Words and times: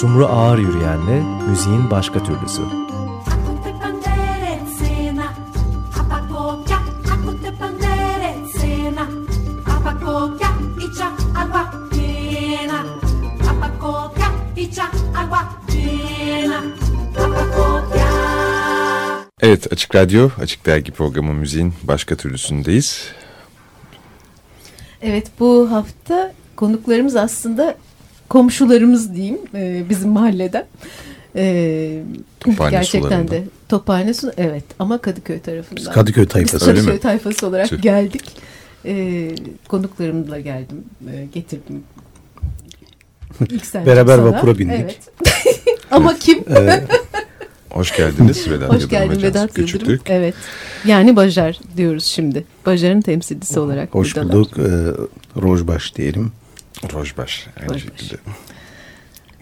Sumru 0.00 0.26
Ağır 0.26 0.58
Yürüyen'le 0.58 1.48
müziğin 1.48 1.90
başka 1.90 2.22
türlüsü. 2.22 2.62
Evet 19.40 19.72
Açık 19.72 19.94
Radyo, 19.94 20.28
Açık 20.42 20.66
Dergi 20.66 20.92
programı 20.92 21.32
müziğin 21.32 21.74
başka 21.82 22.16
türlüsündeyiz. 22.16 23.12
Evet 25.02 25.30
bu 25.40 25.70
hafta 25.70 26.32
konuklarımız 26.56 27.16
aslında 27.16 27.76
komşularımız 28.30 29.14
diyeyim 29.14 29.38
e, 29.54 29.84
bizim 29.88 30.10
mahalleden. 30.10 30.66
E, 31.36 32.02
Tophane 32.40 32.70
gerçekten 32.70 33.08
sularında. 33.08 33.30
de 33.30 33.44
Tophane 33.68 34.14
su 34.14 34.32
evet 34.36 34.64
ama 34.78 34.98
Kadıköy 34.98 35.40
tarafından. 35.40 35.76
Biz 35.76 35.92
Kadıköy 35.92 36.26
tayfası. 36.26 36.56
Biz 36.56 36.68
Öyle 36.68 36.80
mi? 36.80 36.86
Kadıköy 36.86 37.00
tayfası 37.00 37.46
olarak 37.46 37.68
Tüh. 37.68 37.82
geldik. 37.82 38.36
E, 38.84 39.28
konuklarımla 39.68 40.40
geldim, 40.40 40.84
e, 41.12 41.26
getirdim. 41.34 41.82
Beraber 43.86 44.16
sana. 44.16 44.24
vapura 44.24 44.58
bindik. 44.58 44.80
Evet. 44.80 44.98
ama 45.90 46.16
kim? 46.18 46.44
Hoş 47.70 47.96
geldiniz 47.96 48.50
Vedat 48.50 48.72
Hoş 48.72 48.88
geldin 48.88 49.22
Vedat. 49.22 49.54
Küçüktürk. 49.54 50.02
Evet. 50.06 50.34
Yani 50.84 51.16
Bajar 51.16 51.60
diyoruz 51.76 52.04
şimdi. 52.04 52.44
Bajar'ın 52.66 53.00
temsilcisi 53.00 53.60
olarak 53.60 53.94
hoş 53.94 54.16
buradalar. 54.16 54.34
bulduk. 54.34 54.58
Ee, 54.58 55.42
Rojbaş 55.42 55.96
diyelim. 55.96 56.32
Rojbaş 56.92 57.46
aynı 57.60 57.68
Rojbaş. 57.68 57.82
şekilde. 57.82 58.14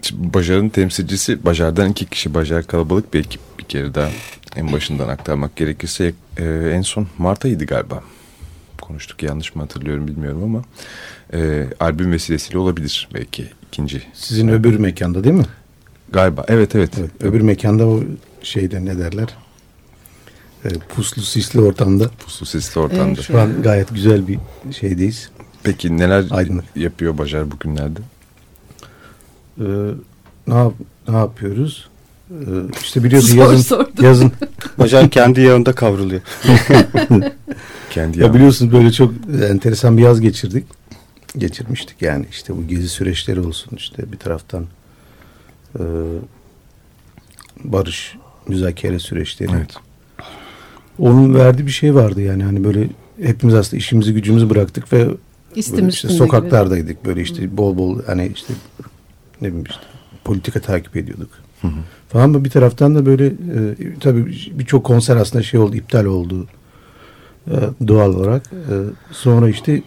Şimdi 0.03 0.35
Bajar'ın 0.35 0.69
temsilcisi, 0.69 1.45
Bajar'dan 1.45 1.91
iki 1.91 2.07
kişi, 2.07 2.35
Bajar 2.35 2.67
kalabalık 2.67 3.15
bir 3.15 3.21
ekip 3.21 3.41
bir 3.59 3.65
kere 3.65 3.95
daha 3.95 4.11
en 4.57 4.73
başından 4.73 5.09
aktarmak 5.09 5.57
gerekirse 5.57 6.13
e, 6.39 6.45
en 6.73 6.83
son 6.83 7.09
Mart 7.19 7.45
ayıydı 7.45 7.65
galiba. 7.67 8.03
Konuştuk 8.81 9.23
yanlış 9.23 9.55
mı 9.55 9.63
hatırlıyorum 9.63 10.09
bilmiyorum 10.09 10.45
ama 10.45 10.63
e, 11.33 11.67
albüm 11.81 12.13
vesilesiyle 12.13 12.59
olabilir 12.59 13.09
belki 13.15 13.47
ikinci. 13.69 14.03
Sizin 14.15 14.49
öbür 14.49 14.79
mekanda 14.79 15.25
değil 15.25 15.35
mi? 15.35 15.47
Galiba 16.13 16.45
evet 16.49 16.75
evet. 16.75 16.91
Evet. 17.01 17.11
Öbür 17.21 17.41
mekanda 17.41 17.87
o 17.87 18.03
şeyde 18.43 18.85
ne 18.85 18.99
derler? 18.99 19.29
Ee, 20.65 20.69
puslu 20.69 21.23
sisli 21.23 21.61
ortamda. 21.61 22.09
Puslu 22.09 22.47
sesli 22.47 22.81
ortamda. 22.81 23.05
Evet. 23.05 23.23
Şu 23.23 23.41
an 23.41 23.63
gayet 23.63 23.95
güzel 23.95 24.29
bir 24.29 24.39
şeydeyiz. 24.81 25.31
Peki 25.63 25.99
neler 25.99 26.25
Aydınlık. 26.31 26.65
yapıyor 26.77 27.19
Bajar 27.19 27.51
bugünlerde? 27.51 28.01
Ee, 29.61 29.65
ne, 30.47 30.55
yap- 30.55 30.75
ne 31.09 31.17
yapıyoruz? 31.17 31.89
Ee, 32.31 32.35
işte 32.83 33.05
biliyorsun 33.05 33.29
Zor 33.37 33.43
yazın, 33.53 33.63
sordun. 33.63 34.03
yazın 34.05 34.33
Bacan 34.79 35.09
kendi 35.09 35.41
yağında 35.41 35.73
kavruluyor. 35.73 36.21
Kendi 37.91 38.19
ya 38.21 38.27
ya 38.27 38.35
biliyorsunuz 38.35 38.73
böyle 38.73 38.93
çok 38.93 39.15
enteresan 39.51 39.97
bir 39.99 40.03
yaz 40.03 40.21
geçirdik. 40.21 40.65
Geçirmiştik 41.39 42.03
yani 42.03 42.27
işte 42.31 42.57
bu 42.57 42.67
gezi 42.69 42.89
süreçleri 42.89 43.41
olsun 43.41 43.77
işte 43.77 44.13
bir 44.13 44.19
taraftan 44.19 44.67
e, 45.79 45.83
barış 47.65 48.17
müzakere 48.49 48.99
süreçleri. 48.99 49.51
Evet. 49.57 49.75
Onun 50.99 51.35
verdiği 51.35 51.67
bir 51.67 51.71
şey 51.73 51.95
vardı 51.95 52.23
yani 52.23 52.43
hani 52.45 52.65
böyle 52.65 52.89
hepimiz 53.23 53.55
aslında 53.55 53.77
işimizi 53.77 54.15
gücümüzü 54.15 54.51
bıraktık 54.51 54.93
ve 54.93 55.09
İstim 55.57 55.77
böyle 55.79 55.89
işte 55.89 56.09
üstünde 56.09 56.25
sokaklardaydık 56.25 57.05
böyle 57.07 57.23
işte 57.23 57.57
bol 57.57 57.79
bol 57.79 58.03
hani 58.07 58.31
işte 58.35 58.55
ne 59.41 59.49
bileyim 59.49 59.65
işte 59.71 59.81
politika 60.25 60.61
takip 60.61 60.97
ediyorduk. 60.97 61.31
Falan 62.09 62.25
ama 62.25 62.45
bir 62.45 62.51
taraftan 62.51 62.95
da 62.95 63.07
böyle 63.07 63.27
e, 63.27 63.35
tabii 64.01 64.27
birçok 64.53 64.85
konser 64.85 65.17
aslında 65.17 65.43
şey 65.45 65.61
oldu 65.61 65.77
iptal 65.77 66.05
oldu 66.05 66.47
e, 67.51 67.55
doğal 67.89 68.15
olarak. 68.15 68.43
E, 68.47 68.75
sonra 69.13 69.49
işte 69.49 69.83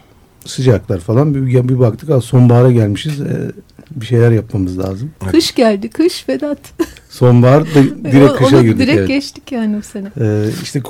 sıcaklar 0.45 0.99
falan 0.99 1.35
bir, 1.35 1.69
bir 1.69 1.79
baktık 1.79 2.09
"Aa, 2.09 2.21
sonbahara 2.21 2.71
gelmişiz 2.71 3.21
e, 3.21 3.51
bir 3.95 4.05
şeyler 4.05 4.31
yapmamız 4.31 4.79
lazım. 4.79 5.11
gibi. 5.21 5.31
Kış 5.31 5.55
geldi, 5.55 5.89
kış 5.89 6.29
Vedat. 6.29 6.59
Sonbahar 7.09 7.63
da 7.65 7.83
direkt 8.11 8.31
O- 8.31 8.35
kışa 8.35 8.57
onu 8.57 8.63
girdik. 8.63 8.79
Direkt 8.79 8.97
evet. 8.99 9.07
geçtik 9.07 9.51
yani 9.51 9.77
bu 9.77 9.81
sene. 9.81 10.11
Ee, 10.19 10.45
işte 10.63 10.81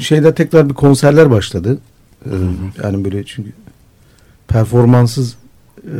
şeyde 0.00 0.34
tekrar 0.34 0.68
bir 0.68 0.74
konserler 0.74 1.30
başladı. 1.30 1.78
Ee, 2.26 2.30
yani 2.84 3.04
böyle 3.04 3.24
çünkü 3.24 3.52
performanssız 4.48 5.36
e, 5.84 5.94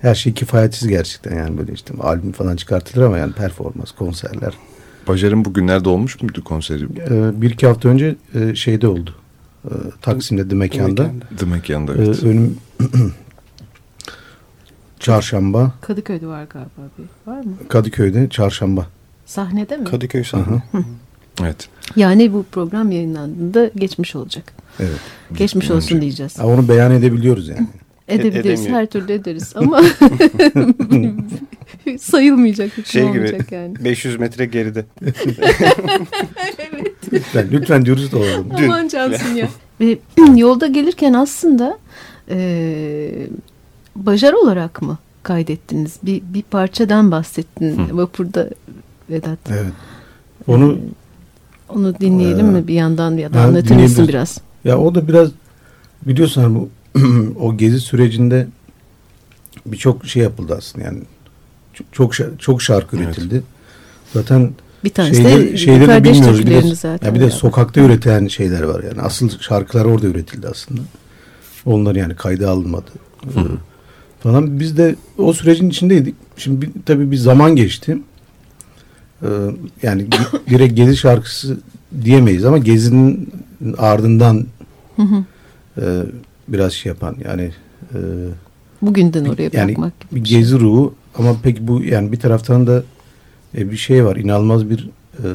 her 0.00 0.14
şey 0.14 0.34
kifayetsiz 0.34 0.88
gerçekten 0.88 1.36
yani 1.36 1.58
böyle 1.58 1.72
işte 1.72 1.94
albüm 2.00 2.32
falan 2.32 2.56
çıkartılır 2.56 3.04
ama 3.06 3.18
yani 3.18 3.32
performans, 3.32 3.92
konserler. 3.92 4.54
Bajar'ın 5.08 5.44
bugünlerde 5.44 5.88
olmuş 5.88 6.22
muydu 6.22 6.44
konseri? 6.44 6.84
Ee, 6.84 7.40
bir 7.42 7.50
iki 7.50 7.66
hafta 7.66 7.88
önce 7.88 8.16
e, 8.34 8.54
şeyde 8.54 8.88
oldu. 8.88 9.14
Ee, 9.64 9.68
Taksim'de 10.02 10.48
The 10.48 10.54
Mekan'da. 10.54 11.10
The 11.38 11.46
Mekan'da 11.46 11.94
Ee, 11.94 12.02
evet. 12.04 12.22
önüm 12.22 12.56
Çarşamba, 15.00 15.72
Kadıköy'de 15.80 16.26
var 16.26 16.44
galiba 16.44 16.82
bir. 16.98 17.32
Var 17.32 17.40
mı? 17.40 17.52
Kadıköy'de 17.68 18.28
Çarşamba. 18.28 18.86
Sahnede 19.26 19.76
mi? 19.76 19.84
Kadıköy 19.84 20.22
Hı 20.22 20.28
sahne. 20.28 20.62
hı. 20.72 20.84
evet. 21.42 21.68
Yani 21.96 22.32
bu 22.32 22.44
program 22.52 22.90
yayınlandığında 22.92 23.70
geçmiş 23.76 24.16
olacak. 24.16 24.52
Evet. 24.80 25.00
Geçmiş 25.34 25.70
olsun 25.70 25.94
Önce. 25.96 26.00
diyeceğiz. 26.00 26.38
Ha, 26.38 26.46
onu 26.46 26.68
beyan 26.68 26.92
edebiliyoruz 26.92 27.48
yani. 27.48 27.66
Edebiliriz, 28.08 28.60
edemiyor. 28.60 28.80
her 28.80 28.86
türlü 28.86 29.12
ederiz 29.12 29.52
ama 29.56 29.82
sayılmayacak, 32.00 32.86
Şey 32.86 33.02
gibi 33.02 33.10
olmayacak 33.10 33.52
yani. 33.52 33.74
500 33.84 34.20
metre 34.20 34.46
geride. 34.46 34.84
Lütfen, 37.12 37.48
lütfen 37.52 37.86
dürüst 37.86 38.14
olalım. 38.14 38.48
Dün. 38.58 38.64
Aman 38.64 38.88
Cansın 38.88 39.34
ya. 39.34 39.48
Ve 39.80 39.98
yolda 40.36 40.66
gelirken 40.66 41.12
aslında 41.12 41.78
e, 42.30 43.10
bajar 43.96 44.32
olarak 44.32 44.82
mı 44.82 44.98
kaydettiniz? 45.22 45.96
Bir, 46.02 46.22
bir 46.34 46.42
parçadan 46.42 47.10
bahsettin 47.10 47.88
Hı. 47.88 47.96
vapurda 47.96 48.50
Vedat. 49.10 49.38
Evet. 49.50 49.72
Onu 50.46 50.72
Ee, 50.72 50.78
onu 51.68 52.00
dinleyelim 52.00 52.46
Ee, 52.46 52.50
mi 52.50 52.68
bir 52.68 52.74
yandan 52.74 53.16
ya 53.16 53.32
da 53.34 53.40
anlatır 53.40 53.76
mısın 53.76 54.08
biraz? 54.08 54.38
Ya 54.64 54.78
o 54.78 54.94
da 54.94 55.08
biraz 55.08 55.28
biliyorsun 56.06 56.42
hani 56.42 56.54
bu 56.54 56.68
o 57.40 57.56
gezi 57.56 57.80
sürecinde 57.80 58.46
birçok 59.66 60.06
şey 60.06 60.22
yapıldı 60.22 60.54
aslında 60.58 60.84
yani 60.84 60.98
çok 61.72 61.86
çok, 61.92 62.14
şa- 62.14 62.38
çok 62.38 62.62
şarkı 62.62 62.96
Evet. 62.96 63.06
üretildi. 63.06 63.42
Zaten 64.14 64.50
Bir 64.84 64.90
tanesi 64.90 65.22
şeyleri, 65.22 65.52
de 65.52 65.56
şeyleri 65.56 65.82
de 65.82 65.86
kardeş 65.86 66.12
bilmiyoruz. 66.12 66.40
Bir 66.40 66.46
de, 66.50 66.74
zaten. 66.74 67.06
ya 67.08 67.14
bir 67.14 67.20
de 67.20 67.24
ya. 67.24 67.30
sokakta 67.30 67.80
üretilen 67.80 68.28
şeyler 68.28 68.62
var 68.62 68.82
yani. 68.82 69.00
Asıl 69.00 69.30
şarkılar 69.40 69.84
orada 69.84 70.06
üretildi 70.06 70.48
aslında. 70.48 70.80
Onlar 71.66 71.94
yani 71.94 72.14
kayda 72.16 72.50
alınmadı. 72.50 72.90
Ee, 73.24 73.40
Falan 74.22 74.60
biz 74.60 74.76
de 74.76 74.96
o 75.18 75.32
sürecin 75.32 75.70
içindeydik. 75.70 76.14
Şimdi 76.36 76.62
bir, 76.62 76.70
tabii 76.86 77.10
bir 77.10 77.16
zaman 77.16 77.56
geçti. 77.56 77.98
Ee, 79.22 79.26
yani 79.82 80.12
di- 80.12 80.50
direkt 80.50 80.76
gezi 80.76 80.96
şarkısı 80.96 81.58
diyemeyiz 82.04 82.44
ama 82.44 82.58
gezinin 82.58 83.32
ardından 83.78 84.46
Hı 84.96 85.02
hı. 85.02 85.24
e, 85.80 86.02
biraz 86.48 86.72
şey 86.72 86.90
yapan 86.90 87.16
yani 87.24 87.50
e, 87.94 87.98
Bugünden 88.82 89.24
oraya 89.24 89.42
yani 89.52 89.68
bırakmak 89.68 90.00
gibi 90.00 90.14
bir 90.14 90.24
bir 90.24 90.28
şey. 90.28 90.38
gezi 90.38 90.58
ruhu 90.60 90.94
ama 91.18 91.36
peki 91.42 91.68
bu 91.68 91.82
yani 91.82 92.12
bir 92.12 92.16
taraftan 92.20 92.66
da 92.66 92.82
e, 93.58 93.70
bir 93.70 93.76
şey 93.76 94.04
var 94.04 94.16
inanılmaz 94.16 94.70
bir 94.70 94.88
e, 95.18 95.26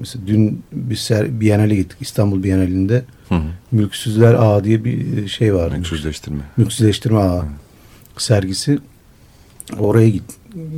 mesela 0.00 0.26
dün 0.26 0.62
bir 0.72 0.96
ser, 0.96 1.40
Biennale 1.40 1.74
gittik 1.76 1.98
İstanbul 2.00 2.42
Bienalinde 2.42 3.04
Hı 3.28 3.34
hı. 3.34 3.40
Mülksüzler 3.72 4.34
Ağa 4.34 4.64
diye 4.64 4.84
bir 4.84 5.28
şey 5.28 5.54
var. 5.54 5.72
Mülksüzleştirme. 5.72 6.40
Mülksüzleştirme 6.56 7.18
Ağı 7.18 7.44
sergisi 8.16 8.78
oraya 9.78 10.08
git, 10.08 10.24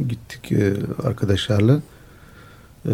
gittik 0.09 0.53
e, 0.53 0.73
arkadaşlarla 1.05 1.81
E, 2.87 2.93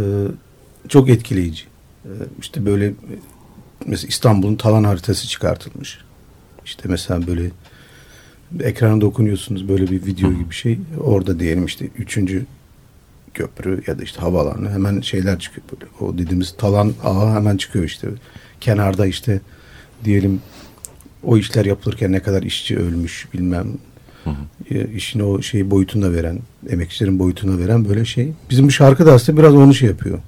çok 0.89 1.09
etkileyici. 1.09 1.65
E, 2.05 2.11
işte 2.41 2.67
böyle 2.67 2.87
e, 2.87 3.15
mesela 3.87 4.09
İstanbul'un 4.09 4.57
talan 4.57 4.85
haritası 4.85 5.29
çıkartılmış. 5.29 5.99
İşte 6.65 6.89
mesela 6.89 7.27
böyle 7.27 7.51
ekrana 8.61 9.01
dokunuyorsunuz 9.01 9.69
böyle 9.69 9.91
bir 9.91 10.07
video 10.07 10.33
gibi 10.33 10.51
bir 10.51 10.55
şey. 10.55 10.79
Orada 11.01 11.41
diyelim 11.41 11.65
işte 11.65 11.89
üçüncü 11.99 12.47
köprü 13.35 13.83
ya 13.87 13.99
da 13.99 14.03
işte 14.03 14.21
havaalanı 14.21 14.71
hemen 14.71 15.01
şeyler 15.01 15.39
çıkıyor 15.39 15.67
böyle. 15.73 15.91
O 16.01 16.19
dediğimiz 16.19 16.55
talan 16.57 16.95
ağı 17.05 17.35
hemen 17.35 17.57
çıkıyor 17.57 17.85
işte. 17.85 18.09
Kenarda 18.61 19.07
işte 19.07 19.41
diyelim 20.05 20.41
o 21.23 21.37
işler 21.37 21.65
yapılırken 21.65 22.13
ne 22.13 22.21
kadar 22.21 22.43
işçi 22.43 22.79
ölmüş 22.79 23.29
bilmem 23.35 23.69
Hı 24.27 24.31
hı. 24.31 24.79
e, 24.79 24.95
işin 24.95 25.21
o 25.21 25.43
şey 25.43 25.71
boyutuna 25.71 26.13
veren, 26.13 26.39
emekçilerin 26.71 27.19
boyutuna 27.19 27.59
veren 27.59 27.89
böyle 27.89 28.05
şey. 28.05 28.33
Bizim 28.51 28.67
bu 28.67 28.71
şarkı 28.71 29.07
da 29.07 29.13
aslında 29.13 29.39
biraz 29.39 29.55
onu 29.55 29.75
şey 29.75 29.89
yapıyor. 29.89 30.19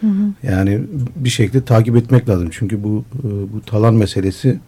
Hı 0.00 0.06
hı. 0.06 0.32
Yani 0.42 0.80
bir 1.16 1.30
şekilde 1.30 1.64
takip 1.64 1.96
etmek 1.96 2.28
lazım. 2.28 2.48
Çünkü 2.52 2.82
bu 2.82 3.04
e, 3.18 3.28
bu 3.52 3.60
talan 3.60 3.94
meselesi 3.94 4.58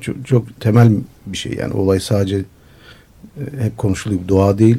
çok, 0.00 0.26
çok 0.26 0.60
temel 0.60 0.92
bir 1.26 1.36
şey. 1.36 1.52
Yani 1.52 1.72
olay 1.72 2.00
sadece 2.00 2.36
e, 2.36 2.44
hep 3.64 3.78
konuşuluyor. 3.78 4.20
Doğa 4.28 4.58
değil. 4.58 4.78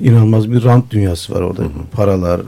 inanılmaz 0.00 0.52
bir 0.52 0.64
rant 0.64 0.90
dünyası 0.90 1.34
var 1.34 1.40
orada. 1.40 1.62
Paralar, 1.92 2.40
e, 2.40 2.44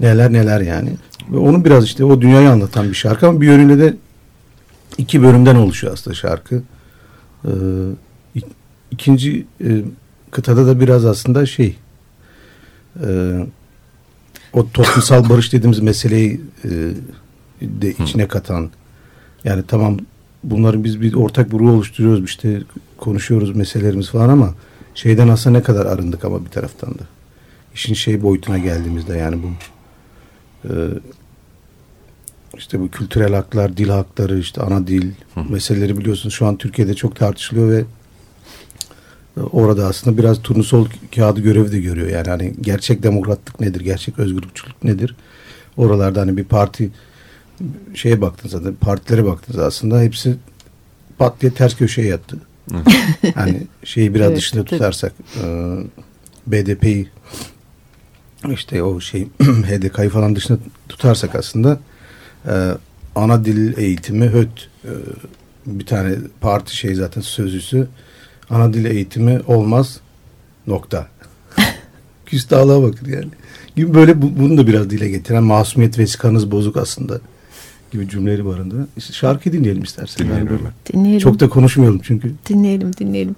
neler 0.00 0.32
neler 0.32 0.60
yani. 0.60 0.90
Ve 1.32 1.36
onu 1.36 1.64
biraz 1.64 1.84
işte 1.84 2.04
o 2.04 2.20
dünyayı 2.20 2.50
anlatan 2.50 2.88
bir 2.88 2.94
şarkı 2.94 3.28
ama 3.28 3.40
bir 3.40 3.46
yönüyle 3.46 3.78
de 3.78 3.96
iki 4.98 5.22
bölümden 5.22 5.56
oluşuyor 5.56 5.92
aslında 5.92 6.14
şarkı. 6.14 6.62
Ee, 7.44 7.50
ik- 8.36 8.44
ikinci 8.90 9.46
e, 9.64 9.82
kıtada 10.30 10.66
da 10.66 10.80
biraz 10.80 11.04
aslında 11.04 11.46
şey 11.46 11.76
e, 13.06 13.38
o 14.52 14.70
toplumsal 14.70 15.28
barış 15.30 15.52
dediğimiz 15.52 15.80
meseleyi 15.80 16.40
e, 16.64 16.70
de 17.60 17.90
içine 17.90 18.28
katan 18.28 18.70
yani 19.44 19.62
tamam 19.68 19.98
bunların 20.44 20.84
biz 20.84 21.00
bir 21.00 21.14
ortak 21.14 21.52
bir 21.52 21.58
ruh 21.58 21.70
oluşturuyoruz 21.72 22.24
işte 22.24 22.62
konuşuyoruz 22.98 23.56
meselelerimiz 23.56 24.10
falan 24.10 24.28
ama 24.28 24.54
şeyden 24.94 25.28
aslında 25.28 25.58
ne 25.58 25.62
kadar 25.62 25.86
arındık 25.86 26.24
ama 26.24 26.44
bir 26.44 26.50
taraftan 26.50 26.90
da. 26.94 27.02
İşin 27.74 27.94
şey 27.94 28.22
boyutuna 28.22 28.58
geldiğimizde 28.58 29.16
yani 29.16 29.42
bu 29.42 29.48
e, 30.68 30.72
işte 32.58 32.80
bu 32.80 32.90
kültürel 32.90 33.34
haklar, 33.34 33.76
dil 33.76 33.88
hakları, 33.88 34.38
işte 34.38 34.60
ana 34.60 34.86
dil 34.86 35.10
meseleleri 35.48 35.98
biliyorsunuz 35.98 36.34
şu 36.34 36.46
an 36.46 36.56
Türkiye'de 36.56 36.94
çok 36.94 37.16
tartışılıyor 37.16 37.70
ve 37.70 37.84
e, 39.36 39.40
orada 39.40 39.86
aslında 39.86 40.18
biraz 40.18 40.42
turnusol 40.42 40.86
kağıdı 41.14 41.40
görevi 41.40 41.72
de 41.72 41.80
görüyor. 41.80 42.08
Yani 42.08 42.28
hani 42.28 42.54
gerçek 42.60 43.02
demokratlık 43.02 43.60
nedir, 43.60 43.80
gerçek 43.80 44.18
özgürlükçülük 44.18 44.84
nedir? 44.84 45.16
Oralarda 45.76 46.20
hani 46.20 46.36
bir 46.36 46.44
parti 46.44 46.90
şeye 47.94 48.20
baktığınızda, 48.20 48.72
partilere 48.80 49.24
baktığınızda 49.24 49.66
aslında 49.66 50.00
hepsi 50.00 50.36
pat 51.18 51.40
diye 51.40 51.52
ters 51.52 51.76
köşeye 51.76 52.08
yattı. 52.08 52.38
hani 53.34 53.62
şeyi 53.84 54.14
biraz 54.14 54.28
Evet, 54.28 54.38
dışında 54.38 54.64
tutarsak 54.64 55.12
e, 55.42 55.76
BDP'yi 56.46 57.08
işte 58.52 58.82
o 58.82 59.00
şey 59.00 59.28
HDK'yı 59.40 60.10
falan 60.10 60.36
dışında 60.36 60.58
tutarsak 60.88 61.34
aslında 61.34 61.78
ana 63.14 63.44
dil 63.44 63.78
eğitimi 63.78 64.26
HÖT 64.26 64.68
e, 64.84 64.90
bir 65.66 65.86
tane 65.86 66.14
parti 66.40 66.76
şey 66.76 66.94
zaten 66.94 67.20
sözcüsü 67.20 67.86
ana 68.50 68.72
dil 68.72 68.84
eğitimi 68.84 69.40
olmaz 69.46 70.00
nokta. 70.66 71.08
Küstahlığa 72.26 72.82
bakın 72.82 73.12
yani. 73.12 73.28
Gibi 73.76 73.94
böyle 73.94 74.22
bu- 74.22 74.38
bunu 74.38 74.58
da 74.58 74.66
biraz 74.66 74.90
dile 74.90 75.08
getiren 75.08 75.42
masumiyet 75.44 75.98
vesikanız 75.98 76.50
bozuk 76.50 76.76
aslında 76.76 77.20
gibi 77.92 78.08
cümleleri 78.08 78.44
barındıran. 78.46 78.88
İşte 78.96 79.12
şarkı 79.12 79.52
dinleyelim 79.52 79.82
istersen. 79.82 80.26
Dinleyelim 80.26 80.46
Yani 80.48 80.58
böyle-. 80.58 80.72
Dinleyelim. 80.92 81.20
Çok 81.20 81.40
da 81.40 81.48
konuşmayalım 81.48 82.00
çünkü. 82.02 82.32
dinleyelim, 82.48 82.92
dinleyelim. 82.96 83.36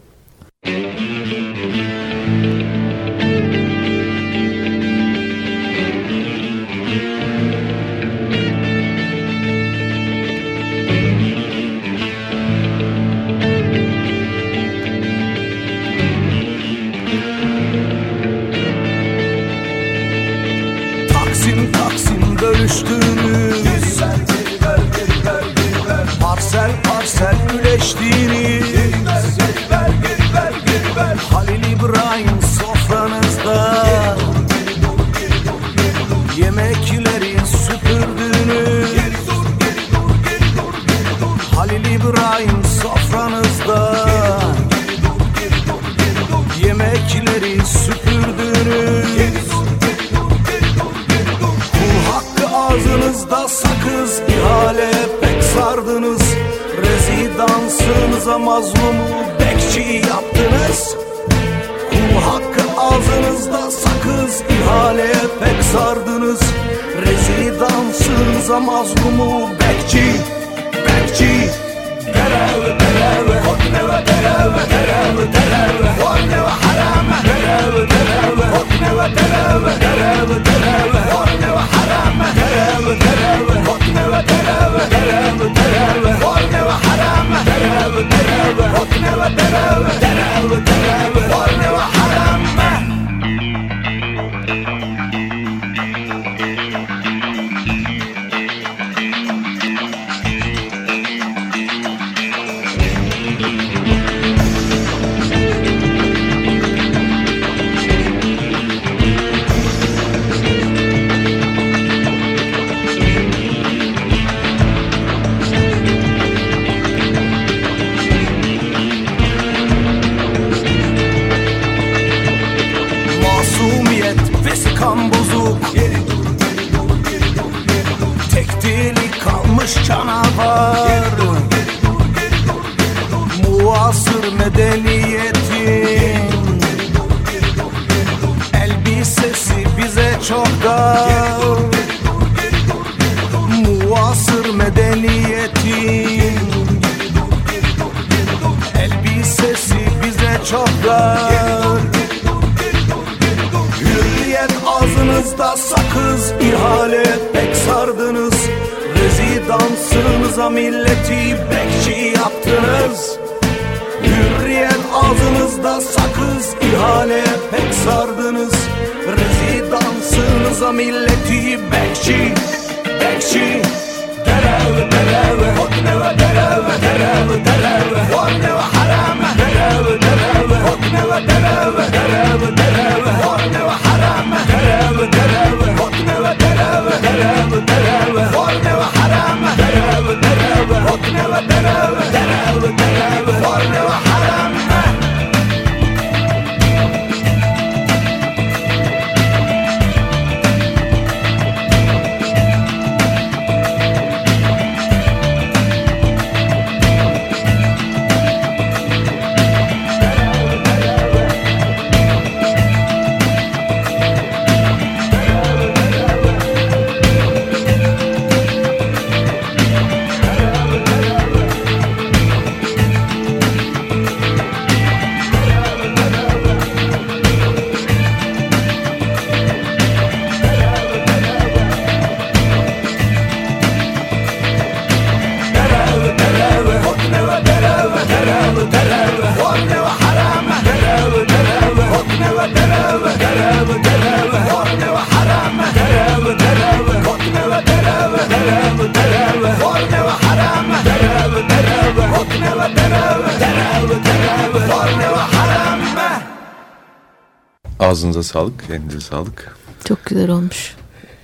Ağzınıza 258.07 258.23
sağlık, 258.23 258.55
elinize 258.71 259.01
sağlık. 259.01 259.57
Çok 259.85 260.05
güzel 260.05 260.31
olmuş. 260.31 260.75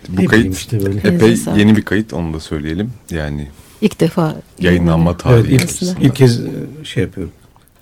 Bu 0.08 0.20
Ne 0.22 0.24
kayıt 0.26 0.56
işte 0.56 0.84
böyle. 0.86 0.98
epey 0.98 1.10
Elinize 1.10 1.36
sağlık. 1.44 1.58
yeni 1.58 1.76
bir 1.76 1.82
kayıt 1.82 2.12
onu 2.12 2.34
da 2.34 2.40
söyleyelim. 2.40 2.90
Yani 3.10 3.48
İlk 3.80 4.00
defa 4.00 4.36
yayınlanma 4.58 5.16
tarihi. 5.16 5.40
Evet, 5.40 5.62
ilk, 5.62 5.64
aslında. 5.82 6.00
ilk 6.00 6.16
kez 6.16 6.40
e, 6.40 6.48
şey 6.84 7.02
yapıyorum. 7.02 7.32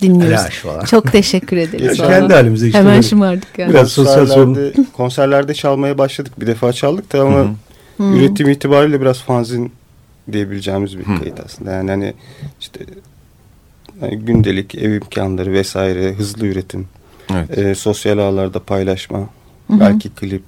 dinliyoruz. 0.01 0.91
Çok 0.91 1.13
teşekkür 1.13 1.57
ederiz. 1.57 1.97
Kendi 1.97 2.13
vallahi. 2.25 2.33
halimize 2.33 2.67
işte 2.67 2.79
Hemen 2.79 3.01
şımardık 3.01 3.59
yani. 3.59 3.71
Biraz 3.71 3.93
sosyal 3.93 4.27
sorun. 4.27 4.73
konserlerde, 4.93 5.55
çalmaya 5.55 5.99
başladık. 5.99 6.41
Bir 6.41 6.47
defa 6.47 6.73
çaldık 6.73 7.13
da 7.13 7.21
ama 7.23 7.39
Hı 7.39 7.43
hı. 7.43 7.49
Hmm. 7.97 8.17
üretim 8.17 8.49
itibariyle 8.49 9.01
biraz 9.01 9.19
fanzin 9.21 9.73
diyebileceğimiz 10.33 10.99
bir 10.99 11.05
Hı. 11.05 11.19
kayıt 11.19 11.41
aslında. 11.47 11.73
Yani 11.73 11.91
hani 11.91 12.15
işte 12.61 12.81
hani 14.01 14.17
gündelik 14.19 14.75
ev 14.75 14.93
imkanları 14.93 15.53
vesaire, 15.53 16.13
hızlı 16.15 16.47
üretim, 16.47 16.89
Evet. 17.33 17.59
e, 17.59 17.75
sosyal 17.75 18.19
ağlarda 18.19 18.61
paylaşma, 18.63 19.19
Hı 19.19 19.25
hı. 19.75 19.81
belki 19.81 20.09
klip. 20.11 20.43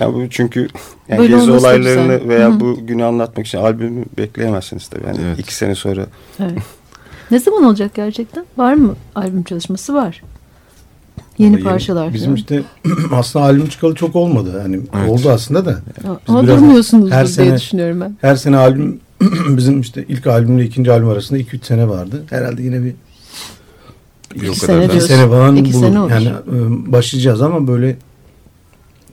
Ya 0.00 0.14
bu 0.14 0.30
çünkü 0.30 0.68
yani 1.08 1.18
Böyle 1.18 1.34
gezi 1.36 1.50
olaylarını 1.50 2.12
güzel. 2.14 2.28
veya 2.28 2.48
Hı 2.48 2.52
hı. 2.52 2.60
bu 2.60 2.86
günü 2.86 3.04
anlatmak 3.04 3.46
için 3.46 3.58
albümü 3.58 4.04
bekleyemezsiniz 4.18 4.88
tabii. 4.88 5.06
Yani 5.06 5.18
Evet. 5.24 5.38
iki 5.38 5.54
sene 5.54 5.74
sonra 5.74 6.06
Evet. 6.40 6.58
Ne 7.30 7.38
zaman 7.38 7.64
olacak 7.64 7.94
gerçekten? 7.94 8.44
Var 8.56 8.74
mı 8.74 8.94
albüm 9.14 9.42
çalışması? 9.42 9.94
Var. 9.94 10.22
Yeni 11.38 11.52
Vallahi 11.54 11.64
parçalar. 11.64 12.14
Bizim 12.14 12.24
falan. 12.26 12.36
işte 12.36 12.62
aslında 13.12 13.44
albüm 13.44 13.68
çıkalı 13.68 13.94
çok 13.94 14.16
olmadı. 14.16 14.60
Hani 14.62 14.80
Evet. 14.98 15.10
oldu 15.10 15.30
aslında 15.30 15.64
da. 15.66 15.78
Ama 16.28 16.42
biraz 16.42 16.56
durmuyorsunuzdur 16.60 17.12
her 17.12 17.26
diye 17.26 17.34
sene- 17.34 17.56
düşünüyorum 17.56 18.00
ben. 18.00 18.16
Her 18.20 18.36
sene 18.36 18.56
albüm 18.56 19.00
bizim 19.48 19.80
işte 19.80 20.04
ilk 20.08 20.26
albümle 20.26 20.64
ikinci 20.64 20.92
albüm 20.92 21.08
arasında 21.08 21.38
2-3 21.38 21.64
sene 21.66 21.88
vardı. 21.88 22.24
Herhalde 22.30 22.62
yine 22.62 22.82
bir 22.84 22.94
Bir 24.34 24.48
o 24.48 24.50
İki 24.50 24.60
kadar 24.60 24.72
sene 24.72 24.78
da- 24.82 24.84
bir 24.84 24.90
diyorsun. 24.90 25.08
sene 25.08 25.28
falan 25.28 25.56
İki 25.56 25.72
bulur. 25.72 25.84
sene 25.86 26.00
olur. 26.00 26.10
Yani 26.10 26.26
e, 26.28 26.92
başlayacağız 26.92 27.42
ama 27.42 27.66
böyle 27.68 27.96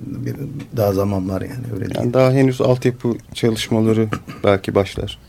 bir, 0.01 0.35
daha 0.77 0.93
zaman 0.93 1.29
var 1.29 1.41
yani 1.41 1.63
öyle 1.73 1.85
değil. 1.85 1.95
yani 1.99 2.13
daha 2.13 2.31
henüz 2.31 2.61
altyapı 2.61 3.13
çalışmaları 3.33 4.07
belki 4.43 4.75
başlar. 4.75 5.19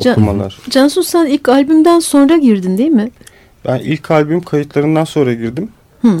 Can- 0.00 0.12
Okumalar. 0.12 0.58
Cansu 0.70 1.02
sen 1.02 1.26
ilk 1.26 1.48
albümden 1.48 1.98
sonra 2.00 2.36
girdin 2.36 2.78
değil 2.78 2.90
mi? 2.90 3.10
Ben 3.66 3.78
ilk 3.78 4.10
albüm 4.10 4.40
kayıtlarından 4.40 5.04
sonra 5.04 5.32
girdim. 5.34 5.68
Hı. 6.02 6.18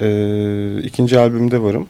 Ee, 0.00 0.82
ikinci 0.82 1.18
albümde 1.18 1.62
varım. 1.62 1.86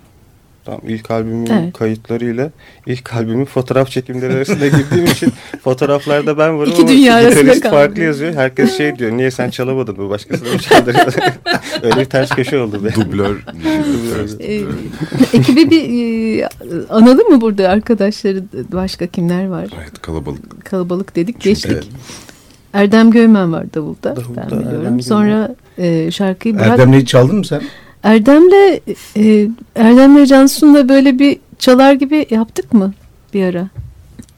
Tam 0.65 0.81
ilk 0.89 1.11
albümün 1.11 1.47
Evet. 1.47 1.73
kayıtlarıyla 1.79 2.51
ilk 2.87 3.13
albümün 3.15 3.45
fotoğraf 3.45 3.91
çekimleri 3.91 4.33
arasında 4.33 4.67
girdiğim 4.69 5.05
için 5.05 5.33
fotoğraflarda 5.65 6.39
ben 6.39 6.59
varım 6.59 6.71
İki 6.71 6.81
ama 6.83 6.89
dünya 6.91 7.15
arasında 7.15 7.41
gitarist 7.41 7.63
kaldı. 7.63 7.75
farklı 7.75 8.03
yazıyor. 8.03 8.35
Herkes 8.35 8.77
şey 8.77 8.99
diyor 8.99 9.13
niye 9.13 9.31
sen 9.31 9.51
çalamadın 9.51 9.97
bu 9.97 10.11
başkası 10.11 10.45
da 10.45 10.53
mı 10.53 10.59
çaldırıyor? 10.59 11.13
Öyle 11.83 11.97
bir 12.01 12.05
ters 12.05 12.31
köşe 12.31 12.59
oldu. 12.59 12.85
be. 12.85 12.95
Dublör. 12.95 13.37
Ee, 14.41 14.63
ekibi 15.33 15.71
bir 15.71 15.83
e, 16.43 16.49
analım 16.91 17.29
mı 17.29 17.41
burada 17.41 17.69
arkadaşları 17.69 18.43
başka 18.73 19.07
kimler 19.07 19.47
var? 19.49 19.69
Evet 19.83 20.03
kalabalık. 20.03 20.65
Kalabalık 20.65 21.17
dedik 21.17 21.41
geçtik. 21.41 21.71
Evet. 21.75 21.85
Erdem 22.73 23.11
Göymen 23.11 23.53
var 23.53 23.75
davulda, 23.75 24.17
Davulda, 24.17 24.37
ben 24.37 24.43
Erdem 24.43 24.59
biliyorum. 24.61 24.83
Göymen. 24.83 24.99
Sonra 24.99 25.55
e, 25.79 26.11
şarkıyı 26.11 26.55
bırak. 26.55 26.67
Erdem'le 26.69 26.93
hiç 26.93 27.09
çaldın 27.09 27.37
mı 27.37 27.45
sen? 27.45 27.63
Erdem'le 28.03 28.81
e, 29.17 29.49
Erdem'le 29.77 30.25
Cansu'nla 30.27 30.89
böyle 30.89 31.19
bir 31.19 31.39
çalar 31.59 31.93
gibi 31.93 32.27
yaptık 32.31 32.73
mı 32.73 32.95
bir 33.35 33.45
ara? 33.45 33.69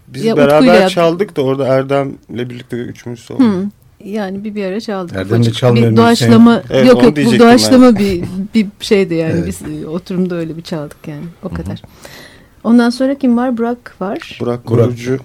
Biz 0.09 0.25
Ya 0.25 0.37
beraber 0.37 0.75
yaptık. 0.75 0.91
çaldık 0.91 1.37
da 1.37 1.43
orada 1.43 1.67
Erdem'le 1.67 2.17
birlikte 2.29 2.77
üçümüz 2.77 3.21
solo. 3.21 3.39
Hı. 3.41 3.65
Yani 4.05 4.45
bir 4.45 4.55
bir 4.55 4.65
ara 4.65 4.81
çaldık. 4.81 5.17
Erdem'le 5.17 5.43
çalmayan 5.43 5.93
bir 5.93 5.97
doğaçlama 5.97 6.63
Evet, 6.71 6.87
yok 6.89 7.03
yok 7.03 7.17
bu 7.17 7.39
doğaçlama 7.39 7.99
bir 7.99 8.25
bir 8.55 8.67
şeydi 8.81 9.15
yani 9.15 9.33
Evet. 9.33 9.47
biz 9.47 9.83
e, 9.83 9.87
oturumda 9.87 10.35
öyle 10.35 10.57
bir 10.57 10.63
çaldık 10.63 11.09
yani 11.09 11.25
o 11.43 11.49
kadar. 11.49 11.83
Ondan 12.65 12.91
sonra 12.91 13.15
kim 13.15 13.37
var? 13.37 13.59
Burak 13.59 13.97
var. 14.01 14.39
Burak. 14.41 14.67
Korucu. 14.67 15.19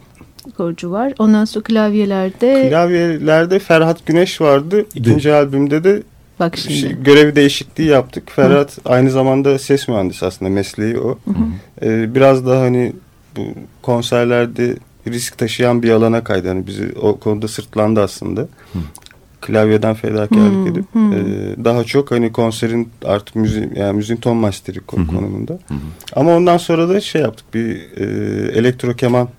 Korucu 0.57 0.91
var. 0.91 1.13
Ondan 1.19 1.45
sonra 1.45 1.63
klavyelerde 1.63 2.69
Klavyelerde 2.69 3.59
Ferhat 3.59 4.05
Güneş 4.05 4.41
vardı. 4.41 4.85
İkinci 4.95 5.33
albümde 5.33 5.83
de 5.83 6.03
bak 6.39 6.57
şimdi. 6.57 6.79
şey, 6.79 6.91
görev 7.03 7.35
değişikliği 7.35 7.87
yaptık. 7.87 8.31
Ferhat 8.31 8.77
aynı 8.85 9.11
zamanda 9.11 9.59
ses 9.59 9.87
mühendisi 9.87 10.25
aslında 10.25 10.51
mesleği 10.51 10.99
o. 10.99 11.09
Hı 11.09 11.31
hı. 11.31 11.85
Ee, 11.85 12.15
biraz 12.15 12.45
daha 12.45 12.61
hani 12.61 12.93
bu 13.37 13.41
konserlerde 13.81 14.75
risk 15.07 15.37
taşıyan 15.37 15.83
bir 15.83 15.89
alana 15.89 16.23
kaydı. 16.23 16.47
Hani 16.47 16.67
bizi 16.67 16.93
o 17.01 17.19
konuda 17.19 17.47
sırtlandı 17.47 18.01
aslında. 18.01 18.41
Hı. 18.41 18.79
Klavyeden 19.41 19.93
fedakarlık 19.95 20.67
Hı, 20.67 20.71
edip 20.71 20.85
hı. 20.93 20.99
e, 20.99 21.65
daha 21.65 21.83
çok 21.83 22.11
hani 22.11 22.31
konserin 22.31 22.89
artık 23.05 23.35
müziğin 23.35 23.75
yani 23.75 23.97
müziğin 23.97 24.19
ton 24.19 24.37
masteri 24.37 24.77
Hı 24.77 25.01
hı. 25.01 25.07
konumunda. 25.07 25.53
Hı 25.53 25.73
hı. 25.73 25.77
Ama 26.15 26.35
ondan 26.35 26.57
sonra 26.57 26.89
da 26.89 27.01
şey 27.01 27.21
yaptık 27.21 27.53
bir 27.53 27.75
e, 27.97 28.03
elektro 28.59 28.93
keman 28.93 29.29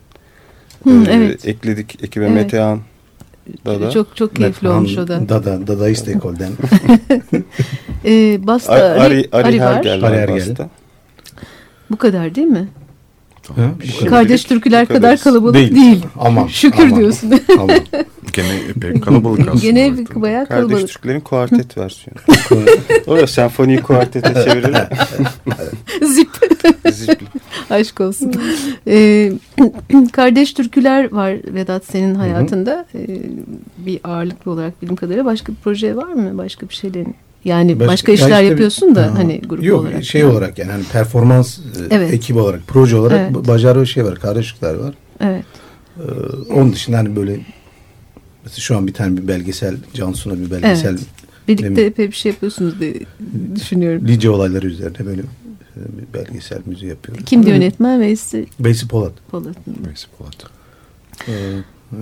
Hı, 0.84 0.90
e, 0.90 1.12
evet. 1.12 1.48
ekledik 1.48 2.04
ekibe 2.04 2.24
Evet. 2.24 2.34
Metehan 2.34 2.80
da 3.66 3.80
da. 3.80 3.90
Çok 3.90 4.16
çok 4.16 4.36
keyifli 4.36 4.66
Metehan 4.66 4.76
olmuş 4.78 4.98
o 4.98 5.08
da. 5.08 5.28
Dada, 5.28 5.66
Dadaist 5.66 6.08
ekolden. 6.08 6.52
Ee, 8.04 8.46
Basta 8.46 8.72
Ari, 8.72 9.28
Ari, 9.32 9.62
Ari, 9.62 9.62
Ari 9.62 10.16
Hergel. 10.16 10.48
basta. 10.48 10.68
Bu 11.90 11.96
kadar 11.96 12.34
değil 12.34 12.46
mi? 12.46 12.68
Şey- 13.46 13.98
kadar. 13.98 14.10
Kardeş 14.10 14.44
türküler 14.44 14.86
kadar 14.86 15.18
kalabalık 15.18 15.54
değil. 15.54 16.04
Aman. 16.18 16.46
Şükür 16.46 16.84
aman, 16.84 17.00
diyorsun. 17.00 17.40
aman. 17.58 17.78
Gene 18.32 18.54
epey 18.68 19.00
kalabalık 19.00 19.40
aslında. 19.40 19.60
Gene 19.60 19.92
bayağı 20.14 20.46
Kardeş 20.46 20.68
kalabalık. 20.68 20.88
Türklerin 20.88 21.20
kuartet 21.20 21.78
versiyonu. 21.78 22.20
Orada 23.06 23.26
senfoniyi 23.26 23.82
kuartete 23.82 24.34
çevirelim. 24.44 24.86
Zip. 26.02 26.28
Zipli. 26.92 27.26
Aşk 27.70 28.00
olsun. 28.00 28.34
Ee, 28.86 29.32
kardeş 30.12 30.52
türküler 30.52 31.12
var 31.12 31.54
Vedat 31.54 31.84
senin 31.84 32.14
hayatında. 32.14 32.86
Ee, 32.94 33.06
bir 33.78 34.00
ağırlıklı 34.04 34.50
olarak 34.50 34.82
bildiğim 34.82 34.96
kadarıyla 34.96 35.24
başka 35.24 35.52
bir 35.52 35.58
proje 35.64 35.96
var 35.96 36.12
mı? 36.12 36.38
Başka 36.38 36.68
bir 36.68 36.74
şeylerin 36.74 37.14
yani 37.44 37.80
başka, 37.80 37.92
Başka- 37.92 38.12
işler 38.12 38.26
işte 38.30 38.44
yapıyorsun 38.44 38.94
da 38.94 39.02
Ha. 39.06 39.14
hani 39.18 39.40
grup 39.40 39.64
Yok, 39.64 39.80
olarak. 39.80 40.04
şey 40.04 40.24
olarak 40.24 40.58
yani 40.58 40.70
hani 40.72 40.84
performans 40.84 41.58
e, 41.58 41.62
Evet. 41.90 42.12
ekibi 42.12 42.38
olarak, 42.38 42.60
proje 42.66 42.96
olarak 42.96 43.18
Evet. 43.20 43.32
evet. 43.36 43.48
Bacar 43.48 43.84
şey 43.86 44.04
var, 44.04 44.14
kardeşlikler 44.18 44.74
var. 44.74 44.94
Evet. 45.20 45.44
Ee, 45.98 46.02
onun 46.52 46.72
dışında 46.72 46.98
hani 46.98 47.16
böyle 47.16 47.40
mesela 48.44 48.60
şu 48.60 48.76
an 48.76 48.86
bir 48.86 48.92
tane 48.94 49.16
bir 49.16 49.28
belgesel, 49.28 49.76
Cansu'na 49.94 50.34
bir 50.40 50.50
belgesel 50.50 50.90
Evet. 50.90 51.00
Birlikte 51.48 51.68
mi? 51.68 51.80
epey 51.80 52.06
bir 52.08 52.12
şey 52.16 52.32
yapıyorsunuz 52.32 52.80
diye 52.80 52.94
düşünüyorum. 53.56 54.08
Lice 54.08 54.30
olayları 54.30 54.66
üzerine 54.66 55.06
böyle 55.06 55.20
e, 55.20 55.24
bir 55.76 56.18
belgesel 56.18 56.58
müziği 56.66 56.90
yapıyoruz. 56.90 57.24
Kimdi 57.24 57.46
Öyle. 57.46 57.56
yönetmen? 57.64 58.00
Veysi 58.00 58.46
Beysi 58.60 58.88
Polat. 58.88 59.12
Polat. 59.30 59.56
Neyse, 59.86 60.06
Polat. 60.18 60.34
Ee, 61.28 61.32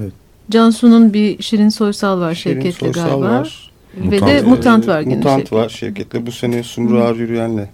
evet. 0.01 0.13
Cansu'nun 0.51 1.13
bir 1.13 1.43
Şirin 1.43 1.69
Soysal 1.69 2.21
var 2.21 2.35
Şirin 2.35 2.55
Şevket'le 2.55 2.79
Soysal 2.79 3.09
galiba. 3.09 3.21
var. 3.31 3.68
Ve 4.01 4.05
Mutant 4.05 4.31
de 4.31 4.37
var. 4.37 4.43
Mutant 4.49 4.89
var 4.89 5.01
gene. 5.01 5.15
Mutant 5.17 5.37
Şevket. 5.39 5.53
var 5.53 5.69
Şevket'le. 5.69 6.27
Bu 6.27 6.33
sene 6.33 6.63
Sumru 6.63 7.03
Ağır 7.03 7.17
Yürüyen'le. 7.17 7.67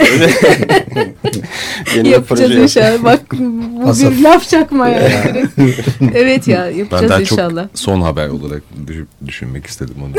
Öyle. 0.00 0.30
Yeni 1.96 2.04
bir 2.04 2.10
Yapacağız 2.10 2.50
proje 2.50 2.62
inşallah. 2.62 3.04
Bak 3.04 3.20
bu 3.32 4.10
bir 4.10 4.22
laf 4.22 4.48
çakma 4.48 4.88
yani. 4.88 5.44
evet 6.14 6.48
ya 6.48 6.66
Ben 6.72 6.78
yapacağız 6.78 7.10
daha 7.10 7.20
inşallah. 7.20 7.62
çok 7.62 7.78
son 7.78 8.00
haber 8.00 8.28
olarak 8.28 8.62
düş- 8.86 9.06
düşünmek 9.26 9.66
istedim 9.66 9.94
onu. 10.02 10.12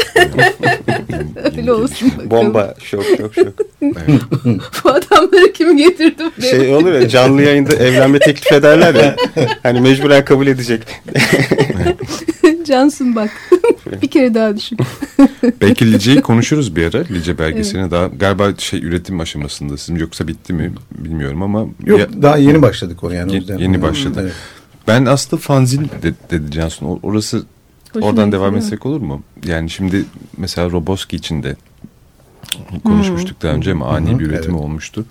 Öyle 1.57 1.73
olsun 1.73 2.11
bakalım. 2.11 2.31
Bomba 2.31 2.75
şok 2.83 3.03
şok 3.17 3.33
şok. 3.35 3.47
Evet. 3.81 4.21
Bu 4.83 4.89
adamları 4.89 5.53
kim 5.53 5.77
getirdi 5.77 6.23
buraya? 6.37 6.49
Şey 6.49 6.75
olur 6.75 6.93
ya 6.93 7.09
canlı 7.09 7.41
yayında 7.41 7.75
evlenme 7.75 8.19
teklif 8.19 8.51
ederler 8.51 8.95
ya. 8.95 9.15
Hani 9.63 9.81
mecburen 9.81 10.25
kabul 10.25 10.47
edecek. 10.47 10.81
Cansın 12.67 13.15
bak. 13.15 13.29
bir 14.01 14.07
kere 14.07 14.33
daha 14.33 14.57
düşün. 14.57 14.77
Belki 15.61 15.93
Lice'yi 15.93 16.21
konuşuruz 16.21 16.75
bir 16.75 16.95
ara. 16.95 17.03
Lice 17.03 17.37
belgeselini 17.37 17.91
daha 17.91 18.07
galiba 18.07 18.55
şey 18.57 18.83
üretim 18.83 19.19
aşamasında 19.19 19.77
sizin 19.77 19.95
yoksa 19.99 20.27
bitti 20.27 20.53
mi 20.53 20.73
bilmiyorum 20.91 21.41
ama 21.41 21.65
Yok 21.85 21.99
ya- 21.99 22.21
daha 22.21 22.37
yeni 22.37 22.61
başladık 22.61 23.03
oraya. 23.03 23.15
Yani, 23.15 23.33
Ye- 23.33 23.41
yeni 23.59 23.81
başladı. 23.81 24.19
Evet. 24.21 24.33
ben 24.87 25.05
aslında 25.05 25.41
fanzin 25.41 25.83
de- 26.03 26.13
dedi 26.31 26.51
Cansun. 26.51 26.99
Orası 27.03 27.43
Hoşuna 27.93 28.09
oradan 28.09 28.31
devam 28.31 28.53
mi? 28.53 28.59
etsek 28.59 28.85
olur 28.85 29.01
mu? 29.01 29.23
Yani 29.45 29.69
şimdi 29.69 30.05
mesela 30.37 30.71
Roboski 30.71 31.15
için 31.15 31.43
de 31.43 31.55
konuşmuştuk 32.83 33.41
daha 33.43 33.51
önce 33.53 33.71
ama 33.71 33.87
ani 33.87 34.13
hı, 34.13 34.19
bir 34.19 34.25
üretim 34.25 34.51
evet. 34.51 34.63
olmuştu. 34.63 35.05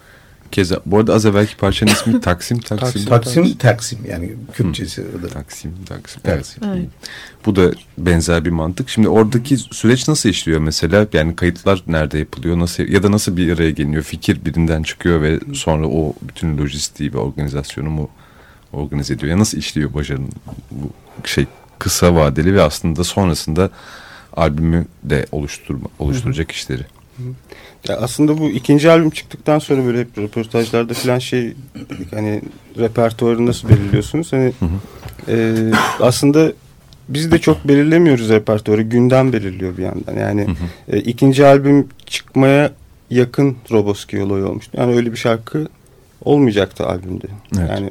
Keza 0.57 0.81
bu 0.87 0.99
arada 0.99 1.15
az 1.15 1.27
evvelki 1.27 1.57
parçanın 1.57 1.91
ismi 1.91 2.21
Taksim 2.21 2.61
Taksim. 2.61 3.05
Taksim 3.05 3.59
Taksim 3.59 3.99
yani 4.09 4.33
Kürtçesi 4.53 5.05
da. 5.23 5.29
Taksim 5.29 5.75
Taksim. 5.89 6.23
Evet. 6.25 6.57
Evet. 6.65 6.89
Bu 7.47 7.57
da 7.57 7.73
benzer 7.99 8.45
bir 8.45 8.51
mantık. 8.51 8.89
Şimdi 8.89 9.09
oradaki 9.09 9.57
süreç 9.57 10.09
nasıl 10.09 10.29
işliyor 10.29 10.61
mesela? 10.61 11.07
Yani 11.13 11.37
kayıtlar 11.37 11.83
nerede 11.87 12.19
yapılıyor? 12.19 12.59
Nasıl 12.59 12.83
ya 12.83 13.03
da 13.03 13.11
nasıl 13.13 13.37
bir 13.37 13.53
araya 13.53 13.71
geliniyor? 13.71 14.03
Fikir 14.03 14.45
birinden 14.45 14.83
çıkıyor 14.83 15.23
ve 15.23 15.41
sonra 15.55 15.89
o 15.89 16.15
bütün 16.23 16.59
lojistiği 16.59 17.15
ve 17.15 17.19
organizasyonu 17.19 17.91
mu 17.91 18.11
organize 18.73 19.15
ediyor? 19.15 19.31
Ya 19.31 19.39
nasıl 19.39 19.59
işliyor 19.59 19.95
Bajar'ın 19.95 20.29
bu 20.71 20.91
şey 21.29 21.47
kısa 21.79 22.15
vadeli 22.15 22.55
ve 22.55 22.63
aslında 22.63 23.05
sonrasında 23.05 23.71
albümü 24.37 24.87
de 25.05 25.27
oluşturma, 25.33 25.89
oluşturacak 25.99 26.53
işleri? 26.53 26.87
Ya 27.89 27.97
aslında 27.97 28.39
bu 28.39 28.51
ikinci 28.51 28.91
albüm 28.91 29.11
çıktıktan 29.11 29.59
sonra 29.59 29.85
böyle 29.85 30.01
hep 30.01 30.19
röportajlarda 30.19 30.95
falan 30.95 31.19
şey 31.19 31.53
hani 32.15 32.43
repertuarı 32.79 33.47
nasıl 33.47 33.69
belirliyorsunuz? 33.69 34.33
Hani 34.33 34.53
e, 35.29 35.55
aslında 36.01 36.53
biz 37.09 37.33
de 37.33 37.39
çok 37.39 37.69
belirlemiyoruz 37.69 38.29
repertuarı. 38.29 38.83
Gündem 38.83 39.33
belirliyor 39.33 39.77
bir 39.77 39.83
yandan. 39.83 40.17
Yani 40.21 40.47
e, 40.89 40.99
ikinci 40.99 41.47
albüm 41.47 41.89
çıkmaya 42.07 42.73
yakın 43.11 43.57
Roboski 43.71 44.23
olayı 44.23 44.47
olmuştu. 44.47 44.77
Yani 44.81 44.97
öyle 44.97 45.13
bir 45.13 45.17
şarkı 45.17 45.69
olmayacaktı 46.25 46.87
albümde. 46.87 47.27
Evet. 47.59 47.71
Yani 47.71 47.91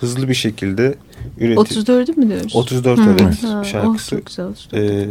hızlı 0.00 0.28
bir 0.28 0.34
şekilde 0.34 0.94
üretim. 1.38 1.64
34'ü 1.82 2.20
mü 2.20 2.28
diyoruz? 2.28 2.56
34 2.56 2.98
Hı. 2.98 3.02
evet 3.10 3.44
Ha, 3.44 3.64
şarkısı. 3.64 4.16
Oh, 4.16 4.18
çok 4.18 4.26
güzel. 4.26 4.46
34. 4.46 4.74
Ee, 4.74 5.08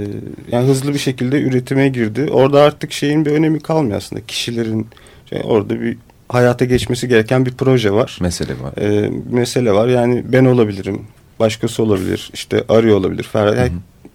yani 0.52 0.68
hızlı 0.68 0.94
bir 0.94 1.00
şekilde 1.00 1.42
üretime 1.42 1.88
girdi. 1.90 2.28
Orada 2.32 2.62
artık 2.62 2.92
şeyin 2.92 3.26
bir 3.26 3.32
önemi 3.32 3.60
kalmıyor 3.60 3.98
aslında. 3.98 4.26
Kişilerin 4.26 4.88
şey, 5.30 5.42
orada 5.44 5.82
bir 5.82 5.98
hayata 6.30 6.66
geçmesi 6.66 7.08
gereken 7.08 7.46
bir 7.46 7.52
proje 7.52 7.92
var. 7.92 8.18
Mesele 8.22 8.54
var. 8.62 8.74
Ee, 8.82 9.12
mesele 9.32 9.72
var. 9.72 9.88
Yani 9.88 10.24
ben 10.26 10.46
olabilirim. 10.46 11.02
Başkası 11.40 11.84
olabilir. 11.84 12.30
işte 12.34 12.64
arıyor 12.70 12.98
olabilir. 12.98 13.24
Ferhat. 13.24 13.58
Yani 13.58 13.72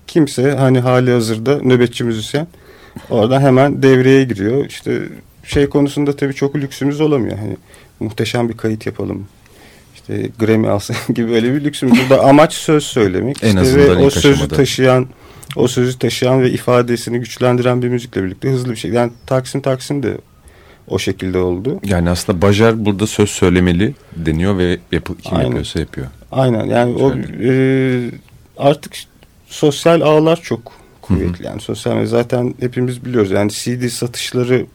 kimse 0.06 0.50
hani 0.52 0.80
hali 0.80 1.10
hazırda 1.10 1.58
nöbetçi 1.62 2.04
müzisyen 2.04 2.46
oradan 3.10 3.40
hemen 3.40 3.82
devreye 3.82 4.24
giriyor. 4.24 4.66
İşte 4.66 5.02
şey 5.44 5.68
konusunda 5.68 6.16
tabii 6.16 6.34
çok 6.34 6.56
lüksümüz 6.56 7.00
olamıyor. 7.00 7.38
Hani 7.38 7.56
muhteşem 8.00 8.48
bir 8.48 8.56
kayıt 8.56 8.86
yapalım. 8.86 9.26
İşte 10.02 10.30
Grammy 10.38 10.68
alsın 10.68 10.96
gibi 11.14 11.32
öyle 11.32 11.54
bir 11.54 11.64
lüksümüz. 11.64 11.98
Burada 12.00 12.24
amaç 12.24 12.52
söz 12.54 12.84
söylemek. 12.84 13.36
En 13.42 13.48
İşte 13.48 13.60
azından 13.60 13.98
ve 13.98 14.04
o 14.04 14.10
sözü 14.10 14.34
aşamada. 14.34 14.56
taşıyan 14.56 15.08
o 15.56 15.68
sözü 15.68 15.98
taşıyan 15.98 16.42
ve 16.42 16.50
ifadesini 16.50 17.18
güçlendiren 17.18 17.82
bir 17.82 17.88
müzikle 17.88 18.24
birlikte 18.24 18.48
hızlı 18.50 18.70
bir 18.70 18.76
şey. 18.76 18.90
Yani 18.90 19.12
Taksim 19.26 19.60
Taksim 19.60 20.02
de 20.02 20.16
o 20.88 20.98
şekilde 20.98 21.38
oldu. 21.38 21.80
Yani 21.84 22.10
aslında 22.10 22.42
Bajar 22.42 22.84
burada 22.84 23.06
söz 23.06 23.30
söylemeli 23.30 23.94
deniyor 24.16 24.58
ve 24.58 24.78
yapı, 24.92 25.16
kim 25.16 25.34
Aynen. 25.34 25.44
yapıyorsa 25.44 25.80
yapıyor. 25.80 26.06
Aynen 26.32 26.64
yani 26.64 26.94
o 26.94 27.14
e, 27.42 28.10
artık 28.58 28.92
sosyal 29.46 30.00
ağlar 30.00 30.40
çok 30.42 30.72
kuvvetli. 31.02 31.46
Yani 31.46 31.60
sosyal 31.60 31.92
medya 31.92 32.06
zaten 32.06 32.54
hepimiz 32.60 33.04
biliyoruz. 33.04 33.30
Yani 33.30 33.50
CD 33.50 33.88
satışları 33.88 34.66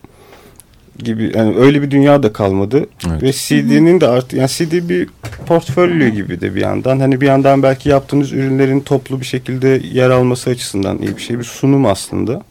gibi 0.99 1.31
yani 1.35 1.57
öyle 1.57 1.81
bir 1.81 1.91
dünya 1.91 2.23
da 2.23 2.33
kalmadı. 2.33 2.85
Evet. 3.09 3.23
Ve 3.23 3.31
CD'nin 3.31 4.01
de 4.01 4.07
artık 4.07 4.33
yani 4.33 4.49
CD 4.49 4.89
bir 4.89 5.09
portfolyo 5.45 6.09
gibi 6.09 6.41
de 6.41 6.55
bir 6.55 6.61
yandan. 6.61 6.99
Hani 6.99 7.21
bir 7.21 7.25
yandan 7.25 7.63
belki 7.63 7.89
yaptığınız 7.89 8.31
ürünlerin 8.31 8.79
toplu 8.79 9.19
bir 9.21 9.25
şekilde 9.25 9.81
yer 9.91 10.09
alması 10.09 10.49
açısından 10.49 10.97
iyi 10.97 11.17
bir 11.17 11.21
şey. 11.21 11.39
Bir 11.39 11.43
sunum 11.43 11.85
aslında. 11.85 12.41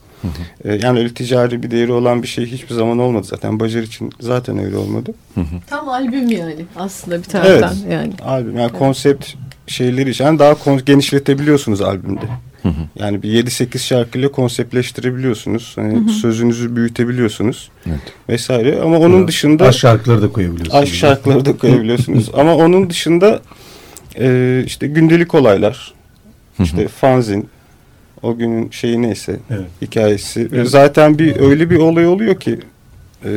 E, 0.64 0.74
yani 0.74 0.98
öyle 0.98 1.14
ticari 1.14 1.62
bir 1.62 1.70
değeri 1.70 1.92
olan 1.92 2.22
bir 2.22 2.28
şey 2.28 2.46
hiçbir 2.46 2.74
zaman 2.74 2.98
olmadı 2.98 3.26
zaten. 3.26 3.60
Bacar 3.60 3.82
için 3.82 4.12
zaten 4.20 4.58
öyle 4.64 4.76
olmadı. 4.76 5.14
Tam 5.70 5.88
albüm 5.88 6.30
yani 6.30 6.64
aslında 6.76 7.18
bir 7.18 7.24
taraftan 7.24 7.74
Evet. 7.84 7.92
yani. 7.92 8.12
Albüm 8.24 8.58
yani 8.58 8.72
konsept 8.72 9.26
şeyleri 9.66 10.10
için 10.10 10.24
yani 10.24 10.38
daha 10.38 10.56
genişletebiliyorsunuz 10.86 11.80
albümde. 11.82 12.26
Yani 12.98 13.22
bir 13.22 13.44
7-8 13.44 13.78
şarkıyla 13.78 14.30
konseptleştirebiliyorsunuz. 14.30 15.72
Hani 15.76 16.10
sözünüzü 16.10 16.76
büyütebiliyorsunuz 16.76 17.70
Evet. 17.86 18.00
vesaire. 18.28 18.80
Ama 18.82 18.98
onun 18.98 19.28
dışında 19.28 19.64
Aşk 19.66 19.78
şarkıları 19.78 20.22
da 20.22 20.32
koyabiliyorsunuz. 20.32 20.82
aşk 20.82 20.94
şarkıları 20.94 21.44
da 21.44 21.56
koyabiliyorsunuz. 21.56 22.30
Ama 22.34 22.54
onun 22.54 22.90
dışında 22.90 23.40
e, 24.18 24.62
işte 24.66 24.86
gündelik 24.86 25.34
olaylar, 25.34 25.94
işte 26.62 26.88
fanzin, 26.88 27.48
o 28.22 28.36
günün 28.36 28.70
şeyi 28.70 29.02
neyse 29.02 29.40
Evet. 29.50 29.66
hikayesi. 29.82 30.52
Ve 30.52 30.64
Zaten 30.64 31.18
bir 31.18 31.40
öyle 31.40 31.70
bir 31.70 31.76
olay 31.76 32.06
oluyor 32.06 32.40
ki 32.40 32.58
e, 33.24 33.30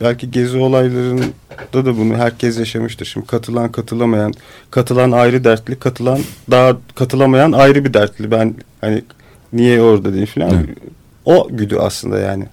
belki 0.00 0.30
gezi 0.30 0.58
olaylarında 0.58 1.24
da 1.72 1.96
bunu 1.96 2.14
herkes 2.16 2.58
yaşamıştır. 2.58 3.06
Şimdi 3.06 3.26
katılan 3.26 3.72
katılamayan, 3.72 4.32
katılan 4.70 5.10
ayrı 5.12 5.44
dertli, 5.44 5.76
katılan 5.78 6.18
daha 6.50 6.76
katılamayan 6.94 7.52
ayrı 7.52 7.84
bir 7.84 7.94
dertli. 7.94 8.30
Ben 8.30 8.54
hani 8.80 9.02
niye 9.52 9.82
orada 9.82 10.14
değil 10.14 10.26
falan. 10.26 10.50
Evet. 10.66 10.78
O 11.24 11.48
güdü 11.50 11.76
aslında 11.76 12.18
yani. 12.18 12.44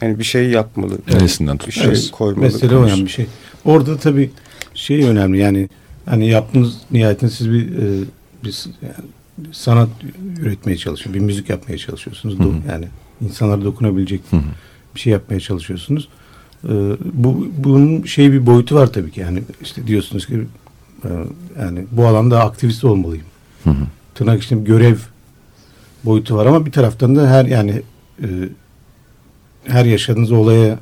Hani 0.00 0.18
bir 0.18 0.24
şey 0.24 0.50
yapmalı. 0.50 0.98
Neresinden 1.12 1.58
bir 1.66 1.72
şey 1.72 2.10
koymalı. 2.10 2.40
Mesele 2.44 2.76
o 2.76 2.86
yani 2.86 3.04
bir 3.04 3.10
şey. 3.10 3.26
Orada 3.64 3.96
tabii 3.96 4.30
şey 4.74 5.04
önemli 5.04 5.38
yani 5.38 5.68
hani 6.06 6.28
yaptığınız 6.28 6.74
nihayetinde 6.90 7.30
siz 7.30 7.50
bir, 7.52 7.66
e, 7.68 8.04
bir 8.44 8.52
s- 8.52 8.70
yani 8.82 8.94
sanat 9.52 9.88
üretmeye 10.40 10.76
çalışıyorsunuz. 10.78 11.14
Bir 11.14 11.20
müzik 11.20 11.50
yapmaya 11.50 11.78
çalışıyorsunuz. 11.78 12.34
Do- 12.38 12.68
Yani 12.72 12.88
insanlara 13.20 13.64
dokunabilecek 13.64 14.20
bir 14.94 15.00
şey 15.00 15.12
yapmaya 15.12 15.40
çalışıyorsunuz. 15.40 16.08
E, 16.64 16.68
bu 17.14 17.46
bunun 17.58 18.02
şey 18.02 18.32
bir 18.32 18.46
boyutu 18.46 18.74
var 18.74 18.92
tabii 18.92 19.10
ki. 19.10 19.20
Yani 19.20 19.42
işte 19.62 19.86
diyorsunuz 19.86 20.26
ki 20.26 20.46
e, 21.04 21.08
yani 21.60 21.84
bu 21.92 22.06
alanda 22.06 22.40
aktivist 22.44 22.84
olmalıyım. 22.84 23.24
Tırnak 24.14 24.42
içinde 24.42 24.64
görev 24.64 24.96
boyutu 26.04 26.36
var 26.36 26.46
ama 26.46 26.66
bir 26.66 26.72
taraftan 26.72 27.16
da 27.16 27.28
her 27.30 27.44
yani 27.44 27.82
e, 28.22 28.28
her 29.64 29.84
yaşadığınız 29.84 30.32
olaya 30.32 30.78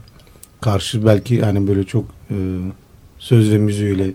karşı 0.60 1.06
belki 1.06 1.34
yani 1.34 1.68
böyle 1.68 1.84
çok 1.84 2.04
e, 2.30 2.36
söz 3.18 3.50
ve 3.52 3.58
müziğiyle 3.58 4.10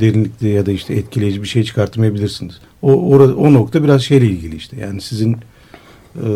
derinlikli 0.00 0.48
ya 0.48 0.66
da 0.66 0.72
işte 0.72 0.94
etkileyici 0.94 1.42
bir 1.42 1.48
şey 1.48 1.64
çıkartmayabilirsiniz. 1.64 2.60
O 2.82 3.10
orada 3.10 3.36
o 3.36 3.52
nokta 3.52 3.84
biraz 3.84 4.02
şeyle 4.02 4.26
ilgili 4.26 4.56
işte. 4.56 4.76
Yani 4.80 5.00
sizin 5.00 5.36
e, 6.16 6.26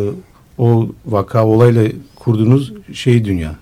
o 0.58 0.88
vaka 1.06 1.46
olayla 1.46 1.88
kurduğunuz 2.16 2.72
şey 2.92 3.24
dünya, 3.24 3.56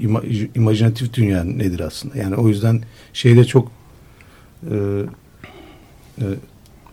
ima, 0.00 0.22
imajinatif 0.54 1.14
dünya 1.14 1.44
nedir 1.44 1.80
aslında? 1.80 2.18
Yani 2.18 2.36
o 2.36 2.48
yüzden 2.48 2.80
şeyde 3.12 3.44
çok 3.44 3.70
e, 4.70 4.74
e, 6.18 6.24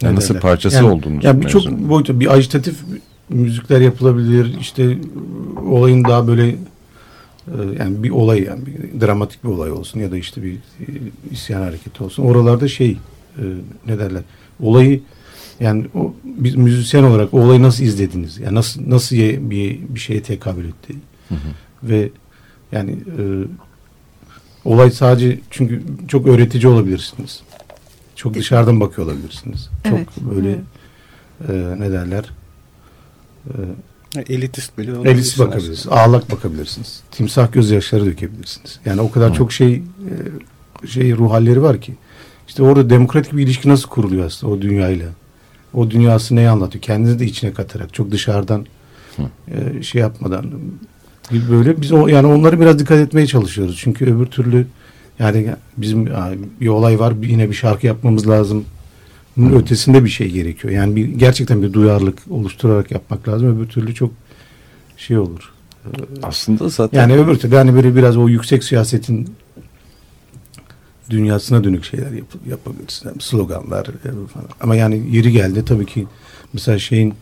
Yani 0.02 0.16
nasıl 0.16 0.30
derler? 0.30 0.42
parçası 0.42 0.76
yani, 0.76 0.90
olduğunuz 0.90 1.24
Yani 1.24 1.42
birçok 1.42 1.72
boyutu 1.72 2.20
bir 2.20 2.34
ajitatif 2.34 2.76
müzikler 3.30 3.82
yapılabilir. 3.82 4.58
İşte 4.60 4.98
olayın 5.66 6.04
daha 6.04 6.28
böyle 6.28 6.56
yani 7.80 8.04
bir 8.04 8.10
olay 8.10 8.44
yani 8.44 8.66
bir 8.66 9.02
dramatik 9.02 9.44
bir 9.44 9.50
olay 9.50 9.72
olsun 9.72 10.00
ya 10.00 10.12
da 10.12 10.18
işte 10.18 10.44
bir 10.44 10.54
e, 10.54 10.86
isyan 11.32 11.62
hareketi 11.62 12.04
olsun. 12.04 12.24
Oralarda 12.24 12.68
şey 12.68 12.98
e, 13.38 13.44
ne 13.88 14.00
derler? 14.00 14.24
Olayı 14.60 15.02
yani 15.60 15.86
o 15.96 16.14
biz 16.24 16.56
müzisyen 16.56 17.04
olarak 17.04 17.34
o 17.34 17.42
olayı 17.42 17.62
nasıl 17.62 17.84
izlediniz? 17.84 18.38
Yani 18.38 18.56
nasıl 18.56 18.90
nasıl 18.90 19.16
bir 19.16 19.80
bir 19.90 20.00
şeye 20.00 20.24
tekabül 20.24 20.66
etti? 20.66 20.96
Ve 21.84 22.10
yani 22.72 22.92
e, 22.92 23.24
olay 24.66 24.92
sadece 24.92 25.40
çünkü 25.50 25.84
çok 26.08 26.28
öğretici 26.28 26.68
olabilirsiniz. 26.68 27.42
Çok 28.16 28.34
dışarıdan 28.34 28.80
bakıyor 28.80 29.08
olabilirsiniz. 29.08 29.70
Evet, 29.86 30.08
Çok 30.16 30.36
böyle 30.36 30.50
evet. 31.50 31.78
e, 31.78 31.80
ne 31.80 31.92
derler? 31.92 32.26
E, 33.48 33.54
Elitist 34.16 34.78
bile 34.78 34.92
Elis 34.92 35.00
olabilirsin 35.00 35.46
bakabilirsiniz. 35.48 35.88
Ağlak 35.88 36.32
bakabilirsiniz. 36.32 37.02
Timsah 37.12 37.52
gözyaşları 37.52 38.06
dökebilirsiniz. 38.06 38.80
Yani 38.86 39.02
o 39.02 39.12
kadar 39.12 39.34
çok 39.34 39.52
şey 39.52 39.74
e, 40.84 40.88
şey 40.88 41.16
ruh 41.16 41.32
halleri 41.32 41.62
var 41.62 41.82
ki. 41.82 41.94
İşte 42.48 42.64
orada 42.64 42.90
demokratik 42.90 43.34
bir 43.34 43.44
ilişki 43.44 43.70
nasıl 43.70 43.90
kuruluyor 43.90 44.26
aslında 44.26 44.54
o 44.54 44.62
dünyayla? 44.62 45.08
O 45.74 45.92
dünyası 45.92 46.36
neyi 46.36 46.50
anlatıyor? 46.50 46.82
Kendinizi 46.82 47.20
de 47.20 47.26
içine 47.26 47.54
katarak 47.54 47.94
çok 47.94 48.12
dışarıdan 48.12 48.66
e, 49.48 49.84
şey 49.84 50.02
yapmadan 50.02 50.52
bir 51.32 51.50
böyle 51.50 51.82
biz 51.82 51.92
o 51.92 52.08
yani 52.08 52.28
onları 52.28 52.60
biraz 52.60 52.80
dikkat 52.80 52.98
etmeye 52.98 53.28
çalışıyoruz. 53.28 53.78
Çünkü 53.80 54.06
öbür 54.06 54.26
türlü 54.26 54.68
yani 55.20 55.56
bizim 55.78 56.06
bir 56.62 56.68
olay 56.68 57.00
var 57.00 57.14
yine 57.22 57.50
bir 57.50 57.56
şarkı 57.56 57.88
yapmamız 57.88 58.30
lazım. 58.30 58.66
Bunun 59.40 59.60
ötesinde 59.60 60.04
bir 60.04 60.10
şey 60.10 60.32
gerekiyor. 60.32 60.74
Yani 60.74 60.96
bir 60.96 61.06
gerçekten 61.06 61.62
bir 61.62 61.74
duyarlılık 61.74 62.20
oluşturarak 62.30 62.92
yapmak 62.92 63.28
lazım. 63.28 63.58
Öbür 63.58 63.68
türlü 63.68 63.94
çok 63.94 64.12
şey 64.98 65.18
olur. 65.18 65.54
Aslında 66.24 66.70
zaten 66.70 67.00
Yani 67.00 67.14
öbür 67.14 67.36
türlü 67.36 67.56
hani 67.56 67.76
böyle 67.76 67.96
biraz 67.96 68.18
o 68.18 68.30
yüksek 68.30 68.64
siyasetin 68.64 69.30
dünyasına 71.10 71.64
dönük 71.64 71.84
şeyler 71.86 72.12
yap, 72.12 72.28
yapabilirsin. 72.50 73.10
Yani 73.10 73.22
sloganlar 73.22 73.86
e, 73.88 74.28
falan. 74.34 74.48
Ama 74.62 74.76
yani 74.76 75.04
yeri 75.12 75.32
geldi 75.32 75.66
tabii 75.66 75.86
ki 75.86 76.08
mesela 76.54 76.80
şeyin 76.80 77.14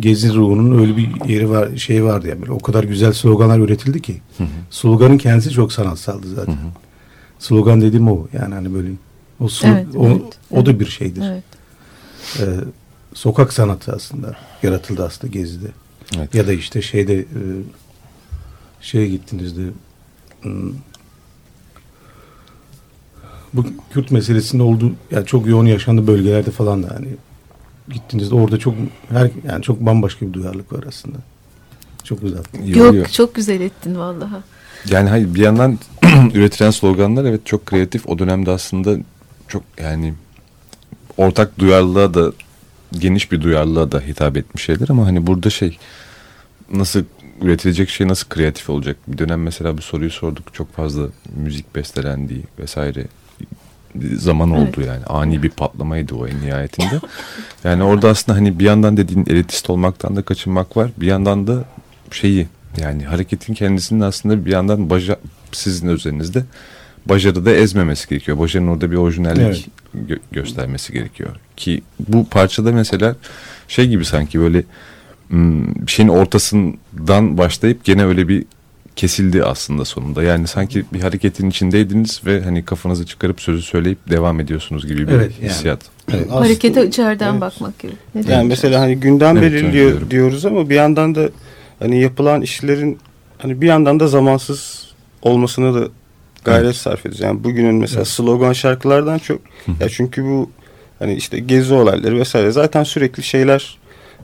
Gezi 0.00 0.34
ruhunun 0.34 0.78
öyle 0.78 0.96
bir 0.96 1.28
yeri 1.28 1.50
var, 1.50 1.76
şey 1.76 2.04
vardı 2.04 2.28
yani 2.28 2.40
böyle 2.40 2.52
o 2.52 2.58
kadar 2.58 2.84
güzel 2.84 3.12
sloganlar 3.12 3.58
üretildi 3.58 4.02
ki. 4.02 4.20
Sloganın 4.70 5.18
kendisi 5.18 5.50
çok 5.50 5.72
sanatsaldı 5.72 6.34
zaten. 6.34 6.56
Slogan 7.38 7.80
dediğim 7.80 8.08
o. 8.08 8.26
Yani 8.32 8.54
hani 8.54 8.74
böyle 8.74 8.88
o 9.40 9.44
slo- 9.44 9.72
Evet, 9.74 9.86
o, 9.96 10.06
evet, 10.06 10.22
o 10.50 10.66
da 10.66 10.80
bir 10.80 10.86
şeydir. 10.86 11.22
Evet. 11.26 11.44
Ee, 12.40 12.44
sokak 13.14 13.52
sanatı 13.52 13.92
aslında 13.92 14.36
yaratıldı 14.62 15.04
aslında 15.04 15.32
Gezi'de. 15.32 15.68
Evet. 16.16 16.34
Ya 16.34 16.46
da 16.46 16.52
işte 16.52 16.82
şeyde 16.82 17.14
e, 17.18 17.40
şeye 18.80 19.08
gittiğinizde 19.08 19.62
hmm, 20.42 20.72
bu 23.54 23.64
Kürt 23.92 24.10
meselesinin 24.10 24.62
olduğu 24.62 24.92
yani 25.10 25.26
çok 25.26 25.46
yoğun 25.46 25.66
yaşandığı 25.66 26.06
bölgelerde 26.06 26.50
falan 26.50 26.82
da 26.82 26.90
hani 26.94 27.08
gittiğinizde 27.88 28.34
orada 28.34 28.58
çok 28.58 28.74
her 29.08 29.30
yani 29.48 29.62
çok 29.62 29.80
bambaşka 29.80 30.26
bir 30.26 30.32
duyarlılık 30.32 30.72
var 30.72 30.84
aslında. 30.88 31.16
Çok 32.04 32.22
uzattım. 32.22 32.66
Yoruyor. 32.66 32.94
Yok 32.94 33.12
çok 33.12 33.34
güzel 33.34 33.60
ettin 33.60 33.98
vallahi. 33.98 34.42
Yani 34.88 35.08
hayır 35.08 35.34
bir 35.34 35.40
yandan 35.40 35.78
üretilen 36.34 36.70
sloganlar 36.70 37.24
evet 37.24 37.46
çok 37.46 37.66
kreatif. 37.66 38.08
O 38.08 38.18
dönemde 38.18 38.50
aslında 38.50 38.96
çok 39.48 39.62
yani 39.82 40.14
ortak 41.16 41.58
duyarlılığa 41.58 42.14
da 42.14 42.32
geniş 42.92 43.32
bir 43.32 43.40
duyarlılığa 43.40 43.92
da 43.92 44.00
hitap 44.00 44.36
etmiş 44.36 44.64
şeyler 44.64 44.88
ama 44.88 45.06
hani 45.06 45.26
burada 45.26 45.50
şey 45.50 45.78
nasıl 46.72 47.04
üretilecek 47.42 47.88
şey 47.88 48.08
nasıl 48.08 48.28
kreatif 48.28 48.70
olacak? 48.70 48.96
Bir 49.08 49.18
dönem 49.18 49.42
mesela 49.42 49.78
bu 49.78 49.82
soruyu 49.82 50.10
sorduk. 50.10 50.54
Çok 50.54 50.72
fazla 50.72 51.02
müzik 51.36 51.74
bestelendiği 51.74 52.42
vesaire 52.58 53.06
zaman 54.16 54.50
oldu 54.50 54.80
yani. 54.80 55.04
Ani 55.04 55.42
bir 55.42 55.50
patlamaydı 55.50 56.14
o 56.14 56.26
en 56.26 56.40
nihayetinde. 56.40 57.00
Yani 57.64 57.82
orada 57.82 58.08
aslında 58.08 58.38
hani 58.38 58.58
bir 58.58 58.64
yandan 58.64 58.96
dediğin 58.96 59.26
elitist 59.26 59.70
olmaktan 59.70 60.16
da 60.16 60.22
kaçınmak 60.22 60.76
var. 60.76 60.90
Bir 60.96 61.06
yandan 61.06 61.46
da 61.46 61.64
şeyi 62.10 62.48
yani 62.76 63.04
hareketin 63.04 63.54
kendisinin 63.54 64.00
aslında 64.00 64.46
bir 64.46 64.50
yandan 64.50 64.90
baca, 64.90 65.16
sizin 65.52 65.88
üzerinizde 65.88 66.44
başarıda 67.06 67.50
ezmemesi 67.54 68.08
gerekiyor. 68.08 68.38
Başarının 68.38 68.68
orada 68.68 68.90
bir 68.90 68.96
orijinallik 68.96 69.68
gö- 70.08 70.18
göstermesi 70.32 70.92
gerekiyor. 70.92 71.30
Ki 71.56 71.82
bu 72.08 72.28
parçada 72.28 72.72
mesela 72.72 73.16
şey 73.68 73.88
gibi 73.88 74.04
sanki 74.04 74.40
böyle 74.40 74.58
bir 74.58 75.86
şeyin 75.86 76.08
ortasından 76.08 77.38
başlayıp 77.38 77.84
gene 77.84 78.04
öyle 78.04 78.28
bir 78.28 78.44
kesildi 78.96 79.44
aslında 79.44 79.84
sonunda. 79.84 80.22
Yani 80.22 80.46
sanki 80.46 80.84
bir 80.92 81.00
hareketin 81.00 81.50
içindeydiniz 81.50 82.20
ve 82.26 82.42
hani 82.42 82.64
kafanızı 82.64 83.06
çıkarıp 83.06 83.40
sözü 83.40 83.62
söyleyip 83.62 84.10
devam 84.10 84.40
ediyorsunuz 84.40 84.86
gibi 84.86 85.08
bir 85.08 85.12
Evet, 85.12 85.32
yani. 85.40 85.50
hissiyat. 85.50 85.80
Evet. 86.12 86.30
Harekete 86.30 86.86
içeriden 86.86 87.32
evet. 87.32 87.40
bakmak 87.40 87.78
gibi. 87.78 87.92
Ne 88.14 88.32
Yani 88.32 88.48
mesela 88.48 88.80
hani 88.80 88.96
gündem 88.96 89.36
Evet, 89.36 89.52
belirliyor 89.52 89.90
evet, 89.90 90.10
diyoruz 90.10 90.46
ama 90.46 90.70
bir 90.70 90.74
yandan 90.74 91.14
da 91.14 91.28
hani 91.78 92.00
yapılan 92.00 92.42
işlerin 92.42 92.98
hani 93.38 93.60
bir 93.60 93.66
yandan 93.66 94.00
da 94.00 94.08
zamansız 94.08 94.88
olmasına 95.22 95.74
da 95.74 95.88
gayret 96.44 96.64
Evet. 96.64 96.76
sarf 96.76 97.00
ediyoruz. 97.00 97.20
Yani 97.20 97.44
bugünün 97.44 97.74
mesela 97.74 97.98
Evet. 97.98 98.08
slogan 98.08 98.52
şarkılardan 98.52 99.18
çok 99.18 99.40
ya 99.80 99.88
çünkü 99.88 100.24
bu 100.24 100.50
hani 100.98 101.14
işte 101.14 101.38
gezi 101.38 101.74
olayları 101.74 102.18
vesaire 102.18 102.50
zaten 102.50 102.84
sürekli 102.84 103.22
şeyler 103.22 103.78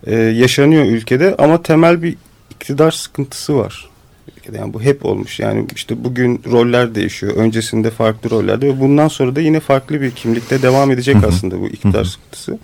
e, 0.07 0.15
yaşanıyor 0.15 0.85
ülkede 0.85 1.35
ama 1.39 1.63
temel 1.63 2.03
bir 2.03 2.17
iktidar 2.51 2.91
sıkıntısı 2.91 3.57
var. 3.57 3.89
Ülkede. 4.37 4.59
Yani 4.59 4.75
bu 4.75 4.83
hep 4.83 5.05
olmuş. 5.05 5.41
Yani 5.41 5.67
işte 5.75 6.05
bugün 6.05 6.43
roller 6.51 6.95
değişiyor. 6.95 7.37
Öncesinde 7.37 7.91
farklı 7.91 8.31
rollerde 8.31 8.67
ve 8.67 8.81
bundan 8.81 9.09
sonra 9.09 9.37
da 9.37 9.41
yine 9.41 9.61
farklı 9.61 10.01
bir 10.01 10.11
kimlikte 10.11 10.63
devam 10.63 10.91
edecek 10.91 11.17
aslında 11.29 11.61
bu 11.61 11.69
iktidar 11.69 12.05
sıkıntısı. 12.05 12.59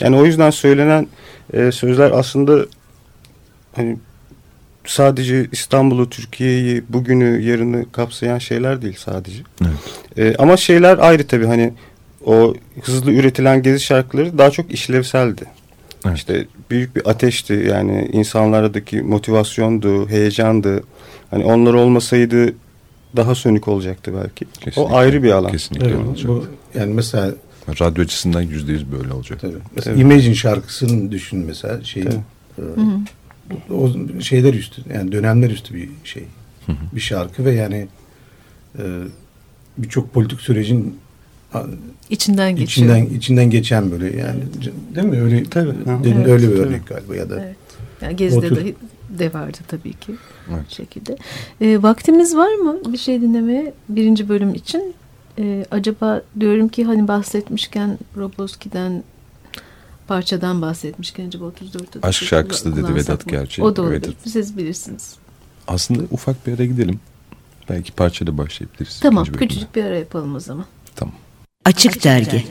Yani 0.00 0.16
o 0.16 0.24
yüzden 0.24 0.50
söylenen 0.50 1.06
e, 1.52 1.72
sözler 1.72 2.10
aslında 2.10 2.66
hani 3.76 3.96
sadece 4.84 5.46
İstanbul'u, 5.52 6.10
Türkiye'yi, 6.10 6.82
bugünü, 6.88 7.42
yarını 7.42 7.92
kapsayan 7.92 8.38
şeyler 8.38 8.82
değil 8.82 8.96
sadece. 8.98 9.42
Evet. 9.62 9.72
E, 10.18 10.36
ama 10.36 10.56
şeyler 10.56 10.98
ayrı 10.98 11.26
tabii 11.26 11.46
hani 11.46 11.72
o 12.24 12.54
hızlı 12.82 13.12
üretilen 13.12 13.62
gezi 13.62 13.80
şarkıları 13.80 14.38
daha 14.38 14.50
çok 14.50 14.72
işlevseldi. 14.72 15.44
Evet. 16.06 16.16
İşte 16.16 16.46
büyük 16.70 16.96
bir 16.96 17.10
ateşti 17.10 17.66
yani 17.68 18.08
insanlardaki 18.12 19.02
motivasyondu, 19.02 20.08
heyecandı. 20.08 20.82
Hani 21.30 21.44
onlar 21.44 21.74
olmasaydı 21.74 22.54
daha 23.16 23.34
sönük 23.34 23.68
olacaktı 23.68 24.12
belki. 24.22 24.44
Kesinlikle. 24.44 24.80
O 24.82 24.96
ayrı 24.96 25.22
bir 25.22 25.30
alan. 25.30 25.50
Kesinlikle 25.52 25.86
Evet, 25.86 25.98
öyle 25.98 26.08
olacak. 26.08 26.28
bu, 26.28 26.46
yani 26.78 26.94
mesela 26.94 27.30
Radyo 27.80 28.04
açısından 28.04 28.42
yüzde 28.42 28.72
yüz 28.72 28.92
böyle 28.92 29.12
olacak. 29.12 29.40
Tabii. 29.40 29.54
Mesela 29.76 29.94
Evet. 29.96 30.04
Imagine 30.04 30.34
şarkısını 30.34 31.12
düşün 31.12 31.38
mesela 31.38 31.84
şey 31.84 32.02
Tabii. 32.02 32.14
e, 32.58 32.62
Hı 32.62 32.80
hı. 32.80 32.98
O 33.74 33.90
şeyler 34.20 34.54
üstü 34.54 34.82
yani 34.94 35.12
dönemler 35.12 35.50
üstü 35.50 35.74
bir 35.74 35.88
şey 36.04 36.24
Hı 36.66 36.72
hı. 36.72 36.76
bir 36.92 37.00
şarkı 37.00 37.44
ve 37.44 37.52
yani 37.52 37.88
e, 38.78 38.82
birçok 39.78 40.12
politik 40.14 40.40
sürecin 40.40 40.96
İçinden 42.10 42.56
geçiyor. 42.56 42.96
içinden 42.98 43.16
içinden 43.18 43.50
geçen 43.50 43.90
böyle 43.90 44.16
yani 44.16 44.40
değil 44.94 45.06
mi 45.06 45.20
öyle 45.20 45.44
Tabii. 45.44 45.72
Demin 45.86 46.16
Evet, 46.16 46.26
öyle 46.28 46.42
bir 46.48 46.56
tabii. 46.56 46.66
örnek 46.68 46.86
galiba 46.86 47.16
ya 47.16 47.30
da 47.30 47.44
Evet. 47.44 47.56
Yani 48.02 48.16
Gezi'de 48.16 48.46
O 48.46 48.48
tür- 48.48 48.56
de, 48.64 48.74
de 49.18 49.32
vardı 49.32 49.58
tabii 49.68 49.92
ki 49.92 50.14
Evet. 50.50 50.62
bu 50.70 50.74
şekilde. 50.74 51.16
Ee, 51.60 51.82
vaktimiz 51.82 52.36
var 52.36 52.54
mı 52.54 52.76
bir 52.92 52.98
şey 52.98 53.20
dinlemeye 53.20 53.72
birinci 53.88 54.28
bölüm 54.28 54.54
için? 54.54 54.94
Ee, 55.38 55.64
acaba 55.70 56.22
diyorum 56.40 56.68
ki 56.68 56.84
hani 56.84 57.08
bahsetmişken 57.08 57.98
Roboski'den 58.16 59.02
parçadan 60.10 60.62
bahsetmişken 60.62 61.26
acaba 61.28 61.44
34 61.44 62.04
Aşk 62.04 62.22
şarkısı 62.22 62.72
da 62.72 62.76
dedi 62.76 62.94
Vedat 62.94 63.26
mı? 63.26 63.32
gerçi. 63.32 63.62
O 63.62 63.76
da 63.76 63.82
olur. 63.82 63.90
Evet. 63.90 64.08
Siz 64.24 64.56
bilirsiniz. 64.56 65.14
Aslında 65.68 66.02
ufak 66.10 66.46
bir 66.46 66.54
ara 66.54 66.64
gidelim. 66.64 67.00
Belki 67.68 67.92
parçayla 67.92 68.38
başlayabiliriz. 68.38 69.00
Tamam 69.00 69.24
bölümde. 69.26 69.38
küçücük 69.38 69.76
bir 69.76 69.84
ara 69.84 69.96
yapalım 69.96 70.34
o 70.34 70.40
zaman. 70.40 70.64
Tamam. 70.96 71.14
Açık 71.64 72.04
Dergi 72.04 72.44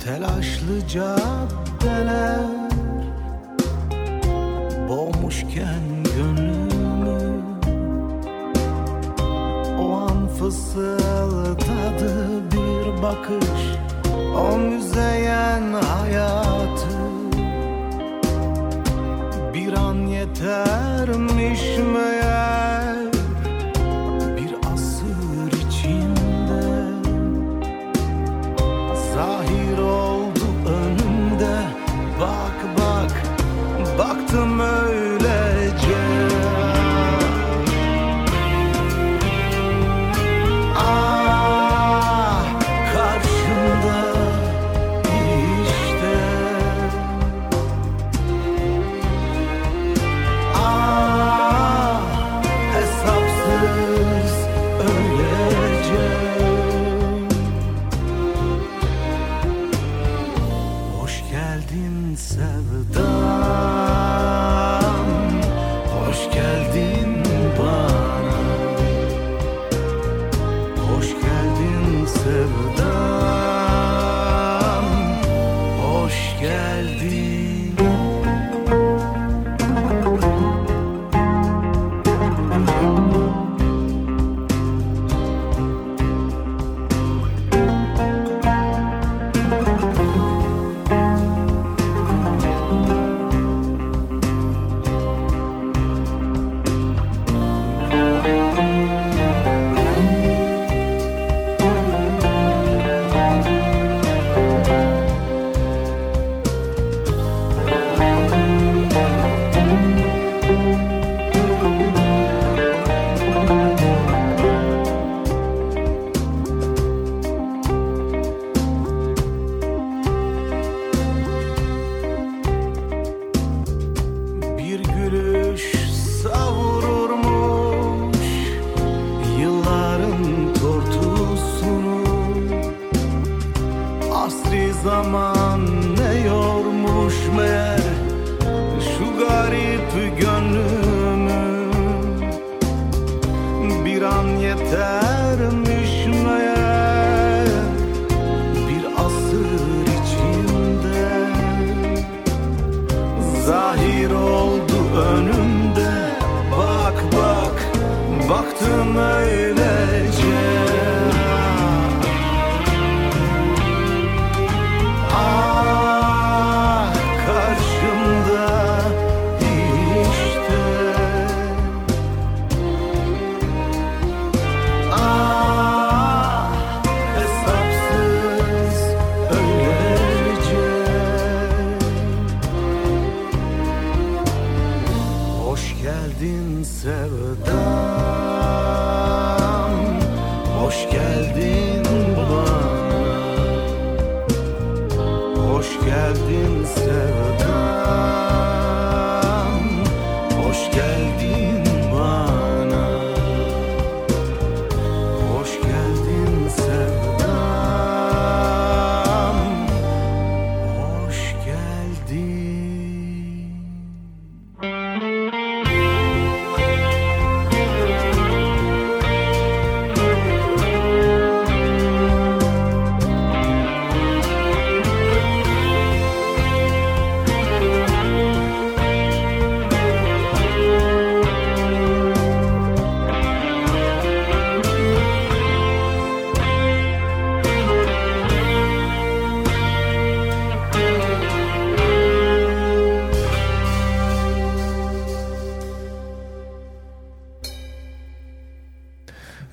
Telaşlı 0.00 0.88
caddeler 0.88 2.40
Boğmuşken 4.88 5.93
gönlümü 5.93 5.93
bakış 13.14 13.60
O 14.36 14.58
müzeyen 14.58 15.72
hayatı. 15.72 16.94
Bir 19.54 19.72
an 19.72 19.94
yetermiş 19.94 21.60
meğer 21.94 22.13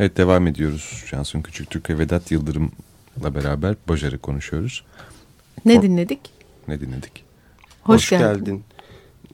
Evet 0.01 0.17
devam 0.17 0.47
ediyoruz. 0.47 1.03
Cansun 1.11 1.41
Küçüktürk 1.41 1.89
ve 1.89 1.99
Vedat 1.99 2.31
Yıldırım'la 2.31 3.35
beraber 3.35 3.75
Bajar'ı 3.89 4.17
konuşuyoruz. 4.17 4.83
Ne 5.65 5.81
dinledik? 5.81 6.19
Ne 6.67 6.79
dinledik? 6.81 7.23
Hoş, 7.81 8.09
geldin. 8.09 8.63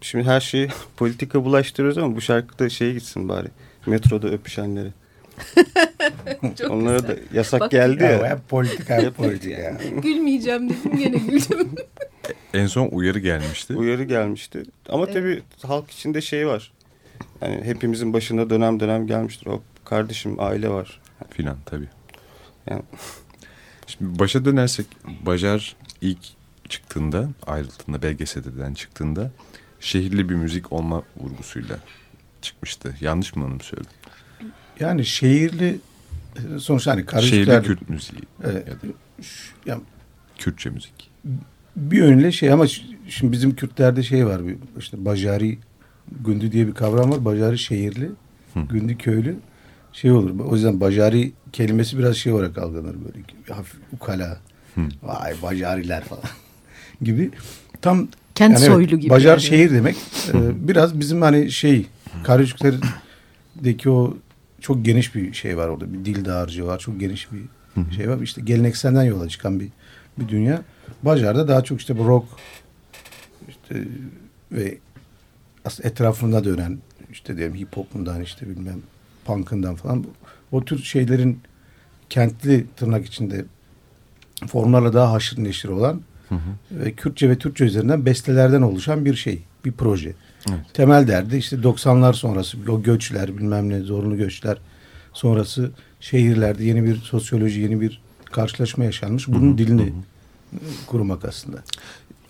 Şimdi 0.02 0.26
her 0.26 0.40
şeyi 0.40 0.70
politika 0.98 1.46
bulaştırıyoruz 1.46 1.98
ama 1.98 2.16
bu 2.16 2.22
şarkıda 2.22 2.70
şeye 2.70 2.94
gitsin 2.94 3.30
bari. 3.30 3.48
Metroda 3.86 4.28
öpüşenleri. 4.30 4.90
Çok 6.58 6.72
Onlara 6.72 6.98
güzel. 6.98 7.10
da 7.18 7.20
yasak 7.34 7.62
Bak- 7.62 7.72
geldi 7.72 8.04
Ya, 8.04 8.12
ya. 8.12 8.30
hep 8.30 8.50
politika 8.50 8.98
hep 9.02 9.18
politika. 9.18 9.78
Gülmeyeceğim 10.02 10.70
dedim 10.70 10.98
gene 10.98 11.18
güldüm. 11.18 11.70
En 12.54 12.68
son 12.68 12.88
uyarı 12.92 13.20
gelmişti. 13.20 13.76
Uyarı 13.76 14.04
gelmişti. 14.04 14.64
Ama 14.90 15.04
Evet. 15.04 15.14
tabii 15.14 15.42
halk 15.68 15.92
içinde 15.92 16.22
şey 16.22 16.48
var. 16.48 16.72
Yani 17.42 17.62
hepimizin 17.64 18.14
başına 18.14 18.50
dönem 18.50 18.80
dönem 18.80 19.08
gelmiştir. 19.08 19.48
O 19.48 19.64
kardeşim 19.90 20.36
aile 20.40 20.70
var. 20.70 21.00
filan 21.30 21.58
tabii. 21.66 21.88
Yani 22.70 22.82
Şimdi 23.88 24.20
başa 24.20 24.46
dönersek 24.46 24.86
Bajar 25.26 25.76
ilk 26.02 26.20
çıktığında 26.70 27.30
ayrıldığında 27.48 28.02
belgeselden 28.02 28.74
çıktığında 28.74 29.32
şehirli 29.80 30.30
bir 30.30 30.36
müzik 30.36 30.74
olma 30.74 31.04
vurgusuyla 31.18 31.78
çıkmıştı. 32.42 32.96
Yanlış 33.02 33.36
mı 33.36 33.46
onu 33.46 33.60
söyledim? 33.60 33.92
Yani 34.80 35.06
şehirli 35.06 35.80
sonuçta 36.60 36.92
hani 36.92 37.00
Şehirli 37.00 37.06
karışıklar. 37.12 37.64
Kürt 37.64 37.90
müziği 37.90 38.22
Evet. 38.44 38.68
ya 38.68 38.74
da 38.74 38.94
Ş- 39.24 39.54
ya 39.66 39.80
Kürtçe 40.38 40.70
müzik. 40.70 41.10
bir 41.76 41.98
yönüyle 41.98 42.32
şey 42.32 42.52
ama 42.52 42.68
şimdi 43.08 43.32
bizim 43.32 43.56
Kürtlerde 43.56 44.04
şey 44.04 44.26
var 44.26 44.48
bir 44.48 44.56
işte 44.80 45.06
bacari 45.06 45.58
gündü 46.26 46.52
diye 46.52 46.68
bir 46.68 46.74
kavram 46.74 47.12
var. 47.12 47.26
Bacari 47.26 47.58
şehirli, 47.58 48.10
Hı. 48.54 48.60
gündü 48.60 48.98
köylü 48.98 49.36
şey 50.02 50.12
olur. 50.12 50.40
O 50.40 50.56
yüzden 50.56 50.82
bacari 50.82 51.32
kelimesi 51.54 51.98
biraz 51.98 52.16
şey 52.16 52.34
olarak 52.34 52.58
algılanır 52.58 52.96
böyle 53.06 53.54
hafif 53.54 53.80
ukala. 53.94 54.38
Hı. 54.76 54.82
Vay 55.04 55.34
bacariler 55.42 56.04
falan 56.04 56.24
gibi. 57.02 57.32
Tam 57.82 58.08
Kent 58.36 58.54
Yani 58.54 58.64
evet, 58.64 58.74
soylu 58.74 59.00
gibi. 59.00 59.10
Bacar 59.10 59.30
yani. 59.30 59.42
şehir 59.42 59.72
demek. 59.72 59.96
Ee, 60.34 60.68
biraz 60.68 61.00
bizim 61.00 61.22
hani 61.22 61.52
şey 61.52 61.86
Karacükler'deki 62.24 63.90
o 63.90 64.18
çok 64.62 64.86
geniş 64.86 65.16
bir 65.16 65.34
şey 65.34 65.58
var 65.58 65.68
orada. 65.68 65.94
Bir 65.94 66.06
dil 66.06 66.26
dağarcığı 66.26 66.66
var. 66.66 66.80
Çok 66.80 67.00
geniş 67.00 67.28
bir 67.32 67.42
şey 67.96 68.10
var. 68.10 68.20
İşte 68.22 68.42
gelenekselden 68.42 69.04
yola 69.04 69.30
çıkan 69.30 69.60
bir 69.60 69.70
bir 70.20 70.28
dünya. 70.28 70.62
Bacar'da 71.04 71.48
daha 71.48 71.64
çok 71.64 71.80
işte 71.80 71.98
bu 71.98 72.08
rock 72.08 72.26
işte 73.50 73.84
ve 74.52 74.78
aslında 75.66 75.90
etrafında 75.90 76.44
dönen 76.44 76.78
işte 77.12 77.38
diyelim 77.38 77.56
hip 77.56 77.78
hop'undan 77.78 78.22
işte 78.22 78.50
bilmem 78.50 78.82
punk'ından 79.28 79.76
falan 79.76 80.06
o 80.52 80.66
tür 80.66 80.84
şeylerin 80.84 81.40
kentli 82.10 82.66
tırnak 82.76 83.06
içinde 83.06 83.46
formlarla 84.48 84.94
daha 84.94 85.12
haşır 85.12 85.44
neşir 85.44 85.70
olan 85.70 86.02
ve 86.72 86.92
Kürtçe 86.92 87.30
ve 87.30 87.38
Türkçe 87.38 87.66
üzerinden 87.66 88.06
bestelerden 88.06 88.62
oluşan 88.62 89.06
bir 89.06 89.16
şey, 89.16 89.42
bir 89.66 89.72
proje. 89.72 90.14
Evet. 90.50 90.60
Temel 90.74 91.08
derdi 91.08 91.38
işte 91.38 91.56
90'lar 91.56 92.14
sonrası 92.14 92.58
o 92.70 92.84
göçler 92.84 93.38
bilmem 93.38 93.70
ne 93.70 93.80
zorunlu 93.80 94.18
göçler 94.18 94.58
sonrası 95.14 95.72
şehirlerde 96.00 96.64
yeni 96.64 96.84
bir 96.84 96.96
sosyoloji, 96.96 97.62
yeni 97.62 97.82
bir 97.82 98.02
karşılaşma 98.26 98.84
yaşanmış. 98.84 99.28
Bunun 99.28 99.58
dilini 99.58 99.94
kurmak 100.88 101.26
aslında. 101.26 101.64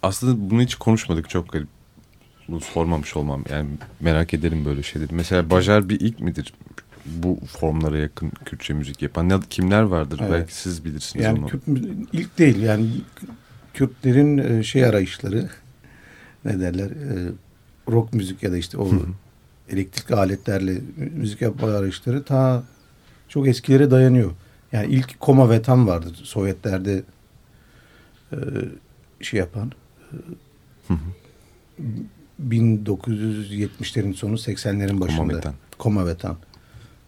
Aslında 0.04 0.50
bunu 0.50 0.62
hiç 0.62 0.76
konuşmadık 0.76 1.30
çok 1.30 1.52
garip. 1.52 1.68
Bunu 2.48 2.62
sormamış 2.62 3.16
olmam. 3.18 3.44
Yani 3.50 3.70
merak 4.00 4.34
ederim 4.34 4.66
böyle 4.66 4.84
şeyleri. 4.84 5.16
Mesela 5.16 5.50
Bajar 5.50 5.90
bir 5.90 6.00
ilk 6.00 6.20
midir? 6.20 6.54
Bu 7.08 7.40
formlara 7.48 7.98
yakın 7.98 8.32
Kürtçe 8.46 8.74
müzik 8.74 9.02
yapan. 9.02 9.30
Ya, 9.30 9.40
kimler 9.50 9.82
vardır? 9.82 10.20
Evet. 10.22 10.32
Belki 10.32 10.56
siz 10.56 10.86
bilirsiniz 10.86 11.26
Yani 11.26 11.40
onu. 11.40 11.48
Kürt 11.48 11.64
ilk 12.14 12.38
değil 12.38 12.62
yani 12.62 12.88
Kürtlerin 13.74 14.38
e, 14.38 14.64
şey 14.64 14.86
arayışları 14.86 15.50
ne 16.46 16.60
derler 16.60 16.90
e, 16.90 17.32
rock 17.92 18.14
müzik 18.14 18.44
ya 18.44 18.52
da 18.52 18.58
işte 18.58 18.78
o 18.78 18.90
elektrik 19.70 20.12
aletlerle 20.12 20.82
müzik 21.16 21.42
yapma 21.42 21.68
arayışları 21.68 22.24
ta 22.24 22.64
çok 23.30 23.48
eskilere 23.48 23.92
dayanıyor. 23.92 24.32
Yani 24.72 24.94
ilk 24.94 25.20
Koma 25.20 25.50
ve 25.50 25.62
Tam 25.62 25.88
vardı 25.88 26.10
Sovyetlerde 26.14 27.04
e, 28.32 28.38
şey 29.22 29.40
yapan 29.40 29.72
e, 30.12 30.18
1970'lerin 32.50 34.14
sonu 34.14 34.34
80'lerin 34.34 35.00
başında. 35.00 35.18
Koma 35.18 35.38
ve 35.38 35.42
Tam. 35.42 35.54
Koma 35.78 36.08
ve 36.08 36.18
Tam. 36.18 36.38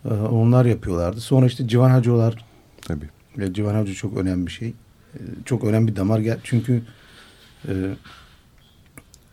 E, 0.05 0.13
onlar 0.13 0.65
yapıyorlardı. 0.65 1.21
Sonra 1.21 1.45
işte 1.45 1.67
Civan 1.67 1.89
Hacıoğlar 1.89 2.45
Tabii. 2.81 3.09
ve 3.37 3.53
Civan 3.53 3.81
Hoca 3.81 3.93
çok 3.93 4.17
önemli 4.17 4.47
bir 4.47 4.51
şey. 4.51 4.73
Ee, 5.15 5.19
Çok 5.45 5.63
önemli 5.63 5.91
bir 5.91 5.95
damar 5.95 6.19
gel. 6.19 6.39
Çünkü 6.43 6.81
e, 7.67 7.73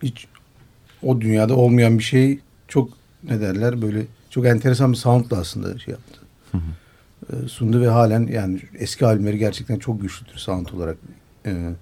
hiç 0.03 0.27
o 1.03 1.21
dünyada 1.21 1.55
olmayan 1.55 1.97
bir 1.97 2.03
şey 2.03 2.39
çok 2.67 2.89
ne 3.23 3.41
derler 3.41 3.81
böyle 3.81 4.05
çok 4.29 4.45
enteresan 4.45 4.91
bir 4.91 4.97
soundla 4.97 5.37
aslında 5.37 5.79
şey 5.79 5.91
yaptı. 5.91 6.19
Ee, 7.33 7.47
sundu 7.47 7.81
ve 7.81 7.87
halen 7.87 8.27
yani 8.27 8.61
eski 8.79 9.05
albümleri 9.05 9.37
gerçekten 9.37 9.79
çok 9.79 10.01
güçlüdür 10.01 10.37
sound 10.37 10.67
olarak. 10.67 10.97
Ee, 11.45 11.73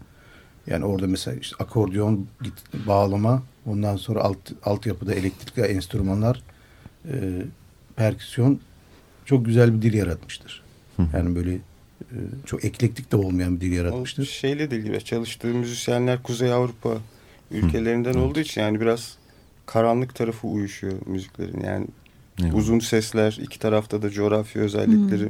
yani 0.67 0.86
orada 0.86 1.08
mesela 1.08 1.38
işte 1.38 1.56
akordeon, 1.60 2.28
git, 2.43 2.54
bağlama, 2.88 3.43
ondan 3.65 3.95
sonra 3.98 4.19
alt 4.19 4.38
altyapıda 4.63 5.13
elektrikli 5.13 5.62
enstrümanlar, 5.62 6.43
e, 7.12 7.41
perküsyon 7.95 8.60
çok 9.26 9.46
güzel 9.46 9.74
bir 9.78 9.82
dil 9.82 9.94
yaratmıştır. 9.94 10.64
Yani 11.14 11.36
böyle 11.36 11.54
e, 12.02 12.18
çok 12.46 12.66
eklektik 12.66 13.12
de 13.12 13.16
olmayan 13.16 13.56
bir 13.56 13.62
dil 13.62 13.72
O 13.72 13.76
yaratmıştır. 13.76 14.26
şeyle 14.26 14.72
de 14.72 14.78
ilgili 14.78 15.04
çalıştığı 15.04 15.48
müzisyenler 15.48 16.24
Kuzey 16.24 16.54
Avrupa 16.54 16.98
ülkelerinden 17.52 18.14
olduğu 18.14 18.40
için 18.40 18.62
yani 18.62 18.82
biraz 18.82 19.18
karanlık 19.66 20.16
tarafı 20.16 20.48
uyuşuyor 20.48 20.94
müziklerin. 21.06 21.62
Yani 21.62 21.88
Evet. 22.42 22.54
uzun 22.54 22.80
sesler, 22.80 23.38
iki 23.42 23.60
tarafta 23.60 24.02
da 24.02 24.10
coğrafya 24.10 24.62
özellikleri. 24.62 25.30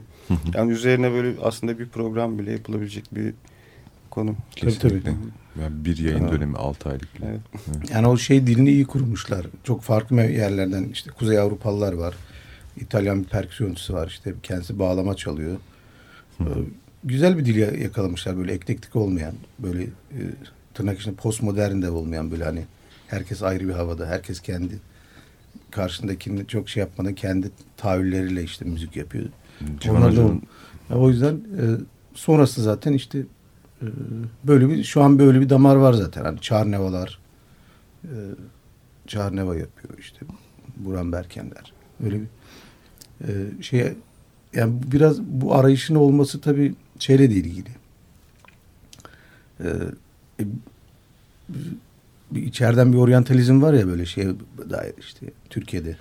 Yani 0.53 0.71
üzerine 0.71 1.11
böyle 1.11 1.35
aslında 1.41 1.79
bir 1.79 1.85
program 1.85 2.39
bile 2.39 2.51
yapılabilecek 2.51 3.15
bir 3.15 3.33
konu. 4.09 4.35
Kesinlikle. 4.55 4.89
tabii. 5.03 5.15
Yani 5.61 5.85
bir 5.85 5.97
yayın 5.97 6.25
Ha. 6.25 6.31
dönemi 6.31 6.57
6 6.57 6.89
aylık. 6.89 7.07
Evet. 7.25 7.39
Yani 7.93 8.07
o 8.07 8.17
şey 8.17 8.47
dilini 8.47 8.69
iyi 8.71 8.85
kurmuşlar. 8.85 9.45
Çok 9.63 9.81
farklı 9.81 10.15
yerlerden 10.21 10.83
işte 10.93 11.11
Kuzey 11.11 11.39
Avrupalılar 11.39 11.93
var. 11.93 12.15
İtalyan 12.77 13.23
bir 13.23 13.27
perküsyoncusu 13.27 13.93
var 13.93 14.07
işte 14.07 14.33
kendisi 14.43 14.79
bağlama 14.79 15.15
çalıyor. 15.15 15.57
Ee, 16.39 16.43
güzel 17.03 17.37
bir 17.37 17.45
dil 17.45 17.55
ya- 17.55 17.71
yakalamışlar 17.71 18.37
böyle 18.37 18.53
eklektik 18.53 18.95
olmayan 18.95 19.33
böyle 19.59 19.83
e, 19.83 20.19
tırnak 20.73 20.99
içinde 20.99 21.15
postmodern 21.15 21.81
de 21.81 21.89
olmayan 21.89 22.31
böyle 22.31 22.43
hani 22.43 22.65
herkes 23.07 23.43
ayrı 23.43 23.67
bir 23.67 23.73
havada 23.73 24.07
herkes 24.07 24.39
kendi 24.39 24.79
karşındakini 25.71 26.47
çok 26.47 26.69
şey 26.69 26.81
yapmadan 26.81 27.13
kendi 27.13 27.51
tahayyülleriyle 27.77 28.43
işte 28.43 28.65
müzik 28.65 28.95
yapıyor. 28.95 29.25
Onlar 29.97 30.15
da 30.15 30.21
o 30.95 31.09
yüzden 31.09 31.33
e, 31.35 31.63
sonrası 32.13 32.63
zaten 32.63 32.93
işte 32.93 33.19
e, 33.81 33.85
böyle 34.43 34.69
bir 34.69 34.83
şu 34.83 35.01
an 35.01 35.19
böyle 35.19 35.41
bir 35.41 35.49
damar 35.49 35.75
var 35.75 35.93
zaten. 35.93 36.25
Hani 36.25 36.41
Çarnevalar 36.41 37.19
e, 38.03 38.13
Çarneva 39.07 39.55
yapıyor 39.55 39.93
işte 39.99 40.17
Buran 40.77 41.11
Berkenler. 41.11 41.73
Öyle 42.05 42.15
bir 42.21 42.27
e, 43.21 43.63
şey 43.63 43.93
yani 44.53 44.73
biraz 44.91 45.21
bu 45.21 45.55
arayışın 45.55 45.95
olması 45.95 46.41
tabii 46.41 46.75
şeyle 46.99 47.29
de 47.29 47.33
ilgili. 47.33 47.69
E, 49.59 49.67
e, 50.39 50.43
bir 52.31 52.43
içeriden 52.43 52.93
bir 52.93 52.97
oryantalizm 52.97 53.61
var 53.61 53.73
ya 53.73 53.87
böyle 53.87 54.05
şeye 54.05 54.27
dair 54.69 54.93
işte 54.99 55.25
Türkiye'de. 55.49 55.97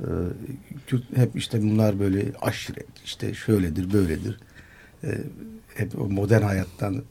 Ee, 0.00 0.04
Kürt 0.86 1.16
hep 1.16 1.36
işte 1.36 1.62
bunlar 1.62 2.00
böyle 2.00 2.32
aşiret 2.42 2.86
işte 3.04 3.34
şöyledir 3.34 3.92
böyledir. 3.92 4.40
Ee, 5.04 5.18
hep 5.74 6.00
o 6.00 6.08
modern 6.08 6.42
hayattan 6.42 7.02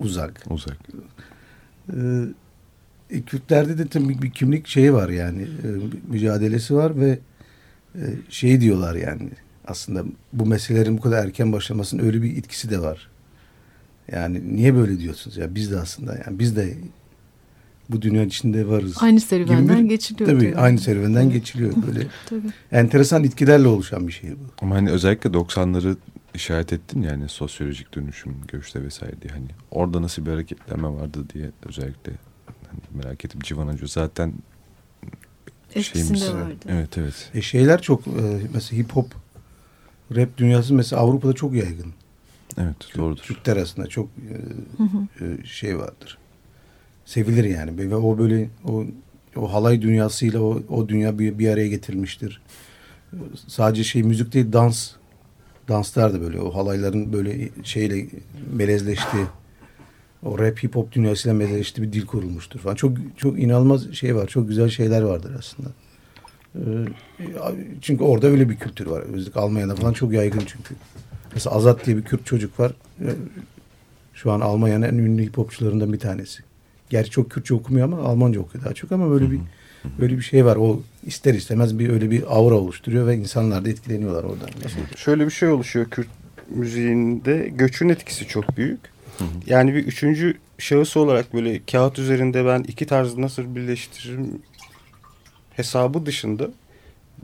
uzak. 0.00 0.44
uzak. 0.50 0.78
Ee, 1.92 2.22
e, 3.10 3.22
Kürtlerde 3.22 3.78
de 3.78 3.88
tabii 3.88 4.22
bir 4.22 4.30
kimlik 4.30 4.66
şeyi 4.66 4.92
var 4.92 5.08
yani 5.08 5.42
e, 5.42 5.68
mücadelesi 6.08 6.74
var 6.74 7.00
ve 7.00 7.10
e, 7.10 7.18
şey 8.28 8.60
diyorlar 8.60 8.94
yani 8.94 9.28
aslında 9.66 10.04
bu 10.32 10.46
meselelerin 10.46 10.98
bu 10.98 11.00
kadar 11.02 11.24
erken 11.24 11.52
başlamasının 11.52 12.02
öyle 12.06 12.22
bir 12.22 12.36
etkisi 12.36 12.70
de 12.70 12.78
var. 12.82 13.08
Yani 14.12 14.56
niye 14.56 14.74
böyle 14.74 14.98
diyorsunuz 14.98 15.36
ya 15.36 15.54
biz 15.54 15.70
de 15.72 15.78
aslında 15.80 16.12
yani 16.26 16.38
biz 16.38 16.56
de 16.56 16.74
bu 17.90 18.02
dünya 18.02 18.22
içinde 18.24 18.68
varız. 18.68 18.96
Aynı 19.00 19.20
serüvenden 19.20 19.84
bir- 19.84 19.88
geçiliyor. 19.88 20.30
Tabii 20.30 20.40
diyor. 20.40 20.52
aynı 20.56 20.78
serüvenden 20.78 21.30
geçiliyor 21.30 21.72
böyle. 21.86 22.06
Tabii. 22.26 22.48
Enteresan 22.72 23.24
itkilerle 23.24 23.68
oluşan 23.68 24.06
bir 24.08 24.12
şey 24.12 24.30
bu. 24.30 24.44
Ama 24.62 24.74
hani 24.74 24.90
özellikle 24.90 25.30
90'ları 25.30 25.96
işaret 26.34 26.72
ettin 26.72 27.02
yani 27.02 27.28
sosyolojik 27.28 27.94
dönüşüm, 27.94 28.34
göçte 28.48 28.82
vesaire 28.82 29.22
diye. 29.22 29.32
Hani 29.32 29.46
orada 29.70 30.02
nasıl 30.02 30.26
bir 30.26 30.30
hareketlenme 30.30 30.88
vardı 30.88 31.18
diye 31.34 31.50
özellikle 31.68 32.12
hani 32.70 33.02
merak 33.04 33.24
ettim. 33.24 33.40
Civan 33.44 33.68
Hoca 33.68 33.86
zaten 33.86 34.32
Etkisinde 35.76 36.18
şeyimiz. 36.18 36.42
vardı. 36.44 36.64
Evet 36.68 36.98
evet. 36.98 37.30
E 37.34 37.42
şeyler 37.42 37.82
çok 37.82 38.06
e, 38.06 38.10
mesela 38.54 38.82
hip 38.82 38.92
hop 38.92 39.14
rap 40.16 40.36
dünyası 40.36 40.74
mesela 40.74 41.02
Avrupa'da 41.02 41.32
çok 41.32 41.54
yaygın. 41.54 41.92
Evet 42.58 42.76
doğrudur. 42.96 43.22
Türkler 43.22 43.56
arasında 43.56 43.86
çok 43.86 44.08
e, 44.08 44.34
Hı 44.76 44.82
hı. 44.82 45.24
e, 45.24 45.44
şey 45.44 45.78
vardır. 45.78 46.18
Sevilir 47.04 47.44
yani 47.44 47.90
ve 47.90 47.96
o 47.96 48.18
böyle 48.18 48.48
o 48.64 48.84
o 49.36 49.52
halay 49.52 49.82
dünyasıyla 49.82 50.40
o 50.40 50.62
o 50.68 50.88
dünya 50.88 51.18
bir, 51.18 51.38
bir 51.38 51.48
araya 51.48 51.68
getirilmiştir. 51.68 52.42
Sadece 53.46 53.84
şey 53.84 54.02
müzik 54.02 54.32
değil 54.32 54.52
dans 54.52 54.90
danslar 55.68 56.14
da 56.14 56.20
böyle 56.20 56.40
o 56.40 56.54
halayların 56.54 57.12
böyle 57.12 57.48
şeyle 57.62 58.06
melezleştiği 58.52 59.24
o 60.22 60.38
rap 60.38 60.62
hip 60.62 60.74
hop 60.76 60.92
dünyasıyla 60.92 61.34
melezleştiği 61.38 61.86
bir 61.88 61.92
dil 61.92 62.06
kurulmuştur 62.06 62.60
falan. 62.60 62.74
Çok 62.74 62.96
çok 63.16 63.38
inanılmaz 63.38 63.92
şey 63.92 64.16
var. 64.16 64.26
Çok 64.26 64.48
güzel 64.48 64.68
şeyler 64.68 65.02
vardır 65.02 65.32
aslında. 65.38 65.68
Ee, 66.54 66.60
çünkü 67.82 68.04
orada 68.04 68.26
öyle 68.26 68.48
bir 68.50 68.56
kültür 68.56 68.86
var. 68.86 69.02
Özellikle 69.14 69.40
Almanya'da 69.40 69.74
falan 69.74 69.92
çok 69.92 70.12
yaygın 70.12 70.42
çünkü. 70.46 70.74
Mesela 71.34 71.56
Azat 71.56 71.86
diye 71.86 71.96
bir 71.96 72.02
Kürt 72.02 72.26
çocuk 72.26 72.60
var. 72.60 72.72
Ee, 73.00 73.04
Şu 74.14 74.32
an 74.32 74.40
Almanya'nın 74.40 74.86
en 74.88 74.94
ünlü 74.94 75.22
hip 75.22 75.38
hopçularından 75.38 75.92
bir 75.92 75.98
tanesi. 75.98 76.42
Gerçi 76.90 77.10
çok 77.10 77.30
Kürtçe 77.30 77.54
okumuyor 77.54 77.84
ama 77.84 77.98
Almanca 77.98 78.40
okuyor 78.40 78.64
daha 78.64 78.74
çok 78.74 78.92
ama 78.92 79.10
böyle 79.10 79.30
bir 79.30 79.40
böyle 80.00 80.16
bir 80.16 80.22
şey 80.22 80.44
var. 80.44 80.56
O 80.56 80.80
ister 81.06 81.34
istemez 81.34 81.78
bir 81.78 81.90
öyle 81.90 82.10
bir 82.10 82.36
aura 82.36 82.54
oluşturuyor 82.54 83.06
ve 83.06 83.16
insanlar 83.16 83.64
da 83.64 83.68
etkileniyorlar 83.70 84.24
oradan. 84.24 84.48
Şöyle 84.96 85.26
bir 85.26 85.30
şey 85.30 85.48
oluşuyor 85.48 85.86
Kürt 85.90 86.08
müziğinde 86.50 87.48
göçün 87.54 87.88
etkisi 87.88 88.26
çok 88.28 88.56
büyük. 88.56 88.80
Yani 89.46 89.74
bir 89.74 89.84
üçüncü 89.84 90.36
şahıs 90.58 90.96
olarak 90.96 91.34
böyle 91.34 91.60
kağıt 91.72 91.98
üzerinde 91.98 92.46
ben 92.46 92.62
iki 92.62 92.86
tarzı 92.86 93.22
nasıl 93.22 93.56
birleştiririm 93.56 94.42
hesabı 95.56 96.06
dışında 96.06 96.50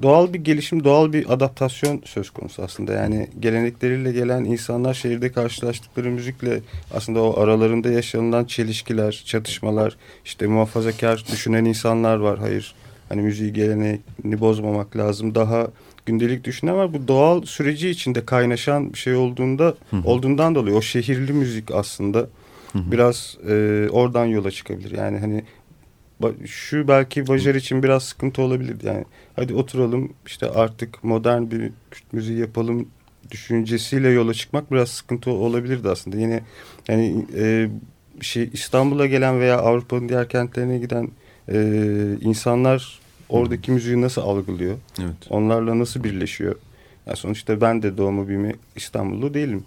doğal 0.02 0.32
bir 0.32 0.38
gelişim, 0.38 0.84
doğal 0.84 1.12
bir 1.12 1.32
adaptasyon 1.32 2.02
söz 2.04 2.30
konusu 2.30 2.62
aslında. 2.62 2.92
Yani 2.92 3.28
gelenekleriyle 3.40 4.12
gelen 4.12 4.44
insanlar 4.44 4.94
şehirde 4.94 5.32
karşılaştıkları 5.32 6.10
müzikle 6.10 6.60
aslında 6.94 7.22
o 7.22 7.40
aralarında 7.40 7.90
yaşanılan 7.90 8.44
çelişkiler, 8.44 9.22
çatışmalar, 9.26 9.96
işte 10.24 10.46
muhafazakar 10.46 11.24
düşünen 11.32 11.64
insanlar 11.64 12.16
var. 12.16 12.38
Hayır 12.38 12.74
hani 13.08 13.22
müziği 13.22 13.52
geleneğini 13.52 14.40
bozmamak 14.40 14.96
lazım. 14.96 15.34
Daha 15.34 15.68
gündelik 16.06 16.44
düşünen 16.44 16.76
var. 16.76 16.92
Bu 16.92 17.08
doğal 17.08 17.42
süreci 17.42 17.88
içinde 17.88 18.24
kaynaşan 18.24 18.92
bir 18.92 18.98
şey 18.98 19.14
olduğunda 19.14 19.74
olduğundan 20.04 20.54
dolayı 20.54 20.76
o 20.76 20.82
şehirli 20.82 21.32
müzik 21.32 21.70
aslında 21.70 22.28
biraz 22.74 23.38
e, 23.48 23.86
oradan 23.90 24.26
yola 24.26 24.50
çıkabilir. 24.50 24.90
Yani 24.98 25.18
hani 25.18 25.44
şu 26.46 26.88
belki 26.88 27.28
Bajar 27.28 27.54
için 27.54 27.82
biraz 27.82 28.02
sıkıntı 28.02 28.42
olabilir. 28.42 28.76
Yani 28.82 29.04
hadi 29.36 29.54
oturalım 29.54 30.12
işte 30.26 30.50
artık 30.50 31.04
modern 31.04 31.50
bir 31.50 31.72
Kürt 31.90 32.12
müziği 32.12 32.38
yapalım 32.38 32.88
düşüncesiyle 33.30 34.08
yola 34.08 34.34
çıkmak 34.34 34.72
biraz 34.72 34.88
sıkıntı 34.88 35.30
olabilirdi 35.30 35.88
aslında. 35.88 36.16
Yine 36.16 36.42
yani 36.88 37.26
e, 37.36 37.68
şey 38.20 38.50
İstanbul'a 38.52 39.06
gelen 39.06 39.40
veya 39.40 39.58
Avrupa'nın 39.58 40.08
diğer 40.08 40.28
kentlerine 40.28 40.78
giden 40.78 41.08
e, 41.48 41.58
insanlar 42.20 43.01
oradaki 43.32 43.70
müziği 43.70 44.00
nasıl 44.00 44.22
algılıyor? 44.22 44.76
Evet. 45.00 45.16
Onlarla 45.30 45.78
nasıl 45.78 46.04
birleşiyor? 46.04 46.54
Ya 47.06 47.16
sonuçta 47.16 47.60
ben 47.60 47.82
de 47.82 47.96
doğma 47.96 48.28
büyüme 48.28 48.54
İstanbullu 48.76 49.34
değilim. 49.34 49.64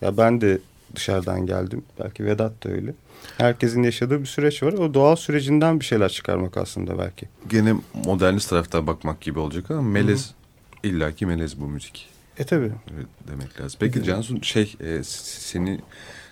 Ya 0.00 0.16
ben 0.16 0.40
de 0.40 0.58
dışarıdan 0.94 1.46
geldim. 1.46 1.82
Belki 2.00 2.24
Vedat 2.24 2.64
da 2.64 2.68
öyle. 2.68 2.94
Herkesin 3.38 3.82
yaşadığı 3.82 4.20
bir 4.20 4.26
süreç 4.26 4.62
var. 4.62 4.72
O 4.72 4.94
doğal 4.94 5.16
sürecinden 5.16 5.80
bir 5.80 5.84
şeyler 5.84 6.08
çıkarmak 6.08 6.56
aslında 6.56 6.98
belki. 6.98 7.28
Gene 7.48 7.74
modernist 8.04 8.50
taraftan 8.50 8.86
bakmak 8.86 9.20
gibi 9.20 9.38
olacak 9.38 9.70
ama 9.70 9.82
melez 9.82 10.34
illaki 10.82 11.26
melez 11.26 11.60
bu 11.60 11.66
müzik. 11.66 12.08
E 12.38 12.44
tabi. 12.44 12.72
Evet, 12.94 13.06
demek 13.28 13.60
lazım. 13.60 13.76
Peki 13.80 14.04
Cansu 14.04 14.44
şey 14.44 14.74
e, 14.80 15.00
seni 15.04 15.80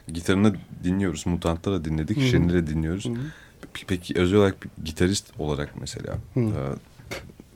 gitarını 0.09 0.55
dinliyoruz. 0.85 1.27
Mutant'ta 1.27 1.73
da 1.73 1.85
dinledik. 1.85 2.17
Hı 2.17 2.21
hı. 2.21 2.25
Peki 3.87 4.15
özel 4.17 4.39
olarak 4.39 4.63
bir 4.63 4.71
gitarist 4.85 5.27
olarak 5.39 5.75
mesela 5.81 6.19
Hı. 6.35 6.41
e, 6.41 6.51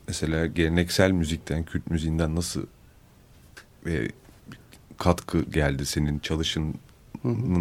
mesela 0.09 0.47
geleneksel 0.47 1.11
müzikten, 1.11 1.65
Kürt 1.65 1.91
müziğinden 1.91 2.37
nasıl 2.37 2.67
e, 3.87 4.09
katkı 4.99 5.43
geldi 5.43 5.87
senin 5.87 6.19
çalışının 6.19 6.75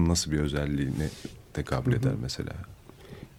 nasıl 0.08 0.32
bir 0.32 0.40
özelliğine 0.40 1.10
tekabül 1.54 1.94
eder 1.94 2.14
mesela? 2.22 2.52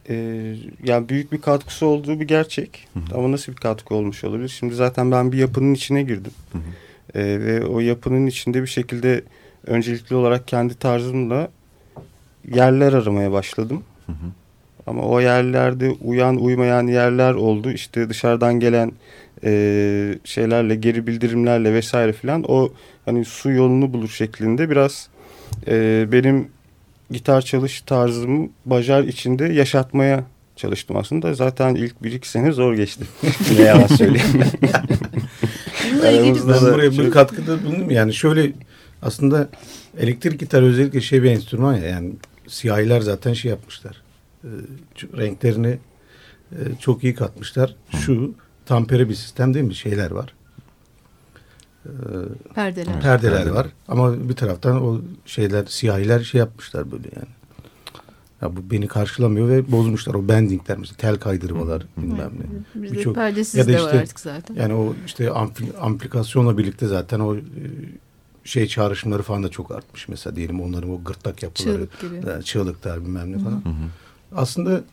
Ee, 0.09 0.57
yani 0.85 1.09
büyük 1.09 1.33
bir 1.33 1.41
katkısı 1.41 1.87
olduğu 1.87 2.21
bir 2.21 2.29
gerçek. 2.29 2.89
Ama 3.15 3.33
nasıl 3.33 3.53
bir 3.53 3.57
katkı 3.57 3.95
olmuş 3.95 4.25
olabilir? 4.25 4.49
Şimdi 4.49 4.75
zaten 4.75 5.11
ben 5.11 5.33
bir 5.33 5.39
yapının 5.39 5.75
içine 5.75 6.03
girdim. 6.03 6.33
Hı 6.53 6.59
hı. 6.59 6.63
Ee, 7.15 7.41
ve 7.41 7.67
o 7.67 7.81
yapının 7.81 8.27
içinde 8.27 8.63
bir 8.63 8.67
şekilde 8.67 9.25
öncelikli 9.67 10.15
olarak 10.15 10.49
kendi 10.49 10.75
tarzımla 10.75 11.51
yerler 12.55 12.93
aramaya 12.93 13.33
başladım. 13.33 13.83
Hı 14.07 14.13
hı. 14.13 14.27
Ama 14.87 15.03
o 15.03 15.21
yerlerde 15.21 15.91
uyan 15.91 16.37
uymayan 16.37 16.87
yerler 16.87 17.35
oldu. 17.35 17.71
İşte 17.71 18.09
dışarıdan 18.09 18.61
gelen 18.61 18.93
e, 19.45 20.15
şeylerle 20.25 20.75
geri 20.75 21.07
bildirimlerle 21.07 21.75
vesaire 21.75 22.13
filan 22.13 22.45
o 22.49 22.73
hani 23.05 23.25
su 23.25 23.51
yolunu 23.51 23.93
bulur 23.93 24.09
şeklinde 24.09 24.71
biraz 24.71 25.09
e, 25.67 26.07
benim 26.13 26.49
gitar 27.11 27.43
çalış 27.43 27.81
tarzımı 27.81 28.49
bajar 28.67 29.03
içinde 29.03 29.45
yaşatmaya 29.45 30.25
çalıştım 30.57 30.97
aslında. 30.97 31.35
Zaten 31.35 31.75
ilk 31.75 32.03
bir 32.03 32.13
iki 32.13 32.29
sene 32.29 32.53
zor 32.53 32.75
geçti. 32.75 33.05
ne 33.57 33.63
yalan 33.63 33.87
söyleyeyim. 33.87 34.45
Aramızda 36.03 36.55
Ben 36.55 36.61
da 36.61 36.75
buraya 36.75 36.91
bir 36.91 37.11
katkıda 37.11 37.65
bulundum. 37.65 37.91
Yani 37.91 38.15
şöyle 38.15 38.53
aslında 39.03 39.49
elektrik 39.99 40.41
gitar 40.41 40.63
özellikle 40.63 41.01
şey 41.01 41.23
bir 41.23 41.31
enstrüman 41.31 41.75
ya 41.75 41.89
yani 41.89 42.13
siyahiler 42.49 43.01
zaten 43.01 43.33
şey 43.33 43.51
yapmışlar. 43.51 44.03
Ç- 44.97 45.17
renklerini 45.17 45.79
e, 46.53 46.59
çok 46.81 47.05
iyi 47.05 47.15
katmışlar. 47.15 47.77
Şu 47.91 48.35
tampere 48.67 49.09
bir 49.09 49.15
sistem 49.15 49.55
değil 49.55 49.65
mi? 49.67 49.75
Şeyler 49.75 50.11
var. 50.11 50.35
Ee, 51.87 51.89
perdeler. 52.55 53.01
perdeler 53.01 53.03
perdeler. 53.39 53.47
var. 53.55 53.67
Ama 53.89 54.29
bir 54.29 54.35
taraftan 54.37 54.83
o 54.83 55.01
şeyler 55.27 55.65
siyahiler 55.67 56.21
şey 56.21 56.39
yapmışlar 56.39 56.93
böyle 56.93 57.09
yani. 57.17 57.29
Ya 58.43 58.57
bu 58.57 58.71
beni 58.71 58.89
karşılamıyor 58.89 59.49
ve 59.49 59.73
bozmuşlar 59.73 60.15
o 60.15 60.29
bendingler 60.29 60.79
mesela 60.79 60.97
tel 60.99 61.17
kaydırmalar 61.17 61.83
bilmem 61.97 62.31
ne. 62.75 62.83
Birçok- 62.83 63.15
perdesiz 63.15 63.55
ya 63.55 63.65
da 63.65 63.69
de 63.69 63.73
işte- 63.77 63.87
var 63.87 63.95
artık 63.95 64.21
zaten. 64.21 64.55
Yani 64.55 64.75
o 64.75 64.95
işte 65.07 65.31
ampli, 65.31 65.67
amplikasyonla 65.81 66.59
birlikte 66.59 66.87
zaten 66.87 67.21
o 67.21 67.37
e, 67.37 67.41
şey 68.45 68.67
çağrışımları 68.67 69.23
falan 69.23 69.43
da 69.43 69.49
çok 69.49 69.71
artmış. 69.71 70.09
Mesela 70.09 70.37
diyelim 70.37 70.61
onların 70.61 70.91
o 70.91 71.05
gırtlak 71.05 71.43
yapıları. 71.43 71.77
Çığlık 71.77 72.01
gibi. 72.01 72.31
Yani 72.31 72.45
çığlıklar 72.45 73.03
bilmem 73.05 73.33
ne 73.33 73.39
falan. 73.39 73.63
Aslında 74.37 74.85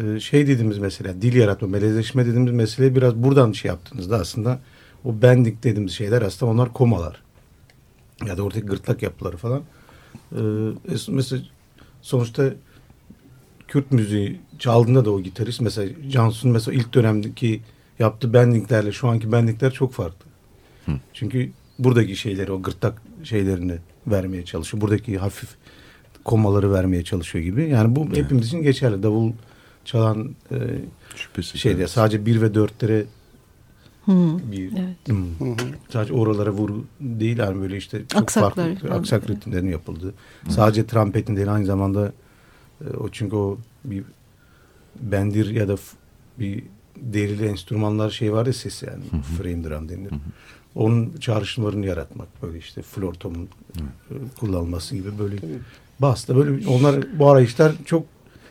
e, 0.00 0.20
şey 0.20 0.46
dediğimiz 0.46 0.78
mesela 0.78 1.22
dil 1.22 1.34
yaratma, 1.36 1.68
melezleşme 1.68 2.26
dediğimiz 2.26 2.52
mesele 2.52 2.96
biraz 2.96 3.14
buradan 3.16 3.52
şey 3.52 3.68
yaptığınızda 3.68 4.16
aslında 4.18 4.58
o 5.04 5.22
bending 5.22 5.62
dediğimiz 5.62 5.92
şeyler 5.92 6.22
aslında 6.22 6.52
onlar 6.52 6.72
komalar. 6.72 7.22
Ya 8.26 8.36
da 8.36 8.42
oradaki 8.42 8.66
gırtlak 8.66 9.02
yapıları 9.02 9.36
falan. 9.36 9.62
E, 10.32 10.36
es- 10.88 11.10
mesela 11.12 11.42
sonuçta 12.02 12.52
Kürt 13.68 13.92
müziği 13.92 14.40
çaldığında 14.58 15.04
da 15.04 15.10
o 15.10 15.20
gitarist 15.20 15.60
mesela 15.60 15.92
Cansu'nun 16.10 16.52
mesela 16.52 16.76
ilk 16.78 16.94
dönemdeki 16.94 17.60
yaptığı 17.98 18.32
bendinglerle 18.32 18.92
şu 18.92 19.08
anki 19.08 19.32
bendingler 19.32 19.72
çok 19.72 19.92
farklı. 19.92 20.26
Çünkü 21.12 21.50
buradaki 21.78 22.16
şeyleri 22.16 22.52
o 22.52 22.62
gırtlak 22.62 23.02
şeylerini 23.24 23.74
vermeye 24.06 24.44
çalışıyor. 24.44 24.80
Buradaki 24.80 25.18
hafif 25.18 25.48
komaları 26.30 26.72
vermeye 26.72 27.04
çalışıyor 27.04 27.44
gibi. 27.44 27.68
Yani 27.68 27.96
bu 27.96 28.08
hepimiz 28.14 28.46
için 28.46 28.62
geçerli. 28.62 29.02
Davul 29.02 29.32
çalan 29.84 30.34
e, 30.52 30.56
Şüphesiz. 31.16 31.60
şeyde 31.60 31.78
evet. 31.78 31.90
sadece 31.90 32.26
bir 32.26 32.40
ve 32.42 32.54
dörtlere 32.54 33.04
Hı. 34.04 34.12
bir 34.52 34.72
Evet. 34.72 35.08
Hmm. 35.08 35.56
sadece 35.88 36.12
oralara 36.12 36.50
vuru 36.50 36.84
değil 37.00 37.38
yani 37.38 37.60
böyle 37.60 37.76
işte 37.76 38.02
çok 38.08 38.22
Aksaklar 38.22 38.66
farklı 38.68 38.88
falan. 38.88 38.98
aksak 39.00 39.30
ritimlerin 39.30 39.68
yapıldığı. 39.68 40.14
Sadece 40.48 40.86
trampetin 40.86 41.36
değil 41.36 41.52
aynı 41.54 41.66
zamanda 41.66 42.12
e, 42.80 42.96
o 42.96 43.08
çünkü 43.08 43.36
o 43.36 43.58
bir 43.84 44.04
bendir 45.00 45.50
ya 45.50 45.68
da 45.68 45.76
f- 45.76 45.96
bir 46.38 46.62
derili 46.96 47.46
enstrümanlar 47.46 48.10
şey 48.10 48.32
var 48.32 48.46
ya 48.46 48.52
sesi 48.52 48.86
yani 48.86 49.22
frame 49.38 49.64
drum 49.64 49.88
denir. 49.88 50.10
Onun 50.74 51.12
çağrışımlarını 51.20 51.86
yaratmak 51.86 52.42
böyle 52.42 52.58
işte 52.58 52.82
flortomun 52.82 53.48
e, 53.78 54.14
kullanılması 54.40 54.96
gibi 54.96 55.18
böyle 55.18 55.36
basta 56.00 56.36
böyle 56.36 56.68
onlar 56.68 57.18
bu 57.18 57.30
arayışlar 57.30 57.72
çok 57.84 58.06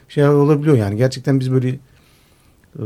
şey 0.10 0.28
olabiliyor 0.28 0.78
yani 0.78 0.98
gerçekten 0.98 1.40
biz 1.40 1.52
böyle 1.52 1.70
e, 2.80 2.84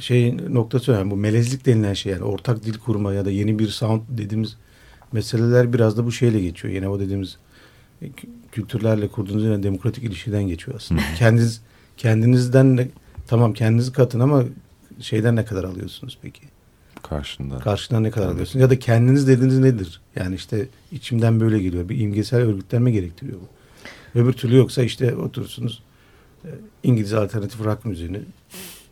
şey 0.00 0.36
noktası 0.36 0.92
önemli. 0.92 1.10
Bu 1.10 1.16
melezlik 1.16 1.66
denilen 1.66 1.94
şey 1.94 2.12
yani 2.12 2.24
ortak 2.24 2.64
dil 2.64 2.78
kurma 2.78 3.12
ya 3.12 3.24
da 3.24 3.30
yeni 3.30 3.58
bir 3.58 3.68
sound 3.68 4.02
dediğimiz 4.08 4.56
meseleler 5.12 5.72
biraz 5.72 5.96
da 5.96 6.04
bu 6.06 6.12
şeyle 6.12 6.40
geçiyor. 6.40 6.74
Yine 6.74 6.88
o 6.88 7.00
dediğimiz 7.00 7.38
e, 8.02 8.06
kü- 8.06 8.28
kültürlerle 8.52 9.08
kurduğunuz 9.08 9.44
yine 9.44 9.62
demokratik 9.62 10.04
ilişkiden 10.04 10.42
geçiyor 10.42 10.76
aslında. 10.76 11.00
Kendiniz 11.18 11.62
kendinizden 11.96 12.78
de 12.78 12.88
tamam 13.26 13.52
kendinizi 13.52 13.92
katın 13.92 14.20
ama 14.20 14.44
şeyden 15.00 15.36
ne 15.36 15.44
kadar 15.44 15.64
alıyorsunuz 15.64 16.18
peki? 16.22 16.40
Karşında. 17.08 17.58
Karşıdan 17.58 18.02
ne 18.02 18.10
kadar 18.10 18.26
alıyorsunuz? 18.26 18.62
Ya 18.62 18.70
da 18.70 18.78
kendiniz 18.78 19.28
dediğiniz 19.28 19.58
nedir? 19.58 20.00
Yani 20.16 20.34
işte 20.34 20.68
içimden 20.92 21.40
böyle 21.40 21.58
geliyor. 21.58 21.88
Bir 21.88 22.00
imgesel 22.00 22.40
örgütlenme 22.40 22.90
gerektiriyor 22.90 23.38
bu. 23.40 23.48
Öbür 24.18 24.32
türlü 24.32 24.56
yoksa 24.56 24.82
işte 24.82 25.16
oturursunuz 25.16 25.82
e, 26.44 26.48
İngiliz 26.82 27.14
alternatif 27.14 27.64
rock 27.64 27.84
müziğini 27.84 28.20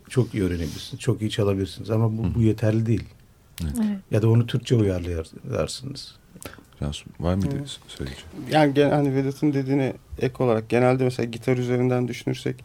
çok 0.09 0.33
iyi 0.33 0.43
öğrenebilirsiniz. 0.43 1.01
Çok 1.01 1.21
iyi 1.21 1.29
çalabilirsiniz 1.29 1.89
ama 1.89 2.17
bu, 2.17 2.35
bu 2.35 2.41
yeterli 2.41 2.85
değil. 2.85 3.03
Evet. 3.61 3.97
Ya 4.11 4.21
da 4.21 4.29
onu 4.29 4.47
Türkçe 4.47 4.75
uyarlayarsınız. 4.75 6.15
Cansu 6.79 7.05
var 7.19 7.35
mıydı 7.35 7.63
söyleyeceğim? 7.87 8.29
Yani 8.51 8.73
gen, 8.73 8.89
hani 8.89 9.15
Vedat'ın 9.15 9.53
dediğine 9.53 9.93
ek 10.19 10.43
olarak 10.43 10.69
genelde 10.69 11.03
mesela 11.03 11.29
gitar 11.29 11.57
üzerinden 11.57 12.07
düşünürsek 12.07 12.55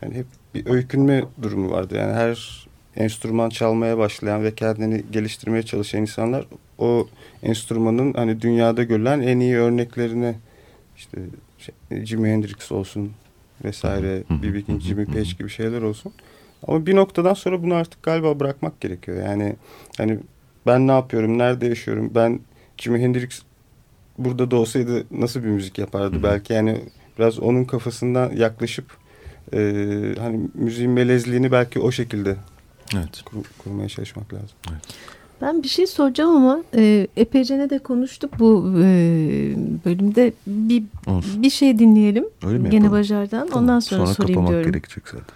hani 0.00 0.14
hep 0.14 0.26
bir 0.54 0.66
öykünme 0.66 1.24
durumu 1.42 1.70
vardı. 1.70 1.94
Yani 1.96 2.12
her 2.12 2.65
enstrüman 2.96 3.48
çalmaya 3.48 3.98
başlayan 3.98 4.44
ve 4.44 4.54
kendini 4.54 5.04
geliştirmeye 5.10 5.62
çalışan 5.62 6.00
insanlar 6.00 6.46
o 6.78 7.08
enstrümanın 7.42 8.14
hani 8.14 8.40
dünyada 8.40 8.82
görülen 8.82 9.20
en 9.20 9.40
iyi 9.40 9.56
örneklerini 9.56 10.34
işte 10.96 11.18
şey, 11.58 12.04
Jimi 12.04 12.28
Hendrix 12.28 12.72
olsun 12.72 13.12
vesaire, 13.64 14.22
B.B. 14.42 14.62
King, 14.62 14.80
Jimmy 14.82 15.04
Page 15.04 15.30
gibi 15.38 15.48
şeyler 15.48 15.82
olsun. 15.82 16.12
Ama 16.66 16.86
bir 16.86 16.96
noktadan 16.96 17.34
sonra 17.34 17.62
bunu 17.62 17.74
artık 17.74 18.02
galiba 18.02 18.40
bırakmak 18.40 18.80
gerekiyor. 18.80 19.22
Yani 19.26 19.56
hani 19.96 20.18
ben 20.66 20.88
ne 20.88 20.92
yapıyorum, 20.92 21.38
nerede 21.38 21.66
yaşıyorum, 21.66 22.12
ben 22.14 22.40
Jimi 22.76 22.98
Hendrix 22.98 23.42
burada 24.18 24.50
da 24.50 24.56
olsaydı 24.56 25.04
nasıl 25.10 25.42
bir 25.42 25.48
müzik 25.48 25.78
yapardı 25.78 26.22
belki 26.22 26.52
yani 26.52 26.80
biraz 27.18 27.38
onun 27.38 27.64
kafasından 27.64 28.32
yaklaşıp 28.32 28.84
e, 29.52 29.58
hani 30.18 30.40
müziğin 30.54 30.90
melezliğini 30.90 31.52
belki 31.52 31.80
o 31.80 31.90
şekilde 31.92 32.36
Evet. 32.94 33.22
kur- 33.24 33.44
kurmaya 33.58 33.88
çalışmak 33.88 34.34
lazım. 34.34 34.48
Ben 35.40 35.62
bir 35.62 35.68
şey 35.68 35.86
soracağım 35.86 36.36
ama 36.36 36.62
e, 36.74 37.06
epeyce 37.16 37.58
ne 37.58 37.70
de 37.70 37.78
konuştuk 37.78 38.38
bu 38.38 38.72
e, 38.78 38.84
bölümde. 39.84 40.32
Bir, 40.46 40.82
Olsun. 41.06 41.42
bir 41.42 41.50
şey 41.50 41.78
dinleyelim. 41.78 42.24
Öyle 42.46 42.58
mi 42.58 42.70
Gene? 42.70 42.90
Bajar'dan. 42.90 43.48
Tamam. 43.48 43.62
Ondan 43.62 43.80
sonra, 43.80 44.06
sorayım 44.06 44.34
kapamak 44.34 44.50
diyorum. 44.50 44.72
gerekecek 44.72 45.04
zaten. 45.08 45.34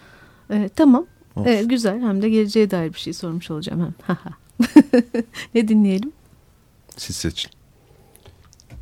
E, 0.64 0.68
tamam. 0.68 1.06
Olsun. 1.36 1.50
E, 1.50 1.62
güzel. 1.62 2.00
Hem 2.00 2.22
de 2.22 2.28
geleceğe 2.30 2.70
dair 2.70 2.92
bir 2.94 2.98
şey 2.98 3.12
sormuş 3.12 3.50
olacağım 3.50 3.94
hem. 4.06 4.16
Ne 5.54 5.68
dinleyelim? 5.68 6.12
Siz 6.96 7.16
seçin. 7.16 7.50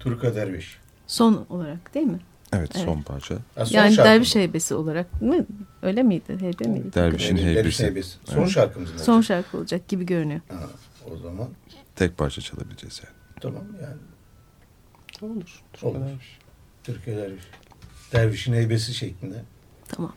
Turka 0.01 0.35
Derviş. 0.35 0.79
Son 1.07 1.47
olarak 1.51 1.95
değil 1.95 2.07
mi? 2.07 2.19
Evet, 2.53 2.71
Evet. 2.75 2.85
son 2.87 3.03
parça. 3.03 3.35
Ha, 3.55 3.67
son 3.67 3.77
yani 3.79 3.97
derviş 3.97 4.35
mı? 4.35 4.41
heybesi 4.41 4.75
olarak 4.75 5.23
mı? 5.23 5.47
Öyle 5.83 6.03
miydi? 6.03 6.37
Heybe 6.41 6.65
miydi? 6.69 6.95
Dervişin 6.95 7.37
Yani 7.37 7.47
Derviş 7.47 7.57
heybesi. 7.57 7.85
heybesi. 7.85 8.17
Son 8.25 8.39
Evet. 8.39 8.51
şarkımız 8.51 8.93
mı? 8.93 8.99
Son 8.99 9.21
şarkı 9.21 9.57
olacak 9.59 9.89
gibi 9.89 10.07
görünüyor. 10.07 10.41
Ha, 10.49 10.61
o 11.13 11.17
zaman 11.17 11.49
Tek 11.97 12.19
parça 12.19 12.41
çalabileceğiz 12.41 13.01
yani. 13.05 13.15
tamam 13.41 13.65
yani. 13.83 15.33
Olur. 15.33 15.63
Olur. 15.83 16.01
Türkiye 16.85 17.17
Derviş. 17.17 17.43
Dervişin 18.13 18.53
heybesi 18.53 18.95
şeklinde. 18.95 19.43
Tamam. 19.89 20.13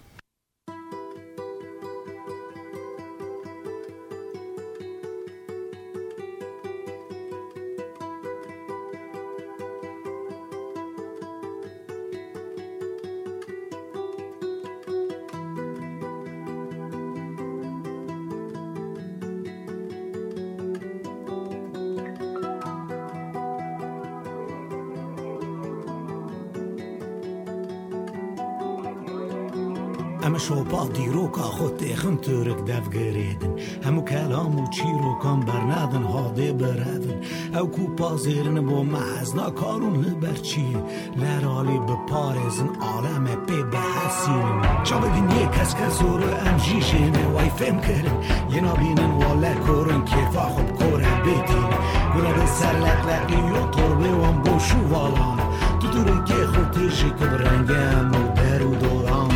کاخۆ 31.35 31.67
تێخم 31.79 32.15
تورک 32.25 32.59
دەفگەرێدن 32.69 33.53
هەموو 33.85 34.07
کالام 34.11 34.53
و 34.59 34.63
چی 34.75 34.89
رو 35.01 35.13
کام 35.23 35.39
بەرنادن 35.47 36.05
هاادێ 36.13 36.49
بەرادن 36.59 37.17
او 37.57 37.65
کو 37.73 37.83
پازێرنە 37.97 38.61
بۆ 38.69 38.79
مەحەزنا 38.93 39.47
کارون 39.59 39.95
لە 40.03 40.13
بەرچیە 40.21 40.79
لەرالی 41.21 41.79
بپارێزن 41.87 42.69
ئالەمە 42.83 43.35
پێ 43.47 43.59
بەحەسیرن 43.73 44.59
چا 44.87 44.95
ببین 45.01 45.27
یە 45.37 45.45
کەس 45.55 45.71
کە 45.79 45.87
زۆرە 45.97 46.31
ئەمژی 46.41 46.79
ژێنێ 46.87 47.25
وای 47.33 47.51
فێم 47.57 47.77
کردن 47.85 48.17
یەنابینن 48.53 49.11
وا 49.19 49.31
لە 49.43 49.53
کۆرن 49.65 50.01
کێفا 50.09 50.45
خۆ 50.53 50.63
کۆرە 50.79 51.13
بێتین 51.23 51.71
گوڵە 52.13 52.45
سەر 52.57 52.75
لەقلەقی 52.85 53.41
و 53.53 53.57
تۆربێوان 53.75 54.37
بۆ 54.43 54.55
شوواڵان 54.67 55.39
تو 55.79 55.85
دورکێ 55.93 56.41
خۆ 56.51 56.63
تێژی 56.73 57.11
کە 57.17 57.25
بڕەنگەم 57.31 58.09
و 58.19 58.23
دەر 58.37 58.61
و 58.69 58.73
دۆڵام 58.81 59.29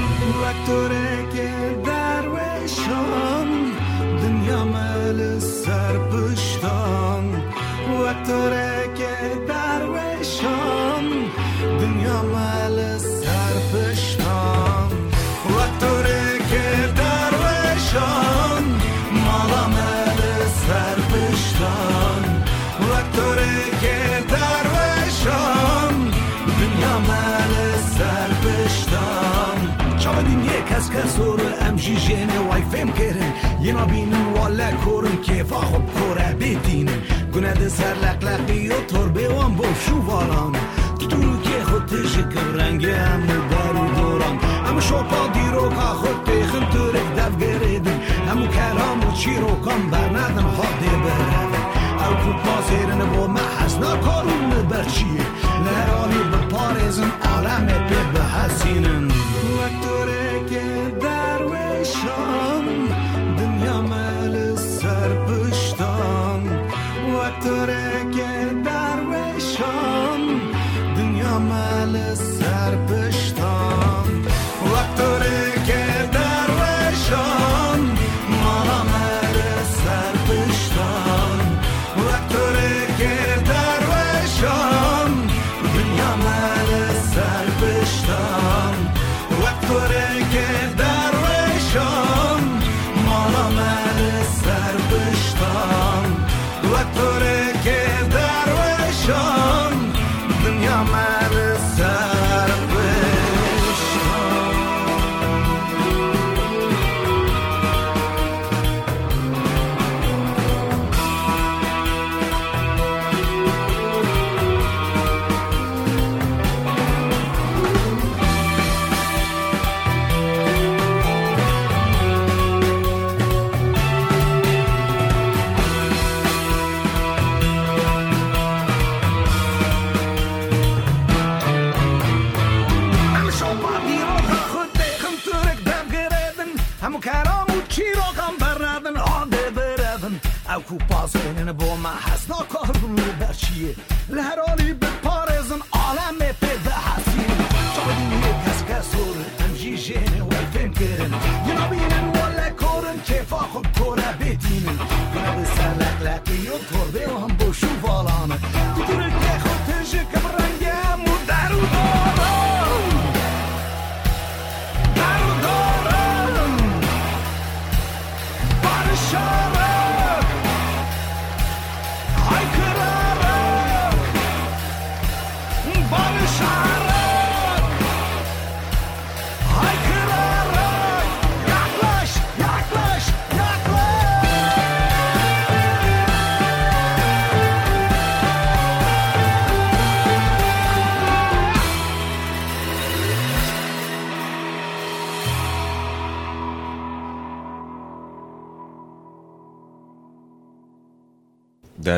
روژی 31.86 32.00
ژنه 32.00 32.40
وای 32.40 32.62
فهم 32.62 32.92
کرن 32.92 33.34
یما 33.62 33.86
بینن 33.86 34.26
والا 34.36 34.70
که 35.24 35.44
فا 35.44 35.56
خوب 35.56 35.86
کوره 35.94 36.34
بیتینن 36.34 37.00
گنه 37.34 37.70
سر 37.70 37.94
لقلقی 38.04 38.68
و 38.70 38.82
تربه 38.88 39.30
وان 39.30 39.54
بوف 39.54 39.86
شو 39.86 40.02
والان 40.02 40.56
تو 41.00 41.08
درو 41.08 41.42
که 41.42 41.64
خود 41.64 41.86
تشکم 41.86 42.58
رنگ 42.60 42.86
هم 42.86 43.28
دارو 43.28 43.88
دوران. 43.96 44.40
اما 44.68 44.82
شوپا 44.82 45.28
دیرو 45.34 45.70
که 45.70 45.76
خود 45.76 46.24
تیخن 46.26 46.66
تورک 46.66 47.16
دف 47.18 47.38
گریدن 47.38 48.00
همو 48.30 48.48
کلام 48.48 49.00
و 49.10 49.12
چی 49.14 49.36
رو 49.36 49.62
کم 49.66 49.90
برندم 49.92 50.48
حاده 50.58 50.92
برندم 51.06 51.66
او 52.08 52.16
کود 52.16 52.44
پاسیرن 52.44 53.10
با 53.16 53.28
محسنا 53.28 53.98
کارون 53.98 54.50
برچیه 54.70 55.26
لرانی 55.66 56.30
به 56.32 56.38
پارزن 56.38 57.12
عالم 57.26 57.66
پی 57.68 57.96
به 58.14 58.24
حسینن 58.24 59.08
وقت 59.58 60.50
که 60.50 60.92
در 61.02 61.35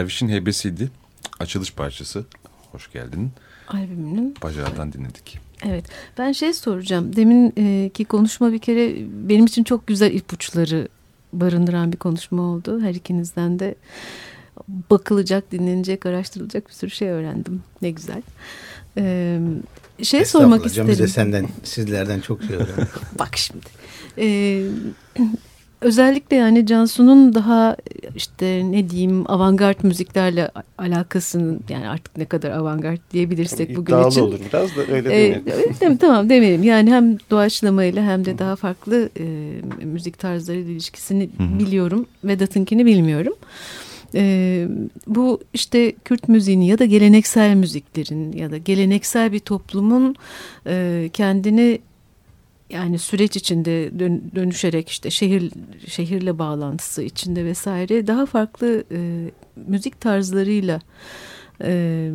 Derviş'in 0.07 0.29
hebesiydi. 0.29 0.89
Açılış 1.39 1.73
parçası. 1.73 2.25
Hoş 2.71 2.91
geldin. 2.91 3.31
Albümünün 3.67 4.35
Bajar'dan 4.43 4.93
dinledik. 4.93 5.39
Evet. 5.65 5.85
Ben 6.17 6.31
şey 6.31 6.53
soracağım. 6.53 7.15
Deminki 7.15 8.05
konuşma 8.05 8.51
bir 8.51 8.59
kere 8.59 8.95
benim 9.29 9.45
için 9.45 9.63
çok 9.63 9.87
güzel 9.87 10.13
ipuçları 10.13 10.87
barındıran 11.33 11.91
bir 11.91 11.97
konuşma 11.97 12.41
oldu. 12.41 12.81
Her 12.81 12.93
ikinizden 12.95 13.59
de 13.59 13.75
bakılacak, 14.67 15.51
dinlenecek, 15.51 16.05
araştırılacak 16.05 16.67
bir 16.67 16.73
sürü 16.73 16.91
şey 16.91 17.09
öğrendim. 17.09 17.63
Ne 17.81 17.91
güzel. 17.91 18.21
Ee, 18.97 19.39
şey 20.03 20.25
sormak 20.25 20.65
isterim. 20.65 20.87
Biz 20.87 20.99
de 20.99 21.07
senden, 21.07 21.47
sizlerden 21.63 22.19
çok 22.19 22.43
şey 22.43 22.55
öğrendik. 22.55 22.89
Bak 23.19 23.37
şimdi. 23.37 23.65
Ee, 24.17 24.63
özellikle 25.81 26.35
yani 26.35 26.65
Cansu'nun 26.65 27.33
daha 27.33 27.75
işte 28.17 28.71
ne 28.71 28.89
diyeyim 28.89 29.31
avantgard 29.31 29.77
müziklerle 29.83 30.51
alakasının 30.77 31.59
yani 31.69 31.89
artık 31.89 32.17
ne 32.17 32.25
kadar 32.25 32.51
avantgard 32.51 32.97
diyebilirsek 33.13 33.69
bugün 33.75 33.93
İddialı 33.93 34.09
için. 34.09 34.21
olur 34.21 34.39
biraz 34.53 34.75
da 34.75 34.81
öyle 34.81 34.97
Ee, 34.97 35.03
demeyelim. 35.03 35.43
öyle 35.53 35.79
değil 35.81 35.97
tamam 35.99 36.29
demeyelim. 36.29 36.63
Yani 36.63 36.91
hem 36.91 37.17
doğaçlamayla 37.31 38.03
hem 38.03 38.25
de 38.25 38.37
daha 38.37 38.55
farklı 38.55 39.09
e, 39.19 39.23
müzik 39.85 40.19
tarzlarıyla 40.19 40.71
ilişkisini 40.71 41.29
biliyorum. 41.39 42.05
Vedat'ınkini 42.23 42.85
bilmiyorum. 42.85 43.33
E, 44.15 44.67
bu 45.07 45.39
işte 45.53 45.91
Kürt 46.05 46.27
müziğini 46.29 46.67
ya 46.67 46.79
da 46.79 46.85
geleneksel 46.85 47.55
müziklerin 47.55 48.31
ya 48.33 48.51
da 48.51 48.57
geleneksel 48.57 49.31
bir 49.31 49.39
toplumun 49.39 50.15
e, 50.67 51.09
kendini 51.13 51.79
yani 52.69 52.99
süreç 52.99 53.35
içinde 53.35 53.99
dön- 53.99 54.21
dönüşerek 54.35 54.89
işte 54.89 55.09
şehir 55.09 55.51
şehirle 55.87 56.39
bağlantısı 56.39 57.03
içinde 57.03 57.45
vesaire 57.45 58.07
daha 58.07 58.25
farklı 58.25 58.83
e, 58.91 59.31
müzik 59.67 60.01
tarzlarıyla 60.01 60.79
e, 61.63 62.11